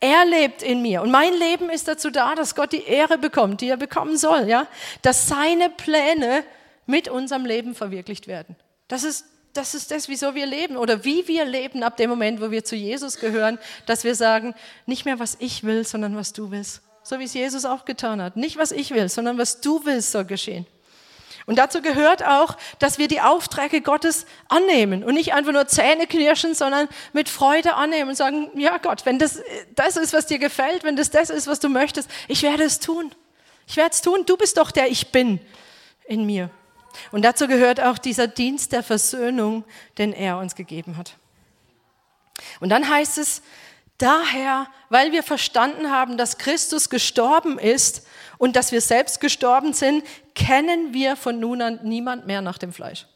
Er 0.00 0.24
lebt 0.24 0.62
in 0.62 0.82
mir. 0.82 1.02
Und 1.02 1.12
mein 1.12 1.32
Leben 1.32 1.70
ist 1.70 1.86
dazu 1.86 2.10
da, 2.10 2.34
dass 2.34 2.56
Gott 2.56 2.72
die 2.72 2.82
Ehre 2.82 3.18
bekommt, 3.18 3.60
die 3.60 3.68
er 3.68 3.76
bekommen 3.76 4.16
soll, 4.16 4.48
ja. 4.48 4.66
Dass 5.02 5.28
seine 5.28 5.70
Pläne 5.70 6.44
mit 6.86 7.08
unserem 7.08 7.46
Leben 7.46 7.76
verwirklicht 7.76 8.26
werden. 8.26 8.56
Das 8.88 9.04
ist 9.04 9.26
das 9.52 9.74
ist 9.74 9.90
das, 9.90 10.08
wieso 10.08 10.34
wir 10.34 10.46
leben 10.46 10.76
oder 10.76 11.04
wie 11.04 11.28
wir 11.28 11.44
leben 11.44 11.82
ab 11.82 11.96
dem 11.96 12.08
Moment, 12.08 12.40
wo 12.40 12.50
wir 12.50 12.64
zu 12.64 12.74
Jesus 12.74 13.18
gehören, 13.18 13.58
dass 13.86 14.02
wir 14.02 14.14
sagen, 14.14 14.54
nicht 14.86 15.04
mehr 15.04 15.18
was 15.18 15.36
ich 15.40 15.62
will, 15.62 15.84
sondern 15.84 16.16
was 16.16 16.32
du 16.32 16.50
willst. 16.50 16.80
So 17.02 17.18
wie 17.18 17.24
es 17.24 17.34
Jesus 17.34 17.64
auch 17.64 17.84
getan 17.84 18.22
hat. 18.22 18.36
Nicht 18.36 18.56
was 18.56 18.72
ich 18.72 18.92
will, 18.92 19.08
sondern 19.08 19.38
was 19.38 19.60
du 19.60 19.84
willst 19.84 20.12
soll 20.12 20.24
geschehen. 20.24 20.66
Und 21.46 21.56
dazu 21.56 21.82
gehört 21.82 22.24
auch, 22.24 22.56
dass 22.78 22.98
wir 22.98 23.08
die 23.08 23.20
Aufträge 23.20 23.80
Gottes 23.80 24.26
annehmen 24.48 25.02
und 25.02 25.14
nicht 25.14 25.34
einfach 25.34 25.52
nur 25.52 25.66
Zähne 25.66 26.06
knirschen, 26.06 26.54
sondern 26.54 26.88
mit 27.12 27.28
Freude 27.28 27.74
annehmen 27.74 28.10
und 28.10 28.16
sagen, 28.16 28.50
ja 28.54 28.78
Gott, 28.78 29.04
wenn 29.06 29.18
das 29.18 29.42
das 29.74 29.96
ist, 29.96 30.12
was 30.12 30.26
dir 30.26 30.38
gefällt, 30.38 30.84
wenn 30.84 30.96
das 30.96 31.10
das 31.10 31.30
ist, 31.30 31.48
was 31.48 31.58
du 31.58 31.68
möchtest, 31.68 32.08
ich 32.28 32.42
werde 32.42 32.62
es 32.62 32.78
tun. 32.78 33.12
Ich 33.66 33.76
werde 33.76 33.90
es 33.90 34.02
tun. 34.02 34.24
Du 34.26 34.36
bist 34.36 34.56
doch 34.56 34.70
der 34.70 34.90
Ich 34.90 35.10
bin 35.10 35.40
in 36.04 36.26
mir. 36.26 36.50
Und 37.10 37.24
dazu 37.24 37.48
gehört 37.48 37.80
auch 37.80 37.98
dieser 37.98 38.28
Dienst 38.28 38.72
der 38.72 38.82
Versöhnung, 38.82 39.64
den 39.98 40.12
er 40.12 40.38
uns 40.38 40.54
gegeben 40.54 40.96
hat. 40.96 41.16
Und 42.60 42.68
dann 42.68 42.88
heißt 42.88 43.18
es, 43.18 43.42
daher, 44.02 44.66
weil 44.90 45.12
wir 45.12 45.22
verstanden 45.22 45.90
haben, 45.90 46.18
dass 46.18 46.38
Christus 46.38 46.90
gestorben 46.90 47.58
ist 47.58 48.06
und 48.38 48.56
dass 48.56 48.72
wir 48.72 48.80
selbst 48.80 49.20
gestorben 49.20 49.72
sind, 49.72 50.04
kennen 50.34 50.92
wir 50.92 51.16
von 51.16 51.38
nun 51.38 51.62
an 51.62 51.80
niemand 51.84 52.26
mehr 52.26 52.42
nach 52.42 52.58
dem 52.58 52.72
Fleisch. 52.72 53.06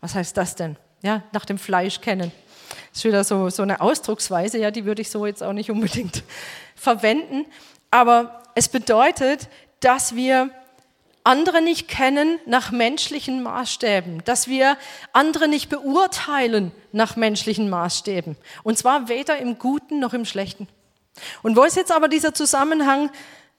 Was 0.00 0.14
heißt 0.14 0.36
das 0.36 0.54
denn? 0.54 0.76
Ja, 1.02 1.22
nach 1.32 1.44
dem 1.44 1.58
Fleisch 1.58 2.00
kennen. 2.00 2.30
Das 2.90 2.98
ist 2.98 3.04
wieder 3.04 3.24
so, 3.24 3.50
so 3.50 3.62
eine 3.62 3.80
Ausdrucksweise, 3.80 4.58
ja, 4.58 4.70
die 4.70 4.84
würde 4.84 5.02
ich 5.02 5.10
so 5.10 5.26
jetzt 5.26 5.42
auch 5.42 5.52
nicht 5.52 5.70
unbedingt 5.70 6.22
verwenden. 6.76 7.46
Aber 7.90 8.42
es 8.54 8.68
bedeutet, 8.68 9.48
dass 9.80 10.14
wir 10.14 10.50
andere 11.24 11.62
nicht 11.62 11.88
kennen 11.88 12.38
nach 12.44 12.70
menschlichen 12.70 13.42
Maßstäben, 13.42 14.22
dass 14.24 14.46
wir 14.46 14.76
andere 15.12 15.48
nicht 15.48 15.70
beurteilen 15.70 16.70
nach 16.92 17.16
menschlichen 17.16 17.70
Maßstäben. 17.70 18.36
Und 18.62 18.78
zwar 18.78 19.08
weder 19.08 19.38
im 19.38 19.58
Guten 19.58 19.98
noch 19.98 20.12
im 20.12 20.26
Schlechten. 20.26 20.68
Und 21.42 21.56
wo 21.56 21.64
ist 21.64 21.76
jetzt 21.76 21.92
aber 21.92 22.08
dieser 22.08 22.34
Zusammenhang 22.34 23.10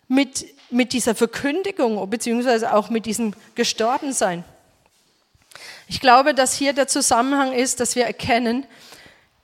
mit, 0.07 0.45
mit 0.69 0.93
dieser 0.93 1.15
Verkündigung, 1.15 2.07
beziehungsweise 2.09 2.73
auch 2.73 2.89
mit 2.89 3.05
diesem 3.05 3.33
Gestorbensein. 3.55 4.43
Ich 5.87 5.99
glaube, 5.99 6.33
dass 6.33 6.53
hier 6.53 6.73
der 6.73 6.87
Zusammenhang 6.87 7.53
ist, 7.53 7.79
dass 7.79 7.95
wir 7.95 8.05
erkennen, 8.05 8.65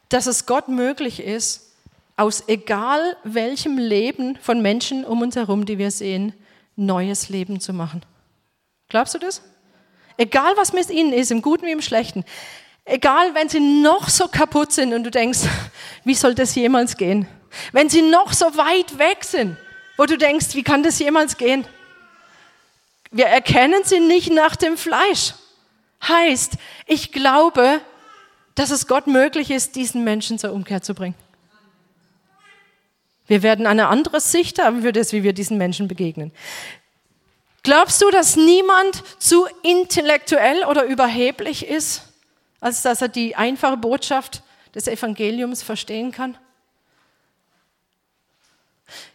dass 0.10 0.28
es 0.28 0.46
Gott 0.46 0.68
möglich 0.68 1.22
ist, 1.22 1.72
aus 2.18 2.44
egal 2.48 3.18
welchem 3.24 3.78
Leben 3.78 4.38
von 4.42 4.62
Menschen 4.62 5.06
um 5.06 5.22
uns 5.22 5.36
herum, 5.36 5.66
die 5.66 5.78
wir 5.78 5.90
sehen, 5.90 6.34
neues 6.76 7.30
Leben 7.30 7.60
zu 7.60 7.74
machen. 7.74 8.04
Glaubst 8.92 9.16
du 9.16 9.18
das? 9.18 9.42
Egal 10.18 10.54
was 10.56 10.72
mit 10.72 10.92
ihnen 10.92 11.12
ist, 11.12 11.32
im 11.32 11.42
Guten 11.42 11.66
wie 11.66 11.72
im 11.72 11.82
Schlechten. 11.82 12.24
Egal, 12.86 13.34
wenn 13.34 13.50
sie 13.50 13.60
noch 13.60 14.08
so 14.08 14.28
kaputt 14.28 14.72
sind 14.72 14.94
und 14.94 15.04
du 15.04 15.10
denkst, 15.10 15.40
wie 16.04 16.14
soll 16.14 16.36
das 16.36 16.54
jemals 16.54 16.96
gehen? 16.96 17.28
Wenn 17.72 17.90
sie 17.90 18.04
noch 18.04 18.32
so 18.32 18.46
weit 18.56 19.00
weg 19.00 19.24
sind 19.24 19.58
wo 20.02 20.08
du 20.08 20.18
denkst, 20.18 20.56
wie 20.56 20.64
kann 20.64 20.82
das 20.82 20.98
jemals 20.98 21.38
gehen? 21.38 21.64
Wir 23.12 23.28
erkennen 23.28 23.84
sie 23.84 24.00
nicht 24.00 24.32
nach 24.32 24.56
dem 24.56 24.76
Fleisch. 24.76 25.36
Heißt, 26.02 26.54
ich 26.88 27.12
glaube, 27.12 27.82
dass 28.56 28.72
es 28.72 28.88
Gott 28.88 29.06
möglich 29.06 29.52
ist, 29.52 29.76
diesen 29.76 30.04
Menschen 30.04 30.40
zur 30.40 30.54
Umkehr 30.54 30.82
zu 30.82 30.96
bringen. 30.96 31.14
Wir 33.28 33.44
werden 33.44 33.68
eine 33.68 33.90
andere 33.90 34.20
Sicht 34.20 34.58
haben 34.58 34.82
für 34.82 34.92
das, 34.92 35.14
wie 35.14 35.22
wir 35.22 35.34
diesen 35.34 35.60
Menschen 35.60 35.88
begegnen. 35.88 36.32
Glaubst 37.64 38.02
du, 38.02 38.10
dass 38.10 38.36
niemand 38.36 39.04
zu 39.20 39.46
intellektuell 39.62 40.66
oder 40.66 40.86
überheblich 40.86 41.68
ist, 41.68 42.04
als 42.60 42.82
dass 42.82 43.02
er 43.02 43.08
die 43.08 43.36
einfache 43.36 43.78
Botschaft 43.78 44.42
des 44.74 44.88
Evangeliums 44.88 45.62
verstehen 45.62 46.12
kann? 46.12 46.38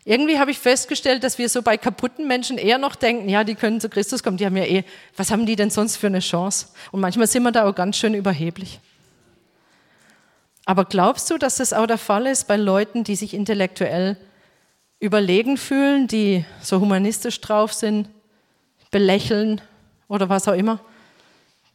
Irgendwie 0.04 0.38
habe 0.38 0.52
ich 0.52 0.58
festgestellt, 0.58 1.24
dass 1.24 1.38
wir 1.38 1.48
so 1.48 1.60
bei 1.62 1.76
kaputten 1.76 2.26
Menschen 2.26 2.56
eher 2.56 2.78
noch 2.78 2.94
denken, 2.94 3.28
ja, 3.28 3.44
die 3.44 3.56
können 3.56 3.80
zu 3.80 3.88
Christus 3.88 4.22
kommen, 4.22 4.36
die 4.36 4.46
haben 4.46 4.56
ja 4.56 4.64
eh, 4.64 4.84
was 5.16 5.30
haben 5.30 5.44
die 5.44 5.56
denn 5.56 5.70
sonst 5.70 5.96
für 5.96 6.06
eine 6.06 6.20
Chance? 6.20 6.68
Und 6.92 7.00
manchmal 7.00 7.26
sind 7.26 7.42
wir 7.42 7.52
da 7.52 7.68
auch 7.68 7.74
ganz 7.74 7.96
schön 7.96 8.14
überheblich. 8.14 8.80
Aber 10.64 10.84
glaubst 10.84 11.30
du, 11.30 11.38
dass 11.38 11.56
das 11.56 11.72
auch 11.72 11.86
der 11.86 11.98
Fall 11.98 12.26
ist 12.26 12.48
bei 12.48 12.56
Leuten, 12.56 13.04
die 13.04 13.16
sich 13.16 13.34
intellektuell 13.34 14.16
überlegen 14.98 15.56
fühlen, 15.56 16.06
die 16.06 16.44
so 16.62 16.80
humanistisch 16.80 17.40
drauf 17.40 17.72
sind, 17.72 18.08
belächeln 18.90 19.60
oder 20.08 20.28
was 20.28 20.48
auch 20.48 20.54
immer? 20.54 20.80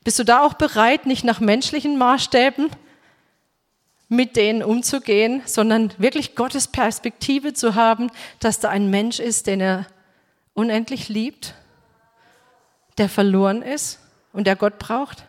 Bist 0.04 0.18
du 0.20 0.24
da 0.24 0.42
auch 0.42 0.54
bereit, 0.54 1.06
nicht 1.06 1.24
nach 1.24 1.40
menschlichen 1.40 1.98
Maßstäben, 1.98 2.70
mit 4.10 4.36
denen 4.36 4.64
umzugehen, 4.64 5.42
sondern 5.46 5.94
wirklich 5.98 6.36
Gottes 6.36 6.68
Perspektive 6.68 7.54
zu 7.54 7.76
haben, 7.76 8.12
dass 8.40 8.60
da 8.60 8.70
ein 8.70 8.90
Mensch 8.90 9.20
ist, 9.20 9.48
den 9.48 9.62
er 9.62 9.88
unendlich 10.54 11.08
liebt, 11.08 11.54
der 12.98 13.08
verloren 13.08 13.62
ist 13.62 14.00
und 14.34 14.48
der 14.48 14.56
Gott 14.56 14.80
braucht. 14.80 15.26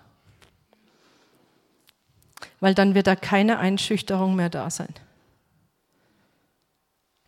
Weil 2.61 2.75
dann 2.75 2.95
wird 2.95 3.07
da 3.07 3.15
keine 3.15 3.59
Einschüchterung 3.59 4.35
mehr 4.35 4.49
da 4.49 4.71
sein. 4.71 4.93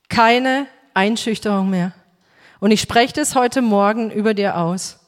Keine 0.09 0.67
Einschüchterung 0.93 1.71
mehr. 1.71 1.93
Und 2.61 2.71
ich 2.71 2.81
spreche 2.81 3.15
das 3.15 3.35
heute 3.35 3.63
Morgen 3.63 4.11
über 4.11 4.35
dir 4.35 4.57
aus. 4.57 4.99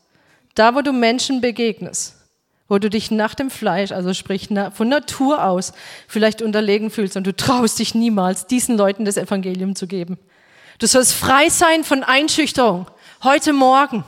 Da, 0.55 0.75
wo 0.75 0.81
du 0.81 0.93
Menschen 0.93 1.41
begegnest, 1.41 2.17
wo 2.69 2.79
du 2.79 2.91
dich 2.91 3.11
nach 3.11 3.35
dem 3.35 3.51
Fleisch, 3.51 3.93
also 3.93 4.15
sprich 4.15 4.49
von 4.73 4.89
Natur 4.89 5.45
aus, 5.45 5.73
vielleicht 6.09 6.43
unterlegen 6.43 6.91
fühlst 6.91 7.17
und 7.17 7.27
du 7.27 7.35
traust 7.35 7.79
dich 7.79 7.95
niemals, 7.95 8.47
diesen 8.47 8.77
Leuten 8.77 9.05
das 9.05 9.17
Evangelium 9.17 9.77
zu 9.77 9.87
geben. 9.87 10.19
Du 10.79 10.87
sollst 10.87 11.13
frei 11.13 11.49
sein 11.49 11.85
von 11.85 12.03
Einschüchterung. 12.03 12.87
Heute 13.23 13.53
Morgen. 13.53 14.05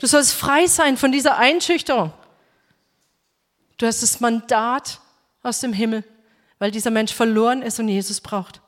Du 0.00 0.06
sollst 0.06 0.32
frei 0.32 0.66
sein 0.66 0.96
von 0.96 1.12
dieser 1.12 1.36
Einschüchterung. 1.38 2.12
Du 3.76 3.86
hast 3.86 4.02
das 4.02 4.20
Mandat 4.20 5.00
aus 5.42 5.60
dem 5.60 5.72
Himmel, 5.72 6.04
weil 6.58 6.70
dieser 6.70 6.90
Mensch 6.90 7.12
verloren 7.14 7.62
ist 7.62 7.80
und 7.80 7.88
Jesus 7.88 8.20
braucht. 8.20 8.60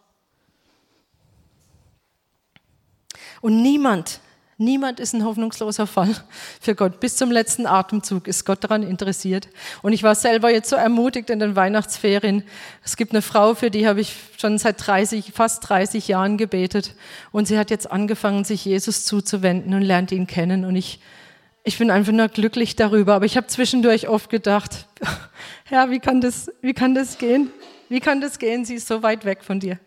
Und 3.42 3.61
niemand 3.61 4.20
Niemand 4.62 5.00
ist 5.00 5.12
ein 5.12 5.24
hoffnungsloser 5.24 5.88
Fall 5.88 6.14
für 6.61 6.76
Gott. 6.76 7.00
Bis 7.00 7.16
zum 7.16 7.33
letzten 7.33 7.66
Atemzug 7.66 8.28
ist 8.28 8.44
Gott 8.44 8.62
daran 8.62 8.85
interessiert. 8.85 9.48
Und 9.83 9.92
ich 9.92 10.05
war 10.05 10.14
selber 10.14 10.52
jetzt 10.52 10.70
so 10.70 10.76
ermutigt 10.76 11.31
in 11.31 11.40
den 11.40 11.57
Weihnachtsferien. 11.57 12.44
Es 12.85 12.96
gibt 12.96 13.12
eine 13.12 13.22
Frau, 13.22 13.55
für 13.55 13.70
die 13.70 13.88
habe 13.88 14.00
ich 14.00 14.14
schon 14.38 14.59
seit 14.59 14.87
30, 14.87 15.33
fast 15.35 15.68
30 15.68 16.07
Jahren 16.07 16.37
gebetet. 16.37 16.94
Und 17.33 17.48
sie 17.48 17.59
hat 17.59 17.70
jetzt 17.70 17.90
angefangen, 17.90 18.44
sich 18.44 18.64
Jesus 18.64 19.05
zuzuwenden 19.05 19.74
und 19.74 19.83
lernt 19.83 20.12
ihn 20.12 20.28
kennen. 20.28 20.64
Und 20.64 20.76
ich, 20.76 21.00
ich 21.64 21.78
bin 21.78 21.90
einfach 21.90 22.12
nur 22.12 22.28
glücklich 22.28 22.76
darüber. 22.76 23.14
Aber 23.14 23.24
ich 23.24 23.37
habe 23.37 23.48
zwischendurch 23.48 24.07
oft 24.07 24.31
gedacht, 24.31 24.87
Herr, 25.64 25.90
wie 25.90 25.98
kann 25.98 26.20
das, 26.20 26.52
wie 26.61 26.74
kann 26.74 26.94
das 26.94 27.18
gehen? 27.18 27.50
Wie 27.88 28.00
kann 28.00 28.20
das 28.20 28.38
gehen? 28.38 28.64
Sie 28.64 28.74
ist 28.74 28.87
so 28.87 29.02
weit 29.02 29.24
weg 29.24 29.42
von 29.42 29.59
dir. 29.59 29.78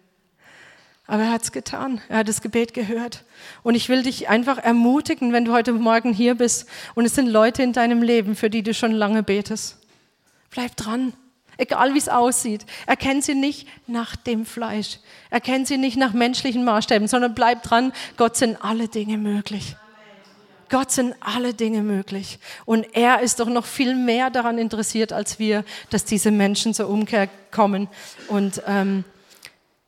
Aber 1.08 1.24
er 1.24 1.32
hat 1.32 1.44
es 1.44 1.52
getan. 1.52 2.02
Er 2.10 2.20
hat 2.20 2.28
das 2.28 2.42
Gebet 2.42 2.74
gehört. 2.74 3.24
Und 3.62 3.76
ich 3.76 3.90
will 3.90 4.02
dich 4.02 4.28
einfach 4.28 4.58
ermutigen, 4.58 5.34
wenn 5.34 5.46
du 5.46 5.54
heute 5.54 5.72
Morgen 5.74 6.14
hier 6.14 6.36
bist 6.36 6.68
und 6.96 7.06
es 7.06 7.14
sind 7.14 7.28
Leute 7.28 7.62
in 7.62 7.74
deinem 7.74 8.02
Leben, 8.02 8.36
für 8.36 8.50
die 8.50 8.64
du 8.64 8.74
schon 8.74 8.92
lange 8.92 9.22
betest. 9.22 9.78
Bleib 10.50 10.76
dran. 10.76 11.14
Egal 11.58 11.94
wie 11.94 12.00
es 12.00 12.10
aussieht. 12.10 12.66
Erkenn 12.86 13.22
sie 13.22 13.36
nicht 13.36 13.68
nach 13.88 14.16
dem 14.16 14.46
Fleisch. 14.46 15.00
Erkenn 15.30 15.66
sie 15.66 15.78
nicht 15.78 15.96
nach 15.96 16.14
menschlichen 16.14 16.66
Maßstäben, 16.66 17.08
sondern 17.08 17.34
bleib 17.34 17.64
dran. 17.64 17.94
Gott 18.18 18.36
sind 18.36 18.58
alle 18.64 18.88
Dinge 18.88 19.18
möglich. 19.18 19.76
Gott 20.70 20.92
sind 20.92 21.16
alle 21.20 21.54
Dinge 21.54 21.82
möglich. 21.82 22.40
Und 22.66 22.88
er 22.94 23.22
ist 23.22 23.40
doch 23.40 23.48
noch 23.48 23.66
viel 23.66 23.96
mehr 23.96 24.32
daran 24.32 24.58
interessiert 24.58 25.14
als 25.14 25.40
wir, 25.40 25.64
dass 25.92 26.04
diese 26.04 26.32
Menschen 26.32 26.74
zur 26.74 26.90
Umkehr 26.90 27.30
kommen. 27.52 27.88
Und 28.28 28.62
ähm, 28.66 29.06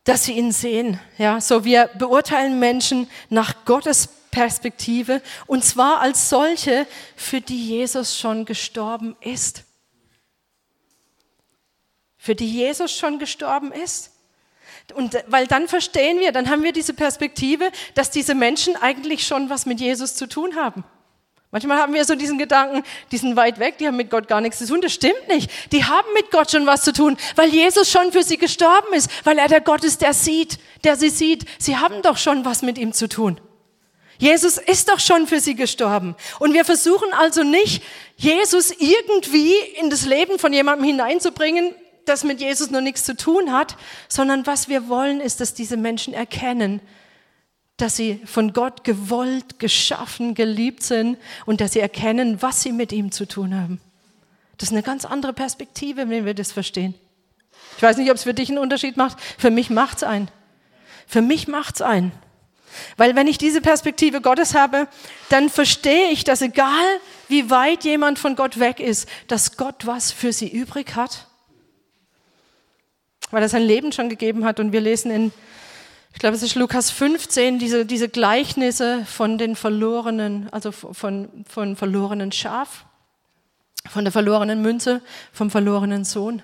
dass 0.07 0.23
sie 0.23 0.33
ihn 0.33 0.53
sehen. 0.53 1.01
Ja, 1.17 1.41
so 1.41 1.65
wir 1.65 1.89
beurteilen 1.97 2.59
Menschen 2.59 3.09
nach 3.29 3.65
Gottes 3.65 4.07
Perspektive, 4.31 5.21
und 5.47 5.65
zwar 5.65 5.99
als 5.99 6.29
solche, 6.29 6.87
für 7.17 7.41
die 7.41 7.67
Jesus 7.67 8.17
schon 8.17 8.45
gestorben 8.45 9.17
ist. 9.19 9.63
Für 12.17 12.35
die 12.35 12.49
Jesus 12.49 12.95
schon 12.95 13.19
gestorben 13.19 13.73
ist. 13.73 14.11
Und 14.93 15.17
weil 15.27 15.45
dann 15.45 15.67
verstehen 15.67 16.19
wir, 16.21 16.31
dann 16.31 16.49
haben 16.49 16.63
wir 16.63 16.71
diese 16.71 16.93
Perspektive, 16.93 17.69
dass 17.93 18.09
diese 18.09 18.33
Menschen 18.33 18.77
eigentlich 18.77 19.27
schon 19.27 19.49
was 19.49 19.65
mit 19.65 19.81
Jesus 19.81 20.15
zu 20.15 20.27
tun 20.27 20.55
haben. 20.55 20.85
Manchmal 21.51 21.77
haben 21.77 21.93
wir 21.93 22.03
so 22.03 22.15
diesen 22.15 22.37
Gedanken, 22.37 22.83
die 23.11 23.17
sind 23.17 23.37
weit 23.37 23.57
weg, 23.57 23.77
die 23.77 23.87
haben 23.87 23.95
mit 23.95 24.09
Gott 24.09 24.27
gar 24.27 24.41
nichts 24.41 24.59
zu 24.59 24.67
tun. 24.67 24.81
Das 24.81 24.93
stimmt 24.93 25.27
nicht. 25.29 25.49
Die 25.71 25.85
haben 25.85 26.07
mit 26.13 26.29
Gott 26.29 26.51
schon 26.51 26.65
was 26.65 26.83
zu 26.83 26.91
tun, 26.91 27.15
weil 27.35 27.49
Jesus 27.49 27.89
schon 27.89 28.11
für 28.11 28.23
sie 28.23 28.37
gestorben 28.37 28.93
ist, 28.93 29.09
weil 29.23 29.37
er 29.37 29.47
der 29.47 29.61
Gott 29.61 29.83
ist, 29.85 30.01
der 30.01 30.13
sieht, 30.13 30.59
der 30.83 30.97
sie 30.97 31.09
sieht. 31.09 31.45
Sie 31.57 31.77
haben 31.77 32.01
doch 32.01 32.17
schon 32.17 32.43
was 32.43 32.63
mit 32.63 32.77
ihm 32.77 32.91
zu 32.91 33.07
tun. 33.07 33.39
Jesus 34.19 34.57
ist 34.57 34.89
doch 34.89 34.99
schon 34.99 35.27
für 35.27 35.39
sie 35.39 35.55
gestorben. 35.55 36.15
Und 36.39 36.53
wir 36.53 36.65
versuchen 36.65 37.13
also 37.13 37.43
nicht, 37.43 37.83
Jesus 38.17 38.71
irgendwie 38.71 39.53
in 39.79 39.89
das 39.89 40.05
Leben 40.05 40.39
von 40.39 40.51
jemandem 40.51 40.85
hineinzubringen, 40.85 41.73
das 42.05 42.23
mit 42.23 42.41
Jesus 42.41 42.71
noch 42.71 42.81
nichts 42.81 43.03
zu 43.03 43.15
tun 43.15 43.53
hat, 43.53 43.77
sondern 44.09 44.45
was 44.45 44.69
wir 44.69 44.89
wollen, 44.89 45.21
ist, 45.21 45.39
dass 45.39 45.53
diese 45.53 45.77
Menschen 45.77 46.13
erkennen, 46.13 46.81
dass 47.77 47.95
sie 47.95 48.19
von 48.25 48.53
Gott 48.53 48.83
gewollt, 48.83 49.59
geschaffen, 49.59 50.33
geliebt 50.33 50.83
sind 50.83 51.17
und 51.45 51.61
dass 51.61 51.73
sie 51.73 51.79
erkennen, 51.79 52.41
was 52.41 52.63
sie 52.63 52.71
mit 52.71 52.91
ihm 52.91 53.11
zu 53.11 53.27
tun 53.27 53.55
haben. 53.55 53.79
Das 54.57 54.69
ist 54.69 54.73
eine 54.73 54.83
ganz 54.83 55.05
andere 55.05 55.33
Perspektive, 55.33 56.09
wenn 56.09 56.25
wir 56.25 56.33
das 56.33 56.51
verstehen. 56.51 56.95
Ich 57.77 57.83
weiß 57.83 57.97
nicht, 57.97 58.09
ob 58.09 58.17
es 58.17 58.23
für 58.23 58.33
dich 58.33 58.49
einen 58.49 58.57
Unterschied 58.57 58.97
macht. 58.97 59.17
Für 59.37 59.51
mich 59.51 59.69
macht 59.69 59.97
es 59.97 60.03
einen. 60.03 60.29
Für 61.05 61.21
mich 61.21 61.47
macht 61.47 61.75
es 61.75 61.81
einen. 61.83 62.11
Weil 62.97 63.15
wenn 63.15 63.27
ich 63.27 63.37
diese 63.37 63.61
Perspektive 63.61 64.21
Gottes 64.21 64.55
habe, 64.55 64.87
dann 65.29 65.49
verstehe 65.49 66.09
ich, 66.09 66.23
dass 66.23 66.41
egal 66.41 66.85
wie 67.27 67.49
weit 67.49 67.83
jemand 67.83 68.17
von 68.17 68.35
Gott 68.35 68.59
weg 68.59 68.79
ist, 68.79 69.07
dass 69.27 69.57
Gott 69.57 69.85
was 69.85 70.11
für 70.11 70.33
sie 70.33 70.49
übrig 70.49 70.95
hat. 70.95 71.27
Weil 73.29 73.43
er 73.43 73.49
sein 73.49 73.63
Leben 73.63 73.91
schon 73.91 74.09
gegeben 74.09 74.45
hat. 74.45 74.59
Und 74.59 74.71
wir 74.71 74.81
lesen 74.81 75.11
in 75.11 75.31
ich 76.17 76.19
glaube, 76.19 76.35
es 76.35 76.41
ist 76.41 76.55
Lukas 76.55 76.89
15, 76.89 77.59
diese, 77.59 77.85
diese 77.85 78.09
Gleichnisse 78.09 79.05
von 79.05 79.37
den 79.37 79.55
verlorenen, 79.55 80.49
also 80.51 80.71
von, 80.71 81.45
von 81.47 81.75
verlorenen 81.75 82.31
Schaf, 82.31 82.85
von 83.87 84.03
der 84.03 84.11
verlorenen 84.11 84.63
Münze, 84.63 85.03
vom 85.31 85.51
verlorenen 85.51 86.05
Sohn. 86.05 86.41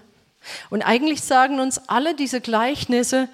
Und 0.70 0.84
eigentlich 0.84 1.24
sagen 1.24 1.60
uns 1.60 1.90
alle 1.90 2.14
diese 2.16 2.40
Gleichnisse, 2.40 3.30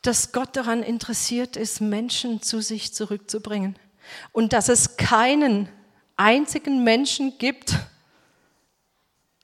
dass 0.00 0.32
Gott 0.32 0.56
daran 0.56 0.82
interessiert 0.82 1.58
ist, 1.58 1.82
Menschen 1.82 2.40
zu 2.40 2.62
sich 2.62 2.94
zurückzubringen. 2.94 3.76
Und 4.32 4.54
dass 4.54 4.70
es 4.70 4.96
keinen 4.96 5.68
einzigen 6.16 6.82
Menschen 6.82 7.36
gibt, 7.36 7.74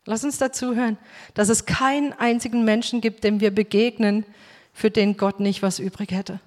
lass 0.07 0.25
uns 0.25 0.39
dazu 0.39 0.75
hören, 0.75 0.97
dass 1.35 1.51
es 1.51 1.67
keinen 1.67 2.15
einzigen 2.15 2.65
Menschen 2.65 3.03
gibt, 3.03 3.25
dem 3.25 3.41
wir 3.41 3.55
begegnen, 3.55 4.25
für 4.79 4.93
den 4.93 5.17
Gott 5.17 5.41
nicht 5.41 5.61
was 5.61 5.81
übrig 5.81 6.13
hätte. 6.13 6.39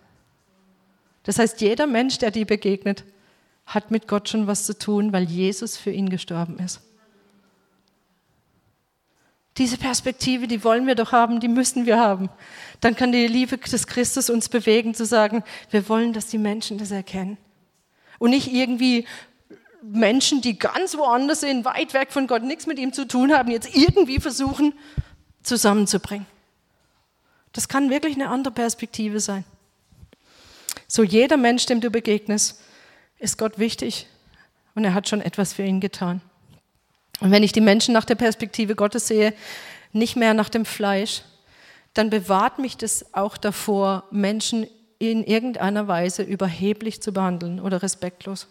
Das 1.24 1.38
heißt, 1.38 1.60
jeder 1.60 1.86
Mensch, 1.86 2.17
der 2.17 2.32
dir 2.32 2.46
begegnet, 2.46 3.04
hat 3.65 3.91
mit 3.91 4.08
Gott 4.08 4.30
schon 4.30 4.48
was 4.48 4.65
zu 4.65 4.78
tun, 4.78 5.12
weil 5.12 5.26
Jesus 5.26 5.76
für 5.76 5.91
ihn 5.91 6.10
gestorben 6.10 6.58
ist. 6.60 6.80
Diese 9.58 9.78
Perspektive, 9.78 10.48
die 10.48 10.63
wollen 10.63 10.88
wir 10.88 10.96
doch 10.96 11.12
haben, 11.12 11.41
die 11.41 11.50
müssen 11.50 11.86
wir 11.86 12.00
haben. 12.00 12.30
Dann 12.80 12.96
kann 12.96 13.12
die 13.12 13.28
Liebe 13.28 13.58
des 13.58 13.86
Christus 13.86 14.30
uns 14.30 14.48
bewegen 14.48 14.96
zu 14.96 15.06
sagen, 15.06 15.44
wir 15.70 15.89
wollen, 15.89 16.13
dass 16.13 16.28
die 16.28 16.38
Menschen 16.38 16.78
das 16.78 16.89
erkennen. 16.89 17.38
Und 18.17 18.30
nicht 18.30 18.52
irgendwie 18.54 19.06
Menschen, 19.84 20.39
die 20.39 20.58
ganz 20.58 20.96
woanders 20.96 21.41
sind, 21.41 21.65
weit 21.65 21.94
weg 21.94 22.13
von 22.13 22.28
Gott, 22.28 22.44
nichts 22.44 22.65
mit 22.65 22.80
ihm 22.80 22.94
zu 22.94 23.06
tun 23.06 23.34
haben, 23.34 23.52
jetzt 23.52 23.76
irgendwie 23.76 24.22
versuchen 24.22 24.74
zusammenzubringen. 25.44 26.26
Das 27.54 27.68
kann 27.68 27.90
wirklich 27.90 28.16
eine 28.16 28.30
andere 28.30 28.54
Perspektive 28.54 29.20
sein. 29.20 29.44
So 30.88 31.04
jeder 31.04 31.38
Mensch, 31.38 31.66
dem 31.66 31.82
du 31.82 31.90
begegnest, 31.90 32.62
ist 33.20 33.38
Gott 33.38 33.60
wichtig 33.60 34.08
und 34.76 34.84
er 34.84 34.94
hat 34.94 35.08
schon 35.08 35.22
etwas 35.22 35.54
für 35.54 35.64
ihn 35.64 35.80
getan. 35.80 36.22
Und 37.20 37.32
wenn 37.32 37.44
ich 37.44 37.52
die 37.52 37.62
Menschen 37.62 37.94
nach 37.94 38.06
der 38.06 38.16
Perspektive 38.16 38.76
Gottes 38.76 39.08
sehe, 39.08 39.34
nicht 39.94 40.16
mehr 40.16 40.34
nach 40.34 40.50
dem 40.50 40.66
Fleisch, 40.66 41.22
dann 41.94 42.10
bewahrt 42.10 42.58
mich 42.58 42.78
das 42.78 43.14
auch 43.14 43.38
davor, 43.38 44.06
Menschen 44.12 44.68
in 44.98 45.24
irgendeiner 45.24 45.88
Weise 45.88 46.24
überheblich 46.24 47.02
zu 47.02 47.12
behandeln 47.12 47.60
oder 47.60 47.82
respektlos. 47.82 48.48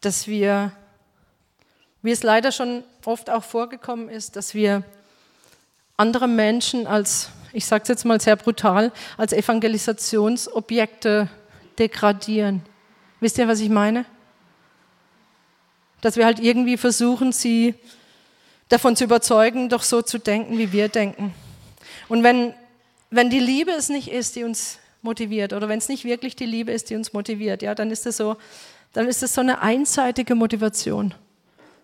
Dass 0.00 0.26
wir 0.26 0.72
wie 2.02 2.10
es 2.10 2.22
leider 2.22 2.52
schon 2.52 2.84
oft 3.04 3.30
auch 3.30 3.44
vorgekommen 3.44 4.08
ist, 4.08 4.36
dass 4.36 4.54
wir 4.54 4.82
andere 5.96 6.28
Menschen 6.28 6.86
als, 6.86 7.30
ich 7.52 7.66
sage 7.66 7.82
es 7.82 7.88
jetzt 7.88 8.04
mal 8.04 8.20
sehr 8.20 8.36
brutal, 8.36 8.92
als 9.16 9.32
Evangelisationsobjekte 9.32 11.28
degradieren. 11.78 12.62
Wisst 13.20 13.38
ihr, 13.38 13.48
was 13.48 13.60
ich 13.60 13.68
meine? 13.68 14.06
Dass 16.00 16.16
wir 16.16 16.24
halt 16.24 16.40
irgendwie 16.40 16.78
versuchen, 16.78 17.32
sie 17.32 17.74
davon 18.70 18.96
zu 18.96 19.04
überzeugen, 19.04 19.68
doch 19.68 19.82
so 19.82 20.00
zu 20.00 20.18
denken, 20.18 20.56
wie 20.56 20.72
wir 20.72 20.88
denken. 20.88 21.34
Und 22.08 22.22
wenn, 22.22 22.54
wenn 23.10 23.28
die 23.28 23.40
Liebe 23.40 23.72
es 23.72 23.90
nicht 23.90 24.10
ist, 24.10 24.36
die 24.36 24.44
uns 24.44 24.78
motiviert, 25.02 25.52
oder 25.52 25.68
wenn 25.68 25.78
es 25.78 25.88
nicht 25.88 26.04
wirklich 26.04 26.36
die 26.36 26.46
Liebe 26.46 26.72
ist, 26.72 26.88
die 26.88 26.96
uns 26.96 27.12
motiviert, 27.12 27.60
ja, 27.62 27.74
dann 27.74 27.90
ist 27.90 28.06
es 28.06 28.16
so, 28.16 28.36
dann 28.92 29.06
ist 29.06 29.22
es 29.22 29.34
so 29.34 29.42
eine 29.42 29.60
einseitige 29.60 30.34
Motivation. 30.34 31.14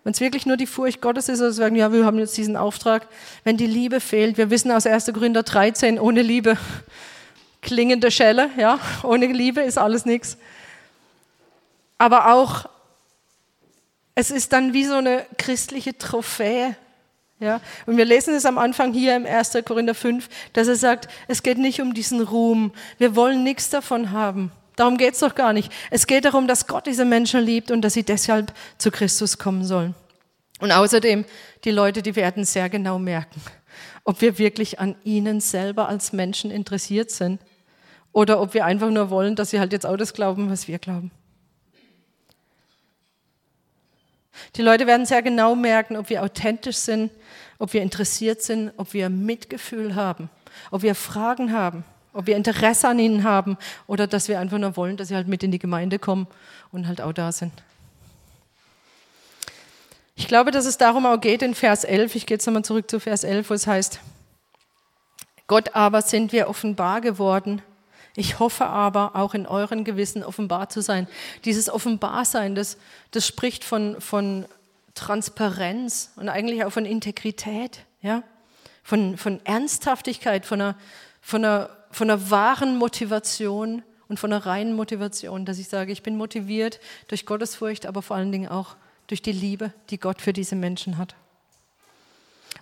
Wenn 0.07 0.12
es 0.12 0.21
wirklich 0.21 0.47
nur 0.47 0.57
die 0.57 0.69
Furcht 0.69 1.01
Gottes 1.01 1.29
ist, 1.29 1.40
also 1.40 1.51
sagen, 1.51 1.75
ja, 1.75 1.92
wir 1.92 2.05
haben 2.07 2.21
jetzt 2.21 2.37
diesen 2.37 2.57
Auftrag. 2.57 3.09
Wenn 3.42 3.57
die 3.57 3.66
Liebe 3.66 3.99
fehlt, 3.99 4.38
wir 4.38 4.51
wissen 4.51 4.71
aus 4.71 4.87
1. 4.87 5.07
Korinther 5.12 5.42
13, 5.42 5.99
ohne 5.99 6.23
Liebe 6.23 6.57
klingende 7.61 8.12
Schelle, 8.12 8.51
ja, 8.57 8.79
ohne 9.03 9.27
Liebe 9.27 9.62
ist 9.62 9.79
alles 9.79 10.05
nichts. 10.05 10.38
Aber 11.99 12.33
auch, 12.33 12.69
es 14.14 14.31
ist 14.31 14.53
dann 14.53 14.73
wie 14.75 14.85
so 14.85 14.95
eine 14.95 15.27
christliche 15.38 15.99
Trophäe. 15.99 16.77
Ja, 17.40 17.61
und 17.87 17.97
wir 17.97 18.05
lesen 18.05 18.33
es 18.33 18.47
am 18.47 18.59
Anfang 18.59 18.92
hier 18.92 19.16
im 19.16 19.27
1. 19.27 19.59
Korinther 19.64 19.97
5, 19.97 20.29
dass 20.53 20.69
er 20.69 20.77
sagt, 20.77 21.09
es 21.27 21.42
geht 21.42 21.59
nicht 21.59 21.81
um 21.81 21.95
diesen 21.95 22.21
Ruhm. 22.21 22.71
Wir 22.99 23.16
wollen 23.16 23.42
nichts 23.42 23.71
davon 23.71 24.12
haben. 24.12 24.53
Darum 24.77 24.99
geht 24.99 25.15
es 25.15 25.21
doch 25.21 25.35
gar 25.35 25.55
nicht. 25.55 25.73
Es 25.91 26.07
geht 26.07 26.27
darum, 26.27 26.47
dass 26.47 26.67
Gott 26.67 26.87
diese 26.87 27.07
Menschen 27.07 27.41
liebt 27.41 27.71
und 27.71 27.81
dass 27.81 27.95
sie 27.95 28.03
deshalb 28.05 28.53
zu 28.77 28.91
Christus 28.91 29.39
kommen 29.39 29.65
sollen. 29.65 29.95
Und 30.61 30.71
außerdem, 30.71 31.25
die 31.65 31.71
Leute, 31.71 32.03
die 32.03 32.15
werden 32.15 32.45
sehr 32.45 32.69
genau 32.69 32.99
merken, 32.99 33.41
ob 34.05 34.21
wir 34.21 34.39
wirklich 34.39 34.79
an 34.79 34.95
ihnen 35.03 35.41
selber 35.41 35.89
als 35.89 36.12
Menschen 36.12 36.51
interessiert 36.51 37.11
sind 37.11 37.41
oder 38.12 38.41
ob 38.41 38.55
wir 38.55 38.65
einfach 38.65 38.91
nur 38.91 39.11
wollen, 39.11 39.35
dass 39.35 39.51
sie 39.51 39.61
halt 39.61 39.73
jetzt 39.73 39.87
auch 39.87 39.97
das 39.97 40.12
glauben, 40.12 40.51
was 40.51 40.69
wir 40.69 40.79
glauben. 40.79 41.11
Die 44.57 44.62
Leute 44.62 44.87
werden 44.87 45.07
sehr 45.07 45.23
genau 45.23 45.55
merken, 45.55 45.97
ob 45.97 46.11
wir 46.11 46.23
authentisch 46.23 46.77
sind, 46.77 47.11
ob 47.59 47.73
wir 47.73 47.81
interessiert 47.81 48.43
sind, 48.43 48.73
ob 48.77 48.93
wir 48.93 49.09
Mitgefühl 49.09 49.95
haben, 49.95 50.29
ob 50.71 50.83
wir 50.83 50.95
Fragen 50.95 51.53
haben 51.53 51.85
ob 52.16 52.26
wir 52.26 52.37
Interesse 52.37 52.88
an 52.88 52.98
ihnen 52.98 53.24
haben 53.24 53.57
oder 53.87 54.07
dass 54.07 54.29
wir 54.29 54.40
einfach 54.40 54.59
nur 54.59 54.76
wollen, 54.76 54.96
dass 54.96 55.09
sie 55.09 55.14
halt 55.14 55.29
mit 55.29 55.42
in 55.42 55.52
die 55.52 55.59
Gemeinde 55.59 55.98
kommen 55.98 56.26
und 56.72 56.88
halt 56.88 57.00
auch 57.00 57.12
da 57.12 57.31
sind. 57.33 57.52
Ich 60.14 60.29
glaube, 60.29 60.50
dass 60.50 60.64
es 60.64 60.79
darum 60.79 61.05
auch 61.05 61.20
geht 61.20 61.42
in 61.42 61.55
Vers 61.55 61.85
11, 61.85 62.14
ich 62.14 62.26
gehe 62.26 62.37
jetzt 62.37 62.46
nochmal 62.46 62.64
zurück 62.64 62.90
zu 62.90 62.98
Vers 63.00 63.22
11, 63.22 63.50
wo 63.50 63.55
es 63.55 63.66
heißt, 63.66 64.00
Gott 65.46 65.74
aber 65.74 66.02
sind 66.02 66.33
wir 66.33 66.48
offenbar 66.48 67.00
geworden. 67.00 67.62
Ich 68.16 68.38
hoffe 68.38 68.66
aber, 68.66 69.14
auch 69.14 69.35
in 69.35 69.46
euren 69.46 69.85
Gewissen 69.85 70.24
offenbar 70.24 70.70
zu 70.70 70.81
sein. 70.81 71.07
Dieses 71.44 71.68
Offenbarsein, 71.68 72.55
das, 72.55 72.79
das 73.11 73.26
spricht 73.26 73.62
von, 73.62 74.00
von 74.00 74.46
Transparenz 74.94 76.12
und 76.16 76.31
eigentlich 76.31 76.64
auch 76.64 76.72
von 76.72 76.87
Integrität, 76.87 77.81
ja? 78.00 78.22
von, 78.83 79.18
von 79.18 79.44
Ernsthaftigkeit, 79.44 80.46
von 80.46 80.62
einer, 80.62 80.76
von 81.20 81.44
einer 81.44 81.76
von 81.96 82.11
einer 82.11 82.30
wahren 82.30 82.76
Motivation 82.76 83.82
und 84.06 84.20
von 84.20 84.30
einer 84.30 84.44
reinen 84.44 84.74
Motivation, 84.74 85.46
dass 85.46 85.59
ich 85.59 85.68
sage, 85.68 85.92
ich 85.92 86.02
bin 86.02 86.18
motiviert 86.18 86.78
durch 87.09 87.24
Gottesfurcht, 87.24 87.87
aber 87.87 88.02
vor 88.02 88.16
allen 88.16 88.30
Dingen 88.30 88.48
auch 88.48 88.76
durch 89.06 89.22
die 89.22 89.32
Liebe, 89.32 89.72
die 89.88 89.98
Gott 89.98 90.20
für 90.20 90.35
diese 90.35 90.56
Menschen 90.56 90.98
hat. 90.98 91.14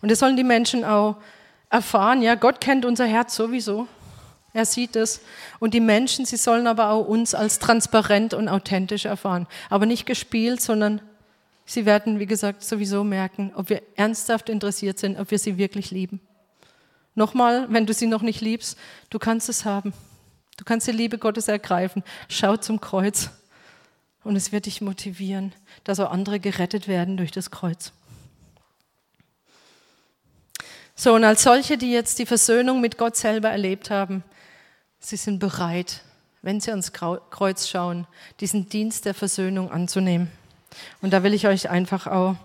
Und 0.03 0.13
das 0.13 0.21
sollen 0.21 0.37
die 0.37 0.45
Menschen 0.45 0.85
auch 0.85 1.17
erfahren. 1.69 2.23
Ja, 2.23 2.37
Gott 2.37 2.61
kennt 2.61 2.85
unser 2.85 3.07
Herz 3.07 3.35
sowieso. 3.35 3.89
Er 4.53 4.67
sieht 4.67 4.95
es. 4.95 5.21
Und 5.59 5.75
die 5.75 5.81
Menschen, 5.81 6.27
sie 6.27 6.37
sollen 6.37 6.69
aber 6.69 6.91
auch 6.91 7.05
uns 7.05 7.35
als 7.35 7.59
transparent 7.59 8.35
und 8.35 8.49
authentisch 8.49 9.05
erfahren. 9.05 9.49
Aber 9.69 9.85
nicht 9.85 10.07
gespielt, 10.07 10.61
sondern 10.61 11.01
sie 11.67 11.87
werden, 11.87 12.21
wie 12.21 12.27
gesagt, 12.27 12.63
sowieso 12.63 13.03
merken, 13.03 13.51
ob 13.57 13.69
wir 13.69 13.83
ernsthaft 13.97 14.49
interessiert 14.49 15.01
sind, 15.01 15.19
ob 15.19 15.33
wir 15.33 15.41
sie 15.41 15.59
wirklich 15.59 15.91
lieben. 15.91 16.21
Nochmal, 17.15 17.67
wenn 17.71 17.87
du 17.87 17.93
sie 17.93 18.07
noch 18.07 18.23
nicht 18.23 18.41
liebst, 18.41 18.77
du 19.11 19.19
kannst 19.19 19.49
es 19.49 19.65
haben. 19.65 19.93
Du 20.57 20.65
kannst 20.65 20.87
die 20.87 20.93
Liebe 20.93 21.19
Gottes 21.19 21.49
ergreifen. 21.49 22.03
Schau 22.29 22.57
zum 22.57 22.81
Kreuz. 22.81 23.31
Und 24.23 24.37
es 24.37 24.53
wird 24.53 24.67
dich 24.67 24.81
motivieren, 24.81 25.55
dass 25.85 26.01
auch 26.01 26.11
andere 26.11 26.41
gerettet 26.41 26.89
werden 26.89 27.17
durch 27.17 27.31
das 27.31 27.51
Kreuz. 27.51 27.93
So, 30.97 31.15
und 31.15 31.25
als 31.25 31.43
solche, 31.43 31.77
die 31.77 31.91
jetzt 31.91 32.19
die 32.19 32.27
Versöhnung 32.27 32.81
mit 32.81 32.99
Gott 32.99 33.17
selber 33.17 33.51
erlebt 33.51 33.91
haben, 33.91 34.23
sie 35.01 35.17
sind 35.17 35.41
bereit, 35.41 36.03
wenn 36.41 36.61
sie 36.61 36.71
ans 36.71 36.93
Kreuz 36.93 37.69
schauen, 37.69 38.07
diesen 38.41 38.69
Dienst 38.69 39.05
der 39.05 39.15
Versöhnung 39.15 39.71
anzunehmen. 39.71 40.31
Und 41.03 41.13
da 41.13 41.23
will 41.23 41.35
ich 41.35 41.47
euch 41.47 41.69
einfach 41.69 42.07
auch 42.07 42.37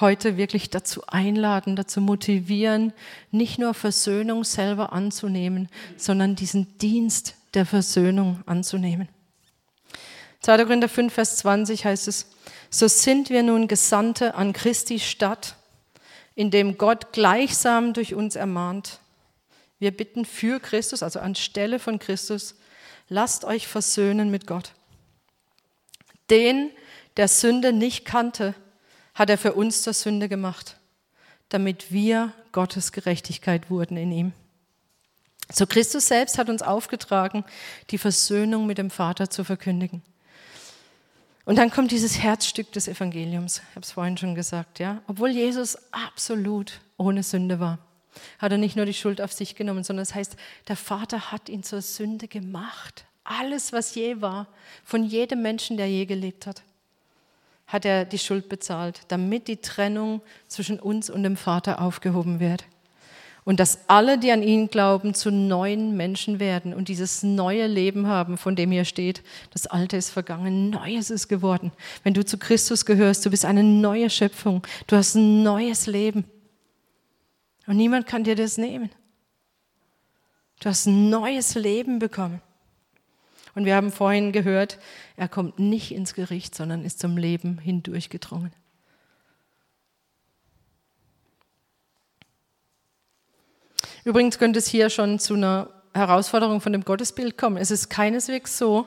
heute 0.00 0.36
wirklich 0.36 0.70
dazu 0.70 1.02
einladen, 1.06 1.76
dazu 1.76 2.00
motivieren, 2.00 2.92
nicht 3.30 3.58
nur 3.58 3.74
Versöhnung 3.74 4.44
selber 4.44 4.92
anzunehmen, 4.92 5.68
sondern 5.96 6.34
diesen 6.34 6.78
Dienst 6.78 7.36
der 7.54 7.64
Versöhnung 7.64 8.42
anzunehmen. 8.46 9.08
2. 10.40 10.64
Korinther 10.64 10.88
5, 10.88 11.12
Vers 11.12 11.36
20 11.38 11.84
heißt 11.84 12.08
es, 12.08 12.26
so 12.68 12.88
sind 12.88 13.30
wir 13.30 13.42
nun 13.42 13.68
Gesandte 13.68 14.34
an 14.34 14.52
Christi 14.52 14.98
Stadt, 14.98 15.56
in 16.34 16.50
dem 16.50 16.76
Gott 16.76 17.12
gleichsam 17.12 17.92
durch 17.92 18.14
uns 18.14 18.36
ermahnt. 18.36 18.98
Wir 19.78 19.90
bitten 19.90 20.24
für 20.24 20.60
Christus, 20.60 21.02
also 21.02 21.20
anstelle 21.20 21.78
von 21.78 21.98
Christus, 21.98 22.56
lasst 23.08 23.44
euch 23.44 23.68
versöhnen 23.68 24.30
mit 24.30 24.46
Gott. 24.46 24.72
Den, 26.30 26.70
der 27.16 27.28
Sünde 27.28 27.72
nicht 27.72 28.04
kannte, 28.04 28.54
hat 29.14 29.30
er 29.30 29.38
für 29.38 29.54
uns 29.54 29.82
zur 29.82 29.92
Sünde 29.92 30.28
gemacht, 30.28 30.76
damit 31.48 31.92
wir 31.92 32.32
Gottes 32.52 32.92
Gerechtigkeit 32.92 33.70
wurden 33.70 33.96
in 33.96 34.12
ihm. 34.12 34.32
So 35.52 35.66
Christus 35.66 36.08
selbst 36.08 36.38
hat 36.38 36.48
uns 36.48 36.62
aufgetragen, 36.62 37.44
die 37.90 37.98
Versöhnung 37.98 38.66
mit 38.66 38.78
dem 38.78 38.90
Vater 38.90 39.30
zu 39.30 39.44
verkündigen. 39.44 40.02
Und 41.44 41.58
dann 41.58 41.70
kommt 41.70 41.90
dieses 41.90 42.18
Herzstück 42.18 42.72
des 42.72 42.88
Evangeliums. 42.88 43.60
Ich 43.70 43.76
habe 43.76 43.84
es 43.84 43.92
vorhin 43.92 44.16
schon 44.16 44.34
gesagt, 44.34 44.78
ja. 44.78 45.02
Obwohl 45.06 45.30
Jesus 45.30 45.76
absolut 45.92 46.80
ohne 46.96 47.22
Sünde 47.22 47.60
war, 47.60 47.78
hat 48.38 48.52
er 48.52 48.58
nicht 48.58 48.76
nur 48.76 48.86
die 48.86 48.94
Schuld 48.94 49.20
auf 49.20 49.32
sich 49.32 49.54
genommen, 49.54 49.84
sondern 49.84 50.04
es 50.04 50.08
das 50.08 50.16
heißt, 50.16 50.36
der 50.68 50.76
Vater 50.76 51.32
hat 51.32 51.50
ihn 51.50 51.62
zur 51.62 51.82
Sünde 51.82 52.28
gemacht. 52.28 53.04
Alles, 53.24 53.72
was 53.72 53.94
je 53.94 54.22
war, 54.22 54.48
von 54.84 55.04
jedem 55.04 55.42
Menschen, 55.42 55.76
der 55.76 55.88
je 55.88 56.06
gelebt 56.06 56.46
hat, 56.46 56.62
hat 57.66 57.84
er 57.84 58.04
die 58.04 58.18
Schuld 58.18 58.48
bezahlt, 58.48 59.02
damit 59.08 59.48
die 59.48 59.58
Trennung 59.58 60.20
zwischen 60.48 60.78
uns 60.78 61.10
und 61.10 61.22
dem 61.22 61.36
Vater 61.36 61.80
aufgehoben 61.80 62.40
wird 62.40 62.64
und 63.44 63.60
dass 63.60 63.88
alle, 63.88 64.18
die 64.18 64.32
an 64.32 64.42
ihn 64.42 64.68
glauben, 64.68 65.14
zu 65.14 65.30
neuen 65.30 65.96
Menschen 65.96 66.40
werden 66.40 66.72
und 66.72 66.88
dieses 66.88 67.22
neue 67.22 67.66
Leben 67.66 68.06
haben, 68.06 68.38
von 68.38 68.56
dem 68.56 68.72
hier 68.72 68.86
steht, 68.86 69.22
das 69.52 69.66
Alte 69.66 69.96
ist 69.96 70.10
vergangen, 70.10 70.70
Neues 70.70 71.10
ist 71.10 71.28
geworden. 71.28 71.70
Wenn 72.02 72.14
du 72.14 72.24
zu 72.24 72.38
Christus 72.38 72.86
gehörst, 72.86 73.24
du 73.26 73.30
bist 73.30 73.44
eine 73.44 73.62
neue 73.62 74.08
Schöpfung, 74.08 74.62
du 74.86 74.96
hast 74.96 75.14
ein 75.14 75.42
neues 75.42 75.86
Leben. 75.86 76.24
Und 77.66 77.76
niemand 77.76 78.06
kann 78.06 78.24
dir 78.24 78.34
das 78.34 78.56
nehmen. 78.58 78.90
Du 80.60 80.68
hast 80.68 80.86
ein 80.86 81.10
neues 81.10 81.54
Leben 81.54 81.98
bekommen. 81.98 82.40
Und 83.54 83.64
wir 83.64 83.76
haben 83.76 83.92
vorhin 83.92 84.32
gehört, 84.32 84.78
er 85.16 85.28
kommt 85.28 85.58
nicht 85.58 85.92
ins 85.92 86.14
Gericht, 86.14 86.54
sondern 86.54 86.84
ist 86.84 86.98
zum 86.98 87.16
Leben 87.16 87.58
hindurchgedrungen. 87.58 88.52
Übrigens 94.04 94.38
könnte 94.38 94.58
es 94.58 94.66
hier 94.66 94.90
schon 94.90 95.18
zu 95.18 95.34
einer 95.34 95.70
Herausforderung 95.94 96.60
von 96.60 96.72
dem 96.72 96.84
Gottesbild 96.84 97.38
kommen. 97.38 97.56
Es 97.56 97.70
ist 97.70 97.88
keineswegs 97.88 98.58
so, 98.58 98.86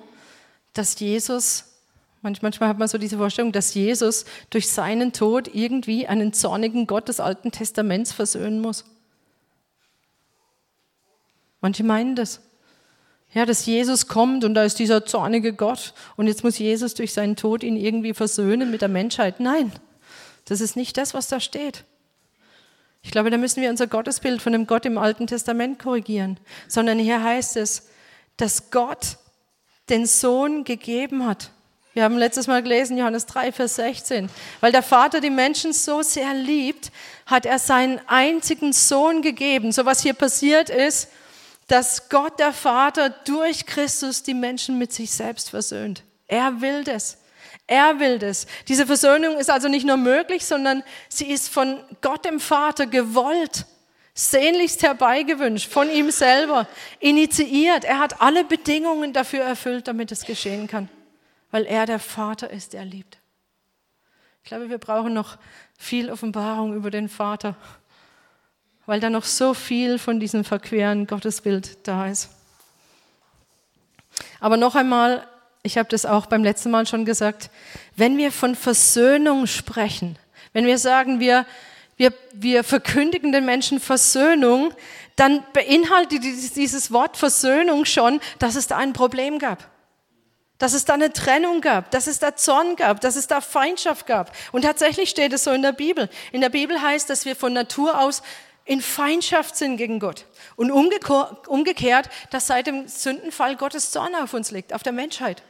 dass 0.74 1.00
Jesus, 1.00 1.80
manchmal 2.22 2.70
hat 2.70 2.78
man 2.78 2.88
so 2.88 2.98
diese 2.98 3.18
Vorstellung, 3.18 3.52
dass 3.52 3.74
Jesus 3.74 4.26
durch 4.50 4.70
seinen 4.70 5.14
Tod 5.14 5.54
irgendwie 5.54 6.08
einen 6.08 6.34
zornigen 6.34 6.86
Gott 6.86 7.08
des 7.08 7.20
Alten 7.20 7.52
Testaments 7.52 8.12
versöhnen 8.12 8.60
muss. 8.60 8.86
Manche 11.62 11.84
meinen 11.84 12.16
das. 12.16 12.42
Ja, 13.38 13.46
dass 13.46 13.68
Jesus 13.68 14.08
kommt 14.08 14.44
und 14.44 14.56
da 14.56 14.64
ist 14.64 14.80
dieser 14.80 15.06
zornige 15.06 15.54
Gott 15.54 15.94
und 16.16 16.26
jetzt 16.26 16.44
muss 16.44 16.58
Jesus 16.58 16.96
durch 16.96 17.14
seinen 17.14 17.36
Tod 17.36 17.62
ihn 17.62 17.78
irgendwie 17.78 18.16
versöhnen 18.16 18.72
mit 18.72 18.82
der 18.82 18.88
Menschheit. 18.88 19.40
Nein, 19.40 19.72
das 20.46 20.60
ist 20.60 20.76
nicht 20.76 20.98
das, 20.98 21.14
was 21.14 21.28
da 21.28 21.40
steht. 21.40 21.84
Ich 23.04 23.12
glaube, 23.12 23.30
da 23.30 23.38
müssen 23.38 23.62
wir 23.62 23.70
unser 23.70 23.86
Gottesbild 23.86 24.42
von 24.42 24.54
dem 24.54 24.66
Gott 24.66 24.88
im 24.88 24.98
Alten 24.98 25.28
Testament 25.28 25.78
korrigieren, 25.78 26.40
sondern 26.68 26.98
hier 26.98 27.22
heißt 27.22 27.58
es, 27.58 27.90
dass 28.38 28.72
Gott 28.72 29.18
den 29.88 30.08
Sohn 30.08 30.64
gegeben 30.64 31.24
hat. 31.28 31.52
Wir 31.94 32.06
haben 32.06 32.18
letztes 32.18 32.48
Mal 32.48 32.64
gelesen, 32.64 32.98
Johannes 32.98 33.28
3, 33.28 33.52
Vers 33.52 33.76
16. 33.76 34.32
Weil 34.62 34.72
der 34.72 34.82
Vater 34.82 35.22
die 35.22 35.30
Menschen 35.30 35.74
so 35.74 36.02
sehr 36.02 36.34
liebt, 36.34 36.92
hat 37.28 37.46
er 37.46 37.60
seinen 37.60 38.02
einzigen 38.08 38.74
Sohn 38.74 39.22
gegeben. 39.22 39.72
So 39.72 39.86
was 39.86 40.02
hier 40.02 40.16
passiert 40.16 40.72
ist, 40.72 41.10
dass 41.68 42.10
Gott 42.10 42.40
der 42.40 42.54
Vater 42.54 43.10
durch 43.10 43.66
Christus 43.66 44.24
die 44.24 44.34
Menschen 44.34 44.78
mit 44.78 44.94
sich 44.94 45.12
selbst 45.12 45.50
versöhnt. 45.50 46.04
Er 46.28 46.62
will 46.62 46.84
das. 46.84 47.18
Er 47.68 48.00
will 48.00 48.18
das. 48.18 48.48
Diese 48.70 48.88
Versöhnung 48.88 49.38
ist 49.38 49.50
also 49.50 49.68
nicht 49.68 49.86
nur 49.86 49.98
möglich, 49.98 50.46
sondern 50.46 50.84
sie 51.10 51.30
ist 51.30 51.50
von 51.50 51.80
Gott 52.02 52.24
dem 52.24 52.40
Vater 52.40 52.88
gewollt, 52.88 53.66
sehnlichst 54.14 54.84
herbeigewünscht, 54.84 55.70
von 55.70 55.90
ihm 55.90 56.10
selber, 56.10 56.68
initiiert. 57.02 57.84
Er 57.84 58.00
hat 58.00 58.22
alle 58.22 58.46
Bedingungen 58.46 59.12
dafür 59.12 59.44
erfüllt, 59.44 59.90
damit 59.90 60.14
es 60.14 60.24
geschehen 60.24 60.68
kann, 60.68 60.88
weil 61.52 61.66
er 61.66 61.86
der 61.86 62.00
Vater 62.00 62.50
ist, 62.50 62.72
der 62.72 62.86
liebt. 62.86 63.18
Ich 64.44 64.48
glaube, 64.48 64.70
wir 64.70 64.78
brauchen 64.78 65.14
noch 65.14 65.38
viel 65.78 66.10
Offenbarung 66.10 66.74
über 66.74 66.90
den 66.90 67.10
Vater, 67.10 67.58
weil 68.88 69.00
da 69.00 69.12
noch 69.12 69.26
so 69.26 69.54
viel 69.54 70.00
von 70.00 70.20
diesem 70.20 70.44
verqueren 70.44 71.06
Gottesbild 71.06 71.78
da 71.84 72.08
ist. 72.08 72.30
Aber 74.40 74.58
noch 74.58 74.76
einmal, 74.76 75.28
ich 75.62 75.78
habe 75.78 75.90
das 75.90 76.06
auch 76.06 76.26
beim 76.26 76.44
letzten 76.44 76.72
Mal 76.72 76.88
schon 76.88 77.06
gesagt, 77.06 77.52
wenn 77.96 78.18
wir 78.18 78.32
von 78.32 78.56
Versöhnung 78.56 79.46
sprechen, 79.46 80.18
wenn 80.54 80.66
wir 80.66 80.78
sagen, 80.78 81.20
wir, 81.20 81.46
wir, 81.98 82.14
wir 82.34 82.64
verkündigen 82.64 83.32
den 83.32 83.46
Menschen 83.46 83.80
Versöhnung, 83.80 84.74
dann 85.18 85.44
beinhaltet 85.52 86.24
dieses 86.24 86.92
Wort 86.92 87.18
Versöhnung 87.18 87.86
schon, 87.86 88.22
dass 88.40 88.56
es 88.56 88.68
da 88.68 88.78
ein 88.78 88.94
Problem 88.94 89.38
gab. 89.38 89.68
Dass 90.60 90.74
es 90.74 90.86
da 90.86 90.94
eine 90.94 91.12
Trennung 91.12 91.62
gab, 91.62 91.92
dass 91.92 92.08
es 92.08 92.20
da 92.20 92.36
Zorn 92.36 92.78
gab, 92.78 93.02
dass 93.02 93.16
es 93.16 93.28
da 93.28 93.42
Feindschaft 93.42 94.08
gab. 94.08 94.32
Und 94.52 94.64
tatsächlich 94.64 95.10
steht 95.10 95.34
es 95.34 95.44
so 95.44 95.52
in 95.52 95.62
der 95.62 95.74
Bibel. 95.74 96.10
In 96.32 96.42
der 96.42 96.50
Bibel 96.50 96.82
heißt, 96.82 97.10
dass 97.10 97.26
wir 97.26 97.36
von 97.36 97.54
Natur 97.54 98.00
aus 98.00 98.24
in 98.68 98.82
Feindschaft 98.82 99.56
sind 99.56 99.78
gegen 99.78 100.00
Gott. 100.00 100.26
Und 100.56 100.72
umgekehrt, 100.72 102.10
dass 102.32 102.48
seit 102.48 102.68
dem 102.68 102.88
Sündenfall 102.88 103.56
Gottes 103.56 103.92
Zorn 103.92 104.14
auf 104.14 104.34
uns 104.34 104.52
liegt, 104.52 104.74
auf 104.74 104.84
der 104.84 104.94
Menschheit. 104.94 105.42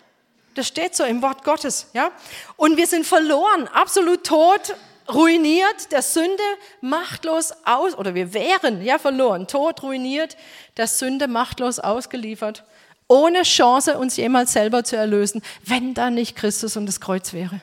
Das 0.53 0.67
steht 0.67 0.95
so 0.95 1.03
im 1.03 1.21
Wort 1.21 1.43
Gottes, 1.43 1.87
ja? 1.93 2.11
Und 2.55 2.77
wir 2.77 2.87
sind 2.87 3.05
verloren, 3.05 3.67
absolut 3.67 4.23
tot, 4.23 4.75
ruiniert, 5.11 5.91
der 5.91 6.01
Sünde 6.01 6.43
machtlos 6.81 7.53
aus, 7.65 7.95
oder 7.95 8.13
wir 8.15 8.33
wären 8.33 8.83
ja 8.83 8.97
verloren, 8.99 9.47
tot, 9.47 9.83
ruiniert, 9.83 10.37
der 10.77 10.87
Sünde 10.87 11.27
machtlos 11.27 11.79
ausgeliefert, 11.79 12.63
ohne 13.07 13.43
Chance, 13.43 13.97
uns 13.97 14.17
jemals 14.17 14.53
selber 14.53 14.83
zu 14.83 14.95
erlösen, 14.95 15.41
wenn 15.63 15.93
da 15.93 16.09
nicht 16.09 16.35
Christus 16.35 16.75
und 16.77 16.85
das 16.85 16.99
Kreuz 16.99 17.33
wäre. 17.33 17.61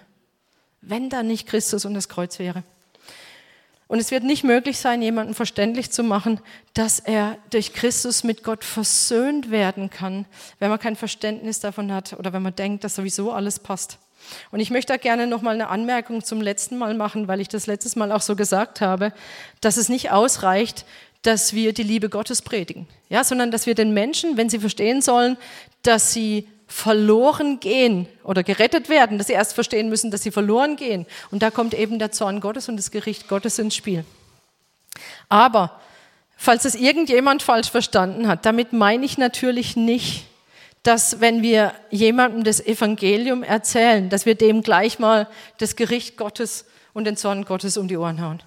Wenn 0.80 1.10
da 1.10 1.22
nicht 1.22 1.46
Christus 1.46 1.84
und 1.84 1.94
das 1.94 2.08
Kreuz 2.08 2.38
wäre. 2.38 2.64
Und 3.94 4.00
es 4.00 4.10
wird 4.10 4.24
nicht 4.24 4.42
möglich 4.42 4.78
sein, 4.78 5.02
jemanden 5.02 5.34
verständlich 5.34 5.92
zu 5.92 6.02
machen, 6.02 6.40
dass 6.72 6.98
er 6.98 7.38
durch 7.50 7.72
Christus 7.72 8.24
mit 8.24 8.42
Gott 8.42 8.64
versöhnt 8.64 9.52
werden 9.52 9.88
kann, 9.88 10.26
wenn 10.58 10.68
man 10.68 10.80
kein 10.80 10.96
Verständnis 10.96 11.60
davon 11.60 11.92
hat 11.92 12.12
oder 12.14 12.32
wenn 12.32 12.42
man 12.42 12.56
denkt, 12.56 12.82
dass 12.82 12.96
sowieso 12.96 13.30
alles 13.30 13.60
passt. 13.60 13.98
Und 14.50 14.58
ich 14.58 14.72
möchte 14.72 14.92
da 14.92 14.96
gerne 14.96 15.28
noch 15.28 15.42
mal 15.42 15.54
eine 15.54 15.68
Anmerkung 15.68 16.24
zum 16.24 16.40
letzten 16.40 16.76
Mal 16.76 16.94
machen, 16.94 17.28
weil 17.28 17.40
ich 17.40 17.46
das 17.46 17.68
letztes 17.68 17.94
Mal 17.94 18.10
auch 18.10 18.20
so 18.20 18.34
gesagt 18.34 18.80
habe, 18.80 19.12
dass 19.60 19.76
es 19.76 19.88
nicht 19.88 20.10
ausreicht, 20.10 20.86
dass 21.22 21.54
wir 21.54 21.72
die 21.72 21.84
Liebe 21.84 22.08
Gottes 22.08 22.42
predigen, 22.42 22.88
ja, 23.10 23.22
sondern 23.22 23.52
dass 23.52 23.64
wir 23.64 23.76
den 23.76 23.94
Menschen, 23.94 24.36
wenn 24.36 24.50
sie 24.50 24.58
verstehen 24.58 25.02
sollen, 25.02 25.36
dass 25.82 26.12
sie 26.12 26.48
verloren 26.66 27.60
gehen 27.60 28.08
oder 28.22 28.42
gerettet 28.42 28.88
werden, 28.88 29.18
dass 29.18 29.26
sie 29.26 29.34
erst 29.34 29.54
verstehen 29.54 29.88
müssen, 29.88 30.10
dass 30.10 30.22
sie 30.22 30.30
verloren 30.30 30.76
gehen. 30.76 31.06
Und 31.30 31.42
da 31.42 31.50
kommt 31.50 31.74
eben 31.74 31.98
der 31.98 32.12
Zorn 32.12 32.40
Gottes 32.40 32.68
und 32.68 32.76
das 32.76 32.90
Gericht 32.90 33.28
Gottes 33.28 33.58
ins 33.58 33.74
Spiel. 33.74 34.04
Aber, 35.28 35.80
falls 36.36 36.64
es 36.64 36.74
irgendjemand 36.74 37.42
falsch 37.42 37.70
verstanden 37.70 38.28
hat, 38.28 38.46
damit 38.46 38.72
meine 38.72 39.04
ich 39.04 39.18
natürlich 39.18 39.76
nicht, 39.76 40.26
dass 40.82 41.20
wenn 41.20 41.42
wir 41.42 41.72
jemandem 41.90 42.44
das 42.44 42.64
Evangelium 42.64 43.42
erzählen, 43.42 44.10
dass 44.10 44.26
wir 44.26 44.34
dem 44.34 44.62
gleich 44.62 44.98
mal 44.98 45.28
das 45.58 45.76
Gericht 45.76 46.16
Gottes 46.16 46.66
und 46.92 47.04
den 47.04 47.16
Zorn 47.16 47.44
Gottes 47.44 47.76
um 47.76 47.88
die 47.88 47.96
Ohren 47.96 48.20
hauen. 48.20 48.42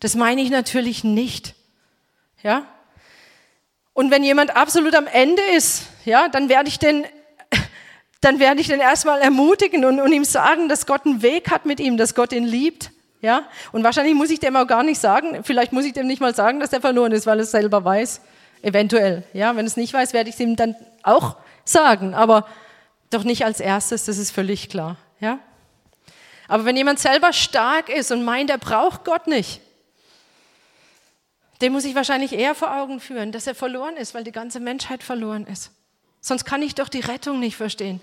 Das 0.00 0.14
meine 0.14 0.42
ich 0.42 0.50
natürlich 0.50 1.02
nicht. 1.02 1.54
Ja? 2.42 2.66
Und 3.94 4.10
wenn 4.10 4.22
jemand 4.22 4.54
absolut 4.54 4.94
am 4.94 5.06
Ende 5.06 5.42
ist, 5.56 5.84
ja, 6.04 6.28
dann 6.28 6.48
werde 6.48 6.68
ich 6.68 6.78
den, 6.78 7.06
dann 8.22 8.38
werde 8.38 8.60
ich 8.60 8.68
den 8.68 8.80
erstmal 8.80 9.20
ermutigen 9.20 9.84
und, 9.84 10.00
und 10.00 10.12
ihm 10.12 10.24
sagen, 10.24 10.68
dass 10.68 10.86
Gott 10.86 11.04
einen 11.04 11.22
Weg 11.22 11.50
hat 11.50 11.66
mit 11.66 11.80
ihm, 11.80 11.96
dass 11.96 12.14
Gott 12.14 12.32
ihn 12.32 12.44
liebt. 12.44 12.90
Ja, 13.20 13.44
und 13.70 13.84
wahrscheinlich 13.84 14.14
muss 14.14 14.30
ich 14.30 14.40
dem 14.40 14.56
auch 14.56 14.66
gar 14.66 14.82
nicht 14.82 14.98
sagen, 14.98 15.44
vielleicht 15.44 15.72
muss 15.72 15.84
ich 15.84 15.92
dem 15.92 16.06
nicht 16.06 16.20
mal 16.20 16.34
sagen, 16.34 16.58
dass 16.58 16.70
der 16.70 16.80
verloren 16.80 17.12
ist, 17.12 17.26
weil 17.26 17.38
er 17.38 17.42
es 17.42 17.50
selber 17.50 17.84
weiß. 17.84 18.20
Eventuell. 18.62 19.24
Ja, 19.32 19.54
wenn 19.56 19.66
es 19.66 19.76
nicht 19.76 19.92
weiß, 19.92 20.12
werde 20.12 20.28
ich 20.28 20.36
es 20.36 20.40
ihm 20.40 20.56
dann 20.56 20.76
auch 21.02 21.36
sagen, 21.64 22.14
aber 22.14 22.46
doch 23.10 23.24
nicht 23.24 23.44
als 23.44 23.60
erstes, 23.60 24.04
das 24.04 24.18
ist 24.18 24.30
völlig 24.30 24.68
klar. 24.68 24.96
Ja? 25.20 25.38
Aber 26.48 26.64
wenn 26.64 26.76
jemand 26.76 27.00
selber 27.00 27.32
stark 27.32 27.88
ist 27.88 28.12
und 28.12 28.24
meint, 28.24 28.50
er 28.50 28.58
braucht 28.58 29.04
Gott 29.04 29.26
nicht, 29.26 29.60
dem 31.60 31.72
muss 31.72 31.84
ich 31.84 31.94
wahrscheinlich 31.94 32.32
eher 32.32 32.54
vor 32.54 32.76
Augen 32.76 33.00
führen, 33.00 33.30
dass 33.30 33.46
er 33.46 33.54
verloren 33.54 33.96
ist, 33.96 34.14
weil 34.14 34.24
die 34.24 34.32
ganze 34.32 34.58
Menschheit 34.58 35.02
verloren 35.02 35.46
ist. 35.46 35.70
Sonst 36.20 36.44
kann 36.44 36.62
ich 36.62 36.74
doch 36.74 36.88
die 36.88 37.00
Rettung 37.00 37.40
nicht 37.40 37.56
verstehen. 37.56 38.00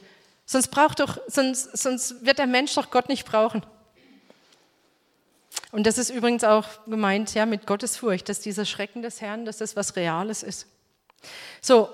Sonst, 0.52 0.70
braucht 0.70 1.00
doch, 1.00 1.20
sonst, 1.28 1.78
sonst 1.78 2.26
wird 2.26 2.40
der 2.40 2.48
Mensch 2.48 2.74
doch 2.74 2.90
Gott 2.90 3.08
nicht 3.08 3.24
brauchen. 3.24 3.64
Und 5.72 5.86
das 5.86 6.00
ist 6.00 6.10
übrigens 6.10 6.44
auch 6.44 6.66
gemeint 6.88 7.36
ja, 7.36 7.46
mit 7.46 7.68
Gottesfurcht, 7.68 8.28
dass 8.28 8.40
dieser 8.40 8.66
Schrecken 8.66 9.04
des 9.04 9.22
Herrn, 9.22 9.46
dass 9.46 9.60
das 9.60 9.76
was 9.76 9.96
Reales 9.96 10.42
ist. 10.42 10.66
So, 11.62 11.88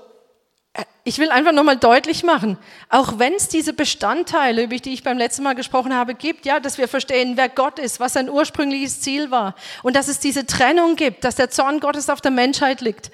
ich 1.04 1.20
will 1.20 1.30
einfach 1.30 1.52
nochmal 1.52 1.78
deutlich 1.78 2.24
machen, 2.24 2.58
auch 2.90 3.20
wenn 3.20 3.34
es 3.34 3.48
diese 3.48 3.74
Bestandteile, 3.74 4.64
über 4.64 4.76
die 4.78 4.94
ich 4.94 5.04
beim 5.04 5.18
letzten 5.18 5.44
Mal 5.44 5.54
gesprochen 5.54 5.94
habe, 5.94 6.16
gibt, 6.16 6.46
ja, 6.46 6.60
dass 6.60 6.78
wir 6.78 6.88
verstehen, 6.88 7.38
wer 7.38 7.48
Gott 7.48 7.80
ist, 7.80 8.00
was 8.00 8.14
sein 8.14 8.30
ursprüngliches 8.30 9.02
Ziel 9.02 9.32
war 9.32 9.56
und 9.84 9.96
dass 9.96 10.08
es 10.08 10.20
diese 10.20 10.46
Trennung 10.46 10.96
gibt, 10.96 11.24
dass 11.24 11.36
der 11.36 11.50
Zorn 11.50 11.80
Gottes 11.80 12.10
auf 12.10 12.22
der 12.22 12.32
Menschheit 12.32 12.82
liegt, 12.82 13.12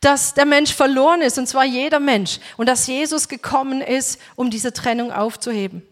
dass 0.00 0.34
der 0.34 0.46
Mensch 0.46 0.72
verloren 0.74 1.22
ist, 1.22 1.38
und 1.38 1.46
zwar 1.46 1.64
jeder 1.64 2.00
Mensch, 2.00 2.40
und 2.56 2.68
dass 2.68 2.86
Jesus 2.86 3.28
gekommen 3.28 3.80
ist, 3.80 4.20
um 4.36 4.50
diese 4.50 4.72
Trennung 4.72 5.10
aufzuheben. 5.10 5.82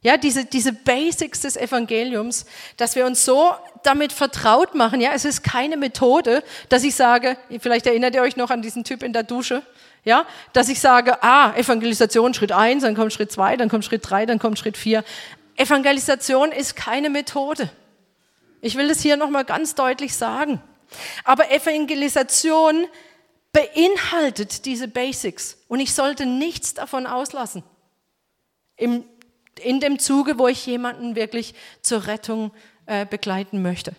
Ja, 0.00 0.16
diese, 0.16 0.44
diese 0.44 0.72
Basics 0.72 1.40
des 1.40 1.56
Evangeliums, 1.56 2.46
dass 2.76 2.94
wir 2.94 3.04
uns 3.04 3.24
so 3.24 3.52
damit 3.82 4.12
vertraut 4.12 4.76
machen. 4.76 5.00
Ja, 5.00 5.10
es 5.12 5.24
ist 5.24 5.42
keine 5.42 5.76
Methode, 5.76 6.44
dass 6.68 6.84
ich 6.84 6.94
sage, 6.94 7.36
vielleicht 7.58 7.86
erinnert 7.86 8.14
ihr 8.14 8.22
euch 8.22 8.36
noch 8.36 8.50
an 8.50 8.62
diesen 8.62 8.84
Typ 8.84 9.02
in 9.02 9.12
der 9.12 9.24
Dusche, 9.24 9.62
ja, 10.08 10.26
dass 10.54 10.70
ich 10.70 10.80
sage, 10.80 11.22
ah, 11.22 11.54
Evangelisation 11.54 12.32
Schritt 12.32 12.50
eins, 12.50 12.82
dann 12.82 12.96
kommt 12.96 13.12
Schritt 13.12 13.30
zwei, 13.30 13.56
dann 13.58 13.68
kommt 13.68 13.84
Schritt 13.84 14.08
drei, 14.08 14.24
dann 14.24 14.38
kommt 14.38 14.58
Schritt 14.58 14.78
vier. 14.78 15.04
Evangelisation 15.56 16.50
ist 16.50 16.76
keine 16.76 17.10
Methode. 17.10 17.70
Ich 18.62 18.76
will 18.76 18.88
das 18.88 19.02
hier 19.02 19.18
nochmal 19.18 19.44
ganz 19.44 19.74
deutlich 19.74 20.16
sagen. 20.16 20.62
Aber 21.24 21.50
Evangelisation 21.50 22.86
beinhaltet 23.52 24.64
diese 24.64 24.88
Basics 24.88 25.58
und 25.68 25.78
ich 25.80 25.92
sollte 25.92 26.24
nichts 26.24 26.72
davon 26.72 27.06
auslassen. 27.06 27.62
Im, 28.76 29.04
in 29.60 29.78
dem 29.80 29.98
Zuge, 29.98 30.38
wo 30.38 30.48
ich 30.48 30.64
jemanden 30.64 31.16
wirklich 31.16 31.54
zur 31.82 32.06
Rettung 32.06 32.52
äh, 32.86 33.04
begleiten 33.04 33.60
möchte. 33.60 33.92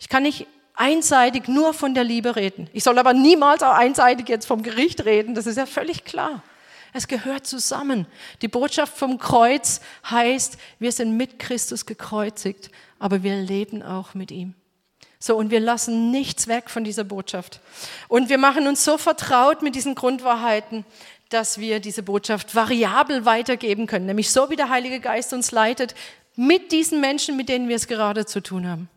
Ich 0.00 0.08
kann 0.08 0.24
nicht 0.24 0.48
einseitig 0.76 1.48
nur 1.48 1.74
von 1.74 1.94
der 1.94 2.04
Liebe 2.04 2.36
reden. 2.36 2.68
Ich 2.72 2.84
soll 2.84 2.98
aber 2.98 3.14
niemals 3.14 3.62
auch 3.62 3.72
einseitig 3.72 4.28
jetzt 4.28 4.46
vom 4.46 4.62
Gericht 4.62 5.04
reden, 5.04 5.34
das 5.34 5.46
ist 5.46 5.56
ja 5.56 5.66
völlig 5.66 6.04
klar. 6.04 6.42
Es 6.92 7.08
gehört 7.08 7.46
zusammen. 7.46 8.06
Die 8.40 8.48
Botschaft 8.48 8.96
vom 8.96 9.18
Kreuz 9.18 9.80
heißt, 10.08 10.56
wir 10.78 10.92
sind 10.92 11.16
mit 11.16 11.38
Christus 11.38 11.84
gekreuzigt, 11.84 12.70
aber 12.98 13.22
wir 13.22 13.36
leben 13.36 13.82
auch 13.82 14.14
mit 14.14 14.30
ihm. 14.30 14.54
So, 15.18 15.36
und 15.36 15.50
wir 15.50 15.60
lassen 15.60 16.10
nichts 16.10 16.46
weg 16.46 16.70
von 16.70 16.84
dieser 16.84 17.04
Botschaft. 17.04 17.60
Und 18.08 18.28
wir 18.28 18.38
machen 18.38 18.66
uns 18.66 18.84
so 18.84 18.96
vertraut 18.96 19.62
mit 19.62 19.74
diesen 19.74 19.94
Grundwahrheiten, 19.94 20.84
dass 21.28 21.58
wir 21.58 21.80
diese 21.80 22.02
Botschaft 22.02 22.54
variabel 22.54 23.24
weitergeben 23.24 23.86
können, 23.86 24.06
nämlich 24.06 24.30
so 24.30 24.50
wie 24.50 24.56
der 24.56 24.68
Heilige 24.68 25.00
Geist 25.00 25.32
uns 25.32 25.50
leitet, 25.50 25.94
mit 26.36 26.70
diesen 26.70 27.00
Menschen, 27.00 27.36
mit 27.36 27.48
denen 27.48 27.68
wir 27.68 27.76
es 27.76 27.88
gerade 27.88 28.26
zu 28.26 28.42
tun 28.42 28.68
haben. 28.68 28.88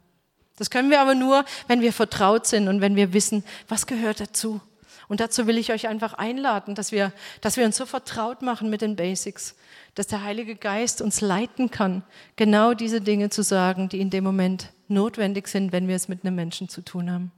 Das 0.59 0.69
können 0.69 0.91
wir 0.91 1.01
aber 1.01 1.15
nur, 1.15 1.45
wenn 1.67 1.81
wir 1.81 1.93
vertraut 1.93 2.45
sind 2.45 2.67
und 2.67 2.81
wenn 2.81 2.95
wir 2.95 3.13
wissen, 3.13 3.43
was 3.67 3.87
gehört 3.87 4.19
dazu. 4.19 4.61
Und 5.07 5.21
dazu 5.21 5.47
will 5.47 5.57
ich 5.57 5.71
euch 5.71 5.87
einfach 5.87 6.13
einladen, 6.13 6.75
dass 6.75 6.91
wir, 6.91 7.11
dass 7.41 7.57
wir 7.57 7.65
uns 7.65 7.77
so 7.77 7.87
vertraut 7.87 8.43
machen 8.43 8.69
mit 8.69 8.81
den 8.81 8.95
Basics, 8.95 9.55
dass 9.95 10.05
der 10.05 10.23
Heilige 10.23 10.55
Geist 10.55 11.01
uns 11.01 11.21
leiten 11.21 11.71
kann, 11.71 12.03
genau 12.35 12.75
diese 12.75 13.01
Dinge 13.01 13.31
zu 13.31 13.41
sagen, 13.41 13.89
die 13.89 13.99
in 13.99 14.11
dem 14.11 14.23
Moment 14.23 14.71
notwendig 14.87 15.47
sind, 15.47 15.71
wenn 15.71 15.87
wir 15.87 15.95
es 15.95 16.09
mit 16.09 16.23
einem 16.23 16.35
Menschen 16.35 16.69
zu 16.69 16.81
tun 16.81 17.11
haben, 17.11 17.31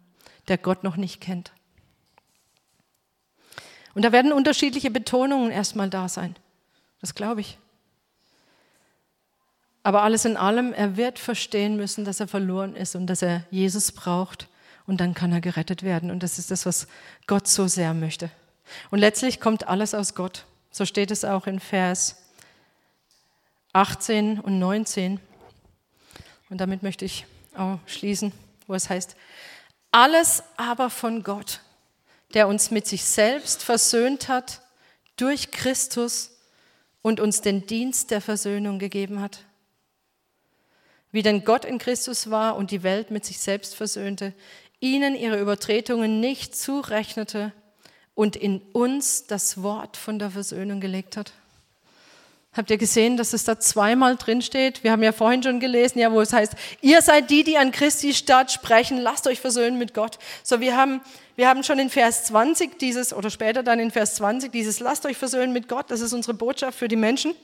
der 0.50 0.58
Gott 0.58 0.84
noch 0.84 0.98
nicht 0.98 1.22
kennt. 1.22 1.54
Und 3.94 4.04
da 4.04 4.12
werden 4.12 4.34
unterschiedliche 4.34 4.92
Betonungen 4.92 5.52
erstmal 5.52 5.90
da 5.90 6.10
sein. 6.10 6.36
Das 7.00 7.16
glaube 7.16 7.42
ich. 7.42 7.58
Aber 9.84 10.04
alles 10.04 10.26
in 10.26 10.38
allem, 10.38 10.74
er 10.74 10.96
wird 10.96 11.18
verstehen 11.18 11.76
müssen, 11.76 12.06
dass 12.06 12.20
er 12.20 12.28
verloren 12.28 12.76
ist 12.76 12.96
und 12.96 13.08
dass 13.08 13.22
er 13.22 13.44
Jesus 13.50 13.92
braucht. 13.92 14.48
Und 14.86 15.00
dann 15.00 15.14
kann 15.14 15.32
er 15.32 15.42
gerettet 15.42 15.84
werden. 15.84 16.12
Und 16.12 16.22
das 16.22 16.38
ist 16.38 16.52
das, 16.52 16.66
was 16.66 16.88
Gott 17.28 17.48
so 17.48 17.68
sehr 17.68 17.94
möchte. 17.94 18.30
Und 18.90 19.00
letztlich 19.00 19.40
kommt 19.40 19.68
alles 19.68 19.94
aus 19.94 20.16
Gott. 20.16 20.46
So 20.72 20.86
steht 20.86 21.12
es 21.12 21.26
auch 21.26 21.48
in 21.48 21.60
Vers 21.60 22.18
18 23.74 24.40
und 24.40 24.60
19. 24.60 25.20
Und 26.50 26.58
damit 26.58 26.84
möchte 26.84 27.06
ich 27.06 27.26
auch 27.56 27.80
schließen, 27.86 28.32
wo 28.68 28.74
es 28.74 28.90
heißt, 28.90 29.16
alles 29.92 30.44
aber 30.58 30.90
von 30.90 31.24
Gott, 31.24 31.62
der 32.34 32.48
uns 32.48 32.72
mit 32.72 32.88
sich 32.88 33.04
selbst 33.04 33.64
versöhnt 33.64 34.30
hat 34.30 34.62
durch 35.18 35.52
Christus 35.52 36.32
und 37.02 37.20
uns 37.20 37.42
den 37.42 37.66
Dienst 37.66 38.12
der 38.12 38.22
Versöhnung 38.22 38.80
gegeben 38.80 39.22
hat 39.22 39.46
wie 41.12 41.22
denn 41.22 41.44
Gott 41.44 41.66
in 41.66 41.78
Christus 41.78 42.30
war 42.30 42.56
und 42.56 42.72
die 42.72 42.84
Welt 42.84 43.12
mit 43.12 43.26
sich 43.26 43.40
selbst 43.40 43.76
versöhnte, 43.76 44.34
ihnen 44.80 45.16
ihre 45.16 45.40
Übertretungen 45.40 46.20
nicht 46.20 46.56
zurechnete 46.56 47.52
und 48.16 48.36
in 48.36 48.62
uns 48.74 49.28
das 49.28 49.62
Wort 49.62 49.98
von 49.98 50.20
der 50.20 50.32
Versöhnung 50.32 50.80
gelegt 50.80 51.18
hat. 51.18 51.34
Habt 52.54 52.70
ihr 52.70 52.78
gesehen, 52.78 53.16
dass 53.16 53.32
es 53.32 53.46
da 53.46 53.58
zweimal 53.62 54.18
drin 54.18 54.42
steht? 54.42 54.84
Wir 54.84 54.92
haben 54.92 55.04
ja 55.04 55.14
vorhin 55.14 55.42
schon 55.42 55.62
gelesen, 55.62 56.00
ja, 56.00 56.12
wo 56.12 56.20
es 56.20 56.34
heißt, 56.34 56.54
ihr 56.82 57.02
seid 57.02 57.30
die, 57.30 57.46
die 57.46 57.58
an 57.58 57.72
Christi 57.72 58.14
Stadt 58.14 58.52
sprechen, 58.52 58.98
lasst 58.98 59.26
euch 59.26 59.40
versöhnen 59.40 59.78
mit 59.78 59.94
Gott. 59.94 60.20
So, 60.44 60.60
wir 60.60 60.76
haben, 60.76 61.00
wir 61.38 61.48
haben 61.48 61.64
schon 61.64 61.80
in 61.80 61.90
Vers 61.90 62.26
20 62.26 62.78
dieses, 62.78 63.14
oder 63.14 63.30
später 63.30 63.64
dann 63.64 63.80
in 63.80 63.90
Vers 63.90 64.16
20 64.16 64.52
dieses, 64.52 64.82
lasst 64.82 65.06
euch 65.06 65.16
versöhnen 65.16 65.54
mit 65.54 65.70
Gott, 65.70 65.90
das 65.90 66.02
ist 66.02 66.12
unsere 66.12 66.34
Botschaft 66.34 66.78
für 66.78 66.90
die 66.90 66.98
Menschen. 66.98 67.36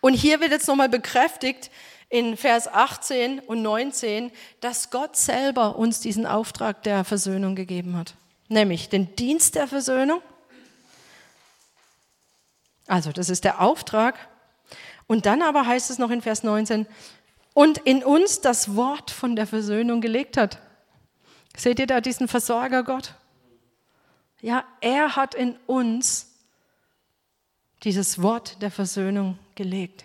Und 0.00 0.14
hier 0.14 0.40
wird 0.40 0.50
jetzt 0.50 0.68
nochmal 0.68 0.88
bekräftigt, 0.88 1.70
in 2.12 2.36
Vers 2.36 2.68
18 2.68 3.38
und 3.40 3.62
19, 3.62 4.32
dass 4.60 4.90
Gott 4.90 5.16
selber 5.16 5.76
uns 5.76 6.00
diesen 6.00 6.26
Auftrag 6.26 6.82
der 6.82 7.04
Versöhnung 7.04 7.56
gegeben 7.56 7.96
hat. 7.96 8.14
Nämlich 8.48 8.90
den 8.90 9.16
Dienst 9.16 9.54
der 9.54 9.66
Versöhnung. 9.66 10.20
Also 12.86 13.10
das 13.12 13.30
ist 13.30 13.44
der 13.44 13.62
Auftrag. 13.62 14.28
Und 15.06 15.24
dann 15.24 15.40
aber 15.40 15.66
heißt 15.66 15.90
es 15.90 15.98
noch 15.98 16.10
in 16.10 16.20
Vers 16.20 16.42
19, 16.42 16.86
und 17.54 17.78
in 17.78 18.04
uns 18.04 18.42
das 18.42 18.76
Wort 18.76 19.10
von 19.10 19.34
der 19.34 19.46
Versöhnung 19.46 20.02
gelegt 20.02 20.36
hat. 20.36 20.58
Seht 21.56 21.78
ihr 21.78 21.86
da 21.86 22.02
diesen 22.02 22.28
Versorger 22.28 22.82
Gott? 22.82 23.14
Ja, 24.42 24.64
er 24.82 25.16
hat 25.16 25.34
in 25.34 25.56
uns 25.66 26.31
dieses 27.84 28.22
Wort 28.22 28.60
der 28.62 28.70
Versöhnung 28.70 29.38
gelegt. 29.54 30.04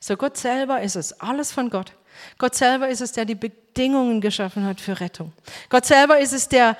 So 0.00 0.16
Gott 0.16 0.36
selber 0.36 0.80
ist 0.80 0.96
es, 0.96 1.20
alles 1.20 1.52
von 1.52 1.70
Gott. 1.70 1.92
Gott 2.38 2.54
selber 2.54 2.88
ist 2.88 3.00
es, 3.00 3.12
der 3.12 3.24
die 3.24 3.34
Bedingungen 3.34 4.20
geschaffen 4.20 4.64
hat 4.64 4.80
für 4.80 5.00
Rettung. 5.00 5.32
Gott 5.68 5.84
selber 5.84 6.18
ist 6.18 6.32
es, 6.32 6.48
der 6.48 6.76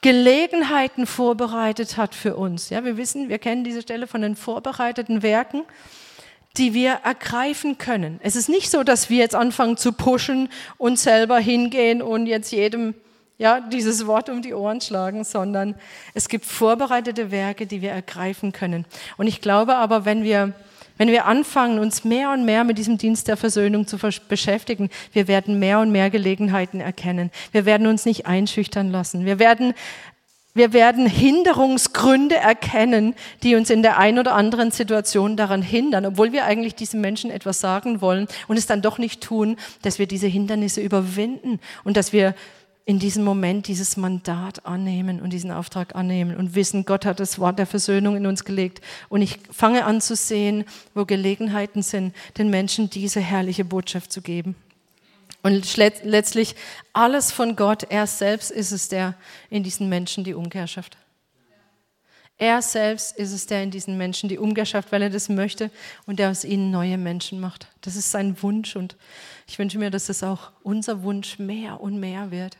Gelegenheiten 0.00 1.06
vorbereitet 1.06 1.96
hat 1.96 2.14
für 2.14 2.36
uns. 2.36 2.70
Ja, 2.70 2.84
wir 2.84 2.96
wissen, 2.96 3.28
wir 3.28 3.38
kennen 3.38 3.62
diese 3.62 3.82
Stelle 3.82 4.08
von 4.08 4.22
den 4.22 4.34
vorbereiteten 4.34 5.22
Werken, 5.22 5.62
die 6.56 6.74
wir 6.74 7.00
ergreifen 7.04 7.78
können. 7.78 8.18
Es 8.22 8.34
ist 8.34 8.48
nicht 8.48 8.70
so, 8.70 8.82
dass 8.82 9.10
wir 9.10 9.18
jetzt 9.18 9.36
anfangen 9.36 9.76
zu 9.76 9.92
pushen 9.92 10.48
und 10.76 10.98
selber 10.98 11.38
hingehen 11.38 12.02
und 12.02 12.26
jetzt 12.26 12.50
jedem 12.50 12.94
ja, 13.42 13.58
dieses 13.58 14.06
Wort 14.06 14.28
um 14.28 14.40
die 14.40 14.54
Ohren 14.54 14.80
schlagen, 14.80 15.24
sondern 15.24 15.74
es 16.14 16.28
gibt 16.28 16.44
vorbereitete 16.46 17.32
Werke, 17.32 17.66
die 17.66 17.82
wir 17.82 17.90
ergreifen 17.90 18.52
können. 18.52 18.84
Und 19.16 19.26
ich 19.26 19.40
glaube 19.40 19.74
aber, 19.74 20.04
wenn 20.04 20.22
wir 20.22 20.52
wenn 20.98 21.08
wir 21.08 21.24
anfangen, 21.24 21.80
uns 21.80 22.04
mehr 22.04 22.30
und 22.30 22.44
mehr 22.44 22.62
mit 22.62 22.78
diesem 22.78 22.98
Dienst 22.98 23.26
der 23.26 23.36
Versöhnung 23.36 23.88
zu 23.88 23.98
beschäftigen, 24.28 24.90
wir 25.12 25.26
werden 25.26 25.58
mehr 25.58 25.80
und 25.80 25.90
mehr 25.90 26.10
Gelegenheiten 26.10 26.80
erkennen. 26.80 27.32
Wir 27.50 27.64
werden 27.64 27.88
uns 27.88 28.04
nicht 28.04 28.26
einschüchtern 28.26 28.92
lassen. 28.92 29.24
Wir 29.24 29.40
werden, 29.40 29.72
wir 30.54 30.74
werden 30.74 31.06
Hinderungsgründe 31.06 32.36
erkennen, 32.36 33.14
die 33.42 33.56
uns 33.56 33.70
in 33.70 33.82
der 33.82 33.98
einen 33.98 34.18
oder 34.18 34.34
anderen 34.34 34.70
Situation 34.70 35.36
daran 35.36 35.62
hindern, 35.62 36.06
obwohl 36.06 36.30
wir 36.30 36.44
eigentlich 36.44 36.74
diesen 36.76 37.00
Menschen 37.00 37.30
etwas 37.30 37.58
sagen 37.58 38.00
wollen 38.02 38.28
und 38.46 38.58
es 38.58 38.66
dann 38.66 38.82
doch 38.82 38.98
nicht 38.98 39.22
tun, 39.22 39.56
dass 39.80 39.98
wir 39.98 40.06
diese 40.06 40.28
Hindernisse 40.28 40.82
überwinden 40.82 41.58
und 41.82 41.96
dass 41.96 42.12
wir 42.12 42.34
in 42.84 42.98
diesem 42.98 43.22
Moment 43.22 43.68
dieses 43.68 43.96
Mandat 43.96 44.66
annehmen 44.66 45.20
und 45.20 45.30
diesen 45.30 45.52
Auftrag 45.52 45.94
annehmen 45.94 46.36
und 46.36 46.54
wissen, 46.54 46.84
Gott 46.84 47.04
hat 47.04 47.20
das 47.20 47.38
Wort 47.38 47.58
der 47.58 47.66
Versöhnung 47.66 48.16
in 48.16 48.26
uns 48.26 48.44
gelegt. 48.44 48.80
Und 49.08 49.22
ich 49.22 49.38
fange 49.50 49.84
an 49.84 50.00
zu 50.00 50.16
sehen, 50.16 50.64
wo 50.94 51.04
Gelegenheiten 51.04 51.82
sind, 51.82 52.14
den 52.38 52.50
Menschen 52.50 52.90
diese 52.90 53.20
herrliche 53.20 53.64
Botschaft 53.64 54.12
zu 54.12 54.20
geben. 54.20 54.56
Und 55.44 55.76
letztlich 55.76 56.56
alles 56.92 57.32
von 57.32 57.56
Gott, 57.56 57.84
er 57.84 58.06
selbst 58.06 58.50
ist 58.50 58.72
es, 58.72 58.88
der 58.88 59.14
in 59.50 59.62
diesen 59.62 59.88
Menschen 59.88 60.24
die 60.24 60.34
Umkehr 60.34 60.66
schafft. 60.66 60.96
Er 62.38 62.62
selbst 62.62 63.16
ist 63.16 63.32
es, 63.32 63.46
der 63.46 63.62
in 63.62 63.70
diesen 63.70 63.96
Menschen 63.96 64.28
die 64.28 64.38
Umkehr 64.38 64.66
schafft, 64.66 64.90
weil 64.90 65.02
er 65.02 65.10
das 65.10 65.28
möchte 65.28 65.70
und 66.06 66.18
der 66.18 66.30
aus 66.30 66.44
ihnen 66.44 66.72
neue 66.72 66.98
Menschen 66.98 67.38
macht. 67.38 67.68
Das 67.82 67.94
ist 67.94 68.10
sein 68.10 68.42
Wunsch 68.42 68.74
und 68.74 68.96
ich 69.46 69.58
wünsche 69.58 69.78
mir, 69.78 69.90
dass 69.90 70.06
das 70.06 70.24
auch 70.24 70.50
unser 70.64 71.04
Wunsch 71.04 71.38
mehr 71.38 71.80
und 71.80 72.00
mehr 72.00 72.32
wird 72.32 72.56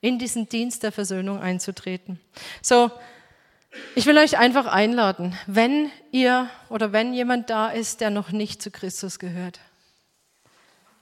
in 0.00 0.18
diesen 0.18 0.48
Dienst 0.48 0.82
der 0.82 0.92
Versöhnung 0.92 1.40
einzutreten. 1.40 2.20
So, 2.62 2.90
ich 3.94 4.06
will 4.06 4.16
euch 4.18 4.38
einfach 4.38 4.66
einladen, 4.66 5.36
wenn 5.46 5.90
ihr 6.12 6.48
oder 6.68 6.92
wenn 6.92 7.12
jemand 7.12 7.50
da 7.50 7.68
ist, 7.68 8.00
der 8.00 8.10
noch 8.10 8.30
nicht 8.30 8.62
zu 8.62 8.70
Christus 8.70 9.18
gehört, 9.18 9.60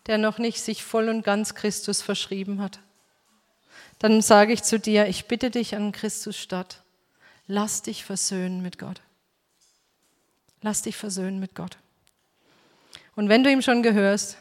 der 0.06 0.18
noch 0.18 0.38
nicht 0.38 0.60
sich 0.60 0.82
voll 0.82 1.08
und 1.08 1.22
ganz 1.22 1.54
Christus 1.54 2.02
verschrieben 2.02 2.60
hat, 2.60 2.80
dann 3.98 4.20
sage 4.20 4.52
ich 4.52 4.62
zu 4.62 4.78
dir, 4.78 5.06
ich 5.06 5.26
bitte 5.26 5.50
dich 5.50 5.74
an 5.74 5.92
Christus 5.92 6.36
statt, 6.36 6.82
lass 7.46 7.82
dich 7.82 8.04
versöhnen 8.04 8.62
mit 8.62 8.78
Gott. 8.78 9.00
Lass 10.62 10.82
dich 10.82 10.96
versöhnen 10.96 11.38
mit 11.38 11.54
Gott. 11.54 11.78
Und 13.14 13.28
wenn 13.28 13.44
du 13.44 13.50
ihm 13.50 13.62
schon 13.62 13.82
gehörst, 13.82 14.36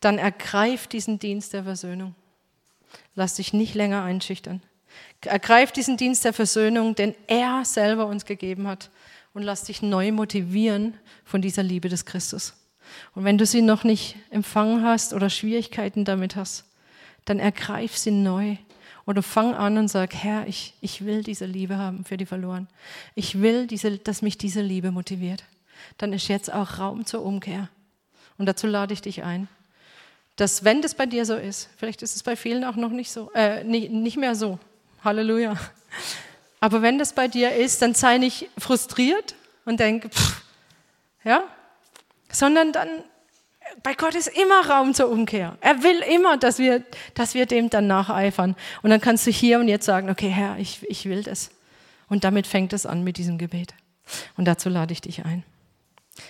dann 0.00 0.18
ergreif 0.18 0.86
diesen 0.86 1.18
Dienst 1.18 1.52
der 1.52 1.64
Versöhnung. 1.64 2.14
Lass 3.20 3.34
dich 3.34 3.52
nicht 3.52 3.74
länger 3.74 4.02
einschüchtern. 4.02 4.62
Ergreif 5.20 5.72
diesen 5.72 5.98
Dienst 5.98 6.24
der 6.24 6.32
Versöhnung, 6.32 6.94
den 6.94 7.14
er 7.26 7.66
selber 7.66 8.06
uns 8.06 8.24
gegeben 8.24 8.66
hat. 8.66 8.88
Und 9.34 9.42
lass 9.42 9.64
dich 9.64 9.82
neu 9.82 10.10
motivieren 10.10 10.94
von 11.26 11.42
dieser 11.42 11.62
Liebe 11.62 11.90
des 11.90 12.06
Christus. 12.06 12.54
Und 13.14 13.24
wenn 13.24 13.36
du 13.36 13.44
sie 13.44 13.60
noch 13.60 13.84
nicht 13.84 14.16
empfangen 14.30 14.82
hast 14.86 15.12
oder 15.12 15.28
Schwierigkeiten 15.28 16.06
damit 16.06 16.34
hast, 16.34 16.64
dann 17.26 17.40
ergreif 17.40 17.94
sie 17.94 18.10
neu. 18.10 18.56
Oder 19.04 19.22
fang 19.22 19.52
an 19.52 19.76
und 19.76 19.88
sag, 19.88 20.14
Herr, 20.14 20.46
ich, 20.46 20.72
ich 20.80 21.04
will 21.04 21.22
diese 21.22 21.44
Liebe 21.44 21.76
haben 21.76 22.06
für 22.06 22.16
die 22.16 22.24
Verloren. 22.24 22.68
Ich 23.14 23.42
will, 23.42 23.66
diese, 23.66 23.98
dass 23.98 24.22
mich 24.22 24.38
diese 24.38 24.62
Liebe 24.62 24.92
motiviert. 24.92 25.44
Dann 25.98 26.14
ist 26.14 26.28
jetzt 26.28 26.50
auch 26.50 26.78
Raum 26.78 27.04
zur 27.04 27.22
Umkehr. 27.22 27.68
Und 28.38 28.46
dazu 28.46 28.66
lade 28.66 28.94
ich 28.94 29.02
dich 29.02 29.24
ein 29.24 29.46
dass 30.36 30.64
wenn 30.64 30.80
das 30.82 30.94
bei 30.94 31.06
dir 31.06 31.24
so 31.26 31.36
ist, 31.36 31.68
vielleicht 31.76 32.02
ist 32.02 32.16
es 32.16 32.22
bei 32.22 32.34
vielen 32.36 32.64
auch 32.64 32.76
noch 32.76 32.90
nicht 32.90 33.10
so, 33.10 33.30
äh, 33.34 33.62
nicht, 33.62 34.16
mehr 34.16 34.34
so, 34.34 34.58
Halleluja. 35.04 35.54
Aber 36.60 36.82
wenn 36.82 36.98
das 36.98 37.12
bei 37.12 37.28
dir 37.28 37.54
ist, 37.54 37.82
dann 37.82 37.94
sei 37.94 38.18
nicht 38.18 38.48
frustriert 38.58 39.34
und 39.64 39.80
denke, 39.80 40.08
pff, 40.08 40.42
ja, 41.24 41.44
sondern 42.30 42.72
dann, 42.72 42.88
bei 43.82 43.94
Gott 43.94 44.14
ist 44.14 44.28
immer 44.28 44.68
Raum 44.68 44.94
zur 44.94 45.10
Umkehr. 45.10 45.56
Er 45.60 45.82
will 45.82 46.00
immer, 46.10 46.36
dass 46.36 46.58
wir, 46.58 46.84
dass 47.14 47.34
wir 47.34 47.46
dem 47.46 47.70
dann 47.70 47.86
nacheifern. 47.86 48.56
Und 48.82 48.90
dann 48.90 49.00
kannst 49.00 49.26
du 49.26 49.30
hier 49.30 49.58
und 49.60 49.68
jetzt 49.68 49.86
sagen, 49.86 50.10
okay, 50.10 50.28
Herr, 50.28 50.58
ich, 50.58 50.82
ich 50.88 51.06
will 51.06 51.22
das. 51.22 51.50
Und 52.08 52.24
damit 52.24 52.46
fängt 52.46 52.72
es 52.72 52.86
an 52.86 53.04
mit 53.04 53.16
diesem 53.16 53.38
Gebet. 53.38 53.74
Und 54.36 54.46
dazu 54.46 54.68
lade 54.68 54.92
ich 54.92 55.00
dich 55.00 55.24
ein. 55.24 55.44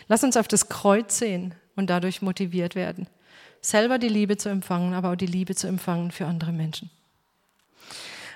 Lass 0.09 0.23
uns 0.23 0.37
auf 0.37 0.49
das 0.49 0.69
Kreuz 0.69 1.19
sehen 1.19 1.55
und 1.77 1.89
dadurch 1.89 2.23
motiviert 2.23 2.75
werden 2.75 3.07
selber 3.61 3.99
die 3.99 4.09
Liebe 4.09 4.37
zu 4.37 4.49
empfangen, 4.49 4.95
aber 4.95 5.13
auch 5.13 5.17
die 5.17 5.27
Liebe 5.27 5.55
zu 5.55 5.67
empfangen 5.67 6.11
für 6.11 6.27
andere 6.27 6.53
Menschen. 6.53 6.91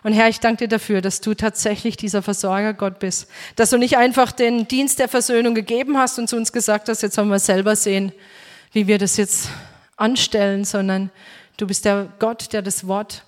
Und 0.05 0.13
Herr, 0.13 0.29
ich 0.29 0.39
danke 0.39 0.65
dir 0.65 0.69
dafür, 0.69 1.01
dass 1.01 1.23
du 1.23 1.33
tatsächlich 1.33 1.97
dieser 1.97 2.21
Versorger 2.21 2.75
Gott 2.75 2.99
bist, 2.99 3.27
dass 3.57 3.71
du 3.71 3.79
nicht 3.79 3.97
einfach 3.97 4.33
den 4.33 4.69
Dienst 4.69 4.99
der 4.99 5.09
Versöhnung 5.09 5.55
gegeben 5.55 5.97
hast 5.97 6.19
und 6.19 6.29
zu 6.29 6.37
uns 6.37 6.53
gesagt 6.53 6.91
hast, 6.91 7.03
jetzt 7.03 7.15
sollen 7.15 7.31
wir 7.31 7.39
selber 7.39 7.75
sehen, 7.75 8.13
wie 8.73 8.87
wir 8.87 8.99
das 8.99 9.17
jetzt 9.17 9.49
anstellen, 9.97 10.67
sondern 10.67 11.11
du 11.57 11.67
bist 11.67 11.87
der 11.87 12.09
Gott, 12.19 12.53
der 12.53 12.61
das 12.61 12.87
Wort 12.87 13.25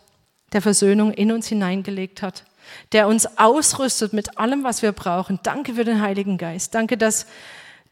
der 0.53 0.61
Versöhnung 0.61 1.13
in 1.13 1.33
uns 1.33 1.47
hineingelegt 1.47 2.21
hat, 2.21 2.45
der 2.93 3.09
uns 3.09 3.39
ausrüstet 3.39 4.13
mit 4.13 4.39
allem, 4.39 4.63
was 4.63 4.83
wir 4.83 4.93
brauchen. 4.93 5.41
Danke 5.43 5.75
für 5.75 5.85
den 5.85 6.03
Heiligen 6.03 6.37
Geist. 6.37 6.75
Danke, 6.75 6.99
dass 6.99 7.27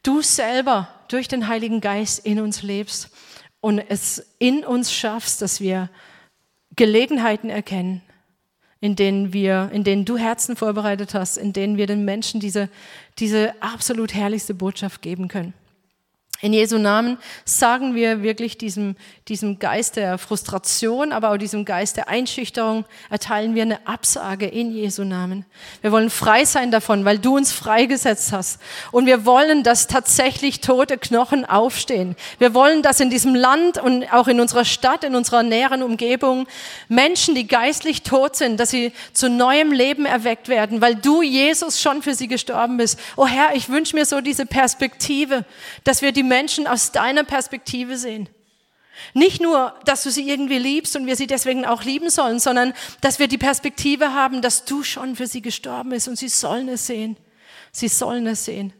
du 0.03 0.21
selber 0.21 0.89
durch 1.07 1.27
den 1.27 1.47
Heiligen 1.47 1.81
Geist 1.81 2.23
in 2.23 2.39
uns 2.39 2.61
lebst 2.61 3.09
und 3.65 3.79
es 3.79 4.23
in 4.37 4.63
uns 4.63 4.93
schaffst, 4.93 5.41
dass 5.41 5.59
wir 5.59 5.89
Gelegenheiten 6.75 7.49
erkennen, 7.49 8.03
in 8.79 8.95
denen 8.95 9.33
wir, 9.33 9.71
in 9.73 9.83
denen 9.83 10.05
du 10.05 10.19
Herzen 10.19 10.55
vorbereitet 10.55 11.15
hast, 11.15 11.35
in 11.35 11.51
denen 11.51 11.75
wir 11.75 11.87
den 11.87 12.05
Menschen 12.05 12.39
diese, 12.39 12.69
diese 13.17 13.59
absolut 13.63 14.13
herrlichste 14.13 14.53
Botschaft 14.53 15.01
geben 15.01 15.29
können. 15.29 15.55
In 16.45 16.53
Jesu 16.53 16.77
Namen 16.77 17.17
sagen 17.43 17.95
wir 17.95 18.21
wirklich 18.21 18.55
diesem, 18.59 18.95
diesem 19.27 19.57
Geist 19.57 19.95
der 19.95 20.19
Frustration, 20.19 21.11
aber 21.11 21.31
auch 21.31 21.37
diesem 21.37 21.65
Geist 21.65 21.97
der 21.97 22.07
Einschüchterung, 22.07 22.85
erteilen 23.09 23.55
wir 23.55 23.63
eine 23.63 23.87
Absage 23.87 24.45
in 24.45 24.71
Jesu 24.71 25.05
Namen. 25.05 25.43
Wir 25.81 25.91
wollen 25.91 26.11
frei 26.11 26.45
sein 26.45 26.69
davon, 26.69 27.03
weil 27.03 27.17
du 27.17 27.35
uns 27.35 27.51
freigesetzt 27.51 28.31
hast. 28.31 28.61
Und 28.91 29.07
wir 29.07 29.25
wollen, 29.25 29.63
dass 29.63 29.87
tatsächlich 29.87 30.61
tote 30.61 30.99
Knochen 30.99 31.45
aufstehen. 31.45 32.15
Wir 32.37 32.53
wollen, 32.53 32.83
dass 32.83 32.99
in 32.99 33.09
diesem 33.09 33.33
Land 33.33 33.79
und 33.79 34.13
auch 34.13 34.27
in 34.27 34.39
unserer 34.39 34.65
Stadt, 34.65 35.03
in 35.03 35.15
unserer 35.15 35.41
näheren 35.41 35.81
Umgebung 35.81 36.45
Menschen, 36.87 37.33
die 37.33 37.47
geistlich 37.47 38.03
tot 38.03 38.35
sind, 38.35 38.59
dass 38.59 38.69
sie 38.69 38.91
zu 39.13 39.31
neuem 39.31 39.71
Leben 39.71 40.05
erweckt 40.05 40.47
werden, 40.47 40.79
weil 40.79 40.93
du, 40.93 41.23
Jesus, 41.23 41.81
schon 41.81 42.03
für 42.03 42.13
sie 42.13 42.27
gestorben 42.27 42.77
bist. 42.77 42.99
Oh 43.15 43.25
Herr, 43.25 43.55
ich 43.55 43.69
wünsche 43.69 43.95
mir 43.95 44.05
so 44.05 44.21
diese 44.21 44.45
Perspektive, 44.45 45.43
dass 45.83 46.03
wir 46.03 46.11
die 46.11 46.21
Menschen 46.35 46.67
aus 46.67 46.91
deiner 46.91 47.23
Perspektive 47.23 47.95
sehen. 47.95 48.27
Nicht 49.13 49.41
nur, 49.41 49.73
dass 49.85 50.03
du 50.03 50.11
sie 50.11 50.29
irgendwie 50.29 50.57
liebst 50.57 50.97
und 50.97 51.05
wir 51.05 51.15
sie 51.15 51.27
deswegen 51.27 51.65
auch 51.65 51.83
lieben 51.83 52.09
sollen, 52.09 52.39
sondern 52.39 52.73
dass 52.99 53.19
wir 53.19 53.29
die 53.29 53.37
Perspektive 53.37 54.13
haben, 54.13 54.41
dass 54.41 54.65
du 54.65 54.83
schon 54.83 55.15
für 55.15 55.27
sie 55.27 55.41
gestorben 55.41 55.91
bist 55.91 56.09
und 56.09 56.17
sie 56.17 56.27
sollen 56.27 56.67
es 56.67 56.87
sehen. 56.87 57.15
Sie 57.71 57.87
sollen 57.87 58.27
es 58.27 58.43
sehen. 58.43 58.73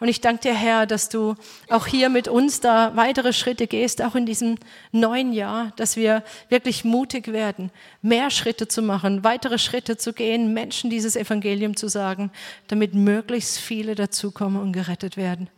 Und 0.00 0.08
ich 0.08 0.20
danke 0.20 0.42
dir, 0.42 0.54
Herr, 0.54 0.84
dass 0.84 1.08
du 1.08 1.36
auch 1.68 1.86
hier 1.86 2.08
mit 2.08 2.26
uns 2.26 2.58
da 2.58 2.96
weitere 2.96 3.32
Schritte 3.32 3.68
gehst, 3.68 4.02
auch 4.02 4.16
in 4.16 4.26
diesem 4.26 4.56
neuen 4.90 5.32
Jahr, 5.32 5.72
dass 5.76 5.94
wir 5.94 6.24
wirklich 6.48 6.84
mutig 6.84 7.28
werden, 7.28 7.70
mehr 8.02 8.30
Schritte 8.30 8.66
zu 8.66 8.82
machen, 8.82 9.22
weitere 9.22 9.58
Schritte 9.58 9.96
zu 9.96 10.12
gehen, 10.12 10.52
Menschen 10.52 10.90
dieses 10.90 11.14
Evangelium 11.14 11.76
zu 11.76 11.86
sagen, 11.86 12.32
damit 12.66 12.94
möglichst 12.94 13.58
viele 13.58 13.94
dazukommen 13.94 14.60
und 14.60 14.72
gerettet 14.72 15.16
werden 15.16 15.48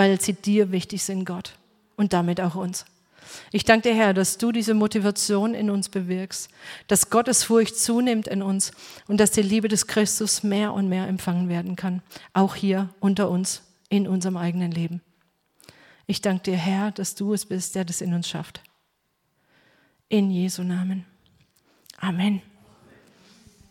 weil 0.00 0.18
sie 0.18 0.32
dir 0.32 0.72
wichtig 0.72 1.02
sind, 1.02 1.26
Gott, 1.26 1.58
und 1.94 2.14
damit 2.14 2.40
auch 2.40 2.54
uns. 2.54 2.86
Ich 3.52 3.64
danke 3.64 3.90
dir, 3.90 3.94
Herr, 3.94 4.14
dass 4.14 4.38
du 4.38 4.50
diese 4.50 4.72
Motivation 4.72 5.52
in 5.52 5.68
uns 5.68 5.90
bewirkst, 5.90 6.48
dass 6.86 7.10
Gottes 7.10 7.44
Furcht 7.44 7.76
zunimmt 7.76 8.26
in 8.26 8.40
uns 8.40 8.72
und 9.08 9.20
dass 9.20 9.30
die 9.30 9.42
Liebe 9.42 9.68
des 9.68 9.86
Christus 9.86 10.42
mehr 10.42 10.72
und 10.72 10.88
mehr 10.88 11.06
empfangen 11.06 11.50
werden 11.50 11.76
kann, 11.76 12.00
auch 12.32 12.54
hier 12.54 12.88
unter 12.98 13.28
uns 13.28 13.60
in 13.90 14.08
unserem 14.08 14.38
eigenen 14.38 14.70
Leben. 14.70 15.02
Ich 16.06 16.22
danke 16.22 16.44
dir, 16.44 16.56
Herr, 16.56 16.92
dass 16.92 17.14
du 17.14 17.34
es 17.34 17.44
bist, 17.44 17.74
der 17.74 17.84
das 17.84 18.00
in 18.00 18.14
uns 18.14 18.26
schafft. 18.26 18.62
In 20.08 20.30
Jesu 20.30 20.62
Namen. 20.62 21.04
Amen. 21.98 22.40